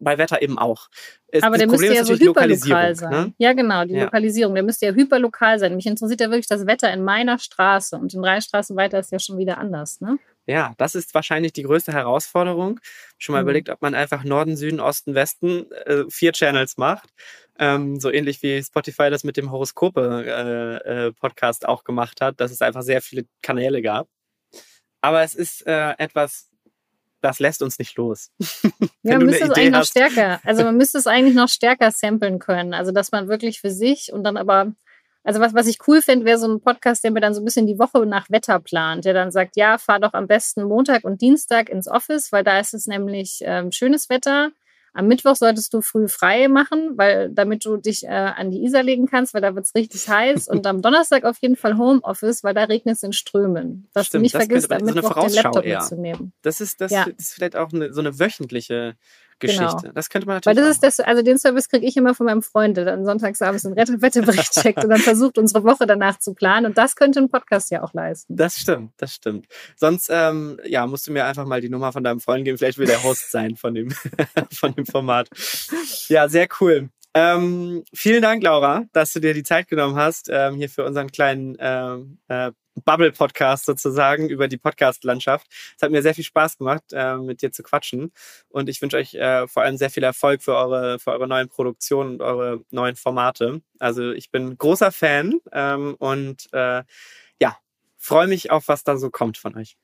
bei 0.00 0.18
Wetter 0.18 0.42
eben 0.42 0.58
auch. 0.58 0.88
Es, 1.28 1.42
Aber 1.42 1.58
der 1.58 1.68
müsste 1.68 1.94
ja 1.94 2.04
so 2.04 2.14
hyperlokal 2.14 2.96
sein. 2.96 3.10
Ne? 3.10 3.34
Ja, 3.38 3.52
genau, 3.52 3.84
die 3.84 3.94
ja. 3.94 4.04
Lokalisierung. 4.04 4.54
Der 4.54 4.64
müsste 4.64 4.86
ja 4.86 4.92
hyperlokal 4.92 5.58
sein. 5.58 5.76
Mich 5.76 5.86
interessiert 5.86 6.20
ja 6.20 6.30
wirklich 6.30 6.48
das 6.48 6.66
Wetter 6.66 6.92
in 6.92 7.04
meiner 7.04 7.38
Straße. 7.38 7.96
Und 7.96 8.14
in 8.14 8.22
drei 8.22 8.40
Straßen 8.40 8.76
weiter 8.76 8.98
ist 8.98 9.12
ja 9.12 9.18
schon 9.18 9.36
wieder 9.38 9.58
anders, 9.58 10.00
ne? 10.00 10.18
Ja, 10.46 10.72
das 10.78 10.94
ist 10.96 11.14
wahrscheinlich 11.14 11.52
die 11.52 11.62
größte 11.62 11.92
Herausforderung. 11.92 12.80
Schon 13.18 13.34
mal 13.34 13.42
mhm. 13.42 13.48
überlegt, 13.48 13.68
ob 13.68 13.82
man 13.82 13.94
einfach 13.94 14.24
Norden, 14.24 14.56
Süden, 14.56 14.80
Osten, 14.80 15.14
Westen 15.14 15.70
äh, 15.70 16.04
vier 16.08 16.32
Channels 16.32 16.76
macht. 16.76 17.10
Ähm, 17.58 18.00
so 18.00 18.10
ähnlich 18.10 18.42
wie 18.42 18.60
Spotify 18.62 19.10
das 19.10 19.22
mit 19.22 19.36
dem 19.36 19.52
Horoskope-Podcast 19.52 21.62
äh, 21.62 21.66
äh, 21.66 21.68
auch 21.68 21.84
gemacht 21.84 22.20
hat, 22.20 22.40
dass 22.40 22.50
es 22.50 22.62
einfach 22.62 22.82
sehr 22.82 23.02
viele 23.02 23.26
Kanäle 23.42 23.82
gab. 23.82 24.08
Aber 25.02 25.22
es 25.22 25.34
ist 25.34 25.66
äh, 25.66 25.94
etwas 25.98 26.49
das 27.20 27.38
lässt 27.38 27.62
uns 27.62 27.78
nicht 27.78 27.96
los. 27.96 28.30
ja, 29.02 29.18
man 29.18 29.26
müsste 29.26 29.44
es 29.44 29.50
eigentlich 29.50 29.70
noch 29.72 29.84
stärker, 29.84 30.40
also 30.44 30.64
man 30.64 30.76
müsste 30.76 30.98
es 30.98 31.06
eigentlich 31.06 31.34
noch 31.34 31.48
stärker 31.48 31.90
samplen 31.90 32.38
können. 32.38 32.74
Also 32.74 32.92
dass 32.92 33.12
man 33.12 33.28
wirklich 33.28 33.60
für 33.60 33.70
sich 33.70 34.12
und 34.12 34.24
dann 34.24 34.36
aber, 34.36 34.72
also 35.24 35.40
was, 35.40 35.54
was 35.54 35.66
ich 35.66 35.78
cool 35.86 36.02
finde, 36.02 36.24
wäre 36.24 36.38
so 36.38 36.48
ein 36.48 36.60
Podcast, 36.60 37.04
der 37.04 37.10
mir 37.10 37.20
dann 37.20 37.34
so 37.34 37.40
ein 37.40 37.44
bisschen 37.44 37.66
die 37.66 37.78
Woche 37.78 38.04
nach 38.06 38.30
Wetter 38.30 38.60
plant, 38.60 39.04
der 39.04 39.14
dann 39.14 39.30
sagt, 39.30 39.56
ja, 39.56 39.78
fahr 39.78 40.00
doch 40.00 40.14
am 40.14 40.26
besten 40.26 40.64
Montag 40.64 41.04
und 41.04 41.20
Dienstag 41.20 41.68
ins 41.68 41.88
Office, 41.88 42.32
weil 42.32 42.44
da 42.44 42.58
ist 42.58 42.74
es 42.74 42.86
nämlich 42.86 43.40
ähm, 43.42 43.72
schönes 43.72 44.08
Wetter 44.08 44.50
am 44.92 45.06
Mittwoch 45.06 45.36
solltest 45.36 45.72
du 45.72 45.80
früh 45.80 46.08
frei 46.08 46.48
machen, 46.48 46.92
weil 46.96 47.30
damit 47.30 47.64
du 47.64 47.76
dich 47.76 48.04
äh, 48.04 48.08
an 48.08 48.50
die 48.50 48.64
Isar 48.64 48.82
legen 48.82 49.06
kannst, 49.06 49.34
weil 49.34 49.40
da 49.40 49.54
wird 49.54 49.66
es 49.66 49.74
richtig 49.74 50.08
heiß. 50.08 50.48
Und 50.48 50.66
am 50.66 50.82
Donnerstag 50.82 51.24
auf 51.24 51.38
jeden 51.40 51.56
Fall 51.56 51.76
Homeoffice, 51.78 52.42
weil 52.42 52.54
da 52.54 52.64
regnet 52.64 52.96
es 52.96 53.02
in 53.02 53.12
Strömen. 53.12 53.88
Dass 53.92 54.06
Stimmt, 54.06 54.20
du 54.20 54.22
nicht 54.22 54.34
das 54.34 54.46
vergisst, 54.46 54.72
am 54.72 54.82
Mittwoch 54.84 55.14
so 55.14 55.26
den 55.26 55.34
Laptop 55.34 55.64
eher. 55.64 55.78
mitzunehmen. 55.78 56.32
Das 56.42 56.60
ist, 56.60 56.80
das, 56.80 56.90
ja. 56.90 57.04
ist 57.16 57.34
vielleicht 57.34 57.56
auch 57.56 57.72
eine, 57.72 57.92
so 57.92 58.00
eine 58.00 58.18
wöchentliche 58.18 58.96
Geschichte. 59.40 59.76
Genau. 59.82 59.92
Das 59.94 60.08
könnte 60.08 60.26
man 60.26 60.36
natürlich. 60.36 60.56
Weil 60.56 60.64
das 60.64 60.74
ist 60.74 60.82
das, 60.82 61.00
also 61.00 61.22
den 61.22 61.38
Service 61.38 61.68
kriege 61.68 61.86
ich 61.86 61.96
immer 61.96 62.14
von 62.14 62.26
meinem 62.26 62.42
Freund, 62.42 62.76
der 62.76 62.84
dann 62.84 63.04
sonntagsabends 63.04 63.66
einen 63.66 63.76
Wetterbericht 63.76 64.52
checkt 64.62 64.84
und 64.84 64.90
dann 64.90 65.00
versucht, 65.00 65.38
unsere 65.38 65.64
Woche 65.64 65.86
danach 65.86 66.18
zu 66.18 66.34
planen. 66.34 66.66
Und 66.66 66.78
das 66.78 66.96
könnte 66.96 67.20
ein 67.20 67.28
Podcast 67.28 67.70
ja 67.70 67.82
auch 67.82 67.94
leisten. 67.94 68.36
Das 68.36 68.56
stimmt, 68.56 68.92
das 68.98 69.14
stimmt. 69.14 69.46
Sonst, 69.76 70.08
ähm, 70.12 70.60
ja, 70.64 70.86
musst 70.86 71.06
du 71.06 71.12
mir 71.12 71.24
einfach 71.24 71.46
mal 71.46 71.60
die 71.60 71.68
Nummer 71.68 71.92
von 71.92 72.04
deinem 72.04 72.20
Freund 72.20 72.44
geben. 72.44 72.58
Vielleicht 72.58 72.78
will 72.78 72.86
der 72.86 73.02
Host 73.02 73.30
sein 73.30 73.56
von 73.56 73.74
dem, 73.74 73.90
von 74.52 74.74
dem 74.74 74.86
Format. 74.86 75.28
Ja, 76.08 76.28
sehr 76.28 76.48
cool. 76.60 76.90
Ähm, 77.12 77.84
vielen 77.92 78.22
Dank, 78.22 78.42
Laura, 78.42 78.84
dass 78.92 79.12
du 79.12 79.20
dir 79.20 79.34
die 79.34 79.42
Zeit 79.42 79.66
genommen 79.66 79.96
hast, 79.96 80.28
ähm, 80.30 80.54
hier 80.54 80.68
für 80.68 80.84
unseren 80.84 81.10
kleinen 81.10 81.56
ähm, 81.58 82.18
äh, 82.28 82.52
Bubble-Podcast 82.84 83.66
sozusagen 83.66 84.28
über 84.28 84.48
die 84.48 84.56
Podcast-Landschaft. 84.56 85.46
Es 85.76 85.82
hat 85.82 85.90
mir 85.90 86.02
sehr 86.02 86.14
viel 86.14 86.24
Spaß 86.24 86.58
gemacht, 86.58 86.84
äh, 86.92 87.16
mit 87.16 87.42
dir 87.42 87.52
zu 87.52 87.62
quatschen. 87.62 88.12
Und 88.48 88.68
ich 88.68 88.80
wünsche 88.82 88.96
euch 88.96 89.14
äh, 89.14 89.46
vor 89.46 89.62
allem 89.62 89.76
sehr 89.76 89.90
viel 89.90 90.02
Erfolg 90.02 90.42
für 90.42 90.54
eure, 90.54 90.98
für 90.98 91.12
eure 91.12 91.28
neuen 91.28 91.48
Produktionen 91.48 92.14
und 92.14 92.22
eure 92.22 92.64
neuen 92.70 92.96
Formate. 92.96 93.62
Also 93.78 94.12
ich 94.12 94.30
bin 94.30 94.56
großer 94.56 94.92
Fan 94.92 95.40
ähm, 95.52 95.94
und 95.98 96.48
äh, 96.52 96.82
ja, 97.40 97.56
freue 97.96 98.26
mich 98.26 98.50
auf, 98.50 98.68
was 98.68 98.84
da 98.84 98.96
so 98.96 99.10
kommt 99.10 99.38
von 99.38 99.56
euch. 99.56 99.76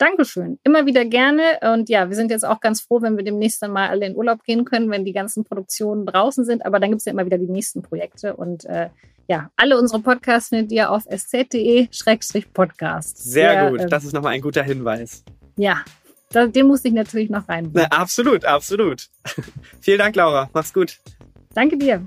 Dankeschön. 0.00 0.58
Immer 0.64 0.86
wieder 0.86 1.04
gerne. 1.04 1.42
Und 1.74 1.90
ja, 1.90 2.08
wir 2.08 2.16
sind 2.16 2.30
jetzt 2.30 2.46
auch 2.46 2.60
ganz 2.60 2.80
froh, 2.80 3.02
wenn 3.02 3.18
wir 3.18 3.24
demnächst 3.24 3.60
dann 3.62 3.70
mal 3.70 3.90
alle 3.90 4.06
in 4.06 4.16
Urlaub 4.16 4.42
gehen 4.44 4.64
können, 4.64 4.88
wenn 4.90 5.04
die 5.04 5.12
ganzen 5.12 5.44
Produktionen 5.44 6.06
draußen 6.06 6.46
sind. 6.46 6.64
Aber 6.64 6.80
dann 6.80 6.88
gibt 6.88 7.00
es 7.00 7.04
ja 7.04 7.12
immer 7.12 7.26
wieder 7.26 7.36
die 7.36 7.50
nächsten 7.50 7.82
Projekte. 7.82 8.34
Und 8.34 8.64
äh, 8.64 8.88
ja, 9.28 9.50
alle 9.56 9.78
unsere 9.78 10.00
Podcasts 10.00 10.48
findet 10.48 10.72
ihr 10.72 10.90
auf 10.90 11.04
sz.de-podcast. 11.06 13.18
Sehr 13.18 13.52
Der, 13.52 13.70
gut. 13.70 13.80
äh, 13.80 13.86
Das 13.88 14.04
ist 14.04 14.14
nochmal 14.14 14.32
ein 14.32 14.40
guter 14.40 14.62
Hinweis. 14.62 15.22
Ja, 15.56 15.84
da, 16.30 16.46
den 16.46 16.66
musste 16.66 16.88
ich 16.88 16.94
natürlich 16.94 17.28
noch 17.28 17.44
Na, 17.46 17.54
reinbringen. 17.54 17.90
absolut, 17.92 18.46
absolut. 18.46 19.06
Vielen 19.82 19.98
Dank, 19.98 20.16
Laura. 20.16 20.48
Mach's 20.54 20.72
gut. 20.72 20.98
Danke 21.54 21.76
dir. 21.76 22.06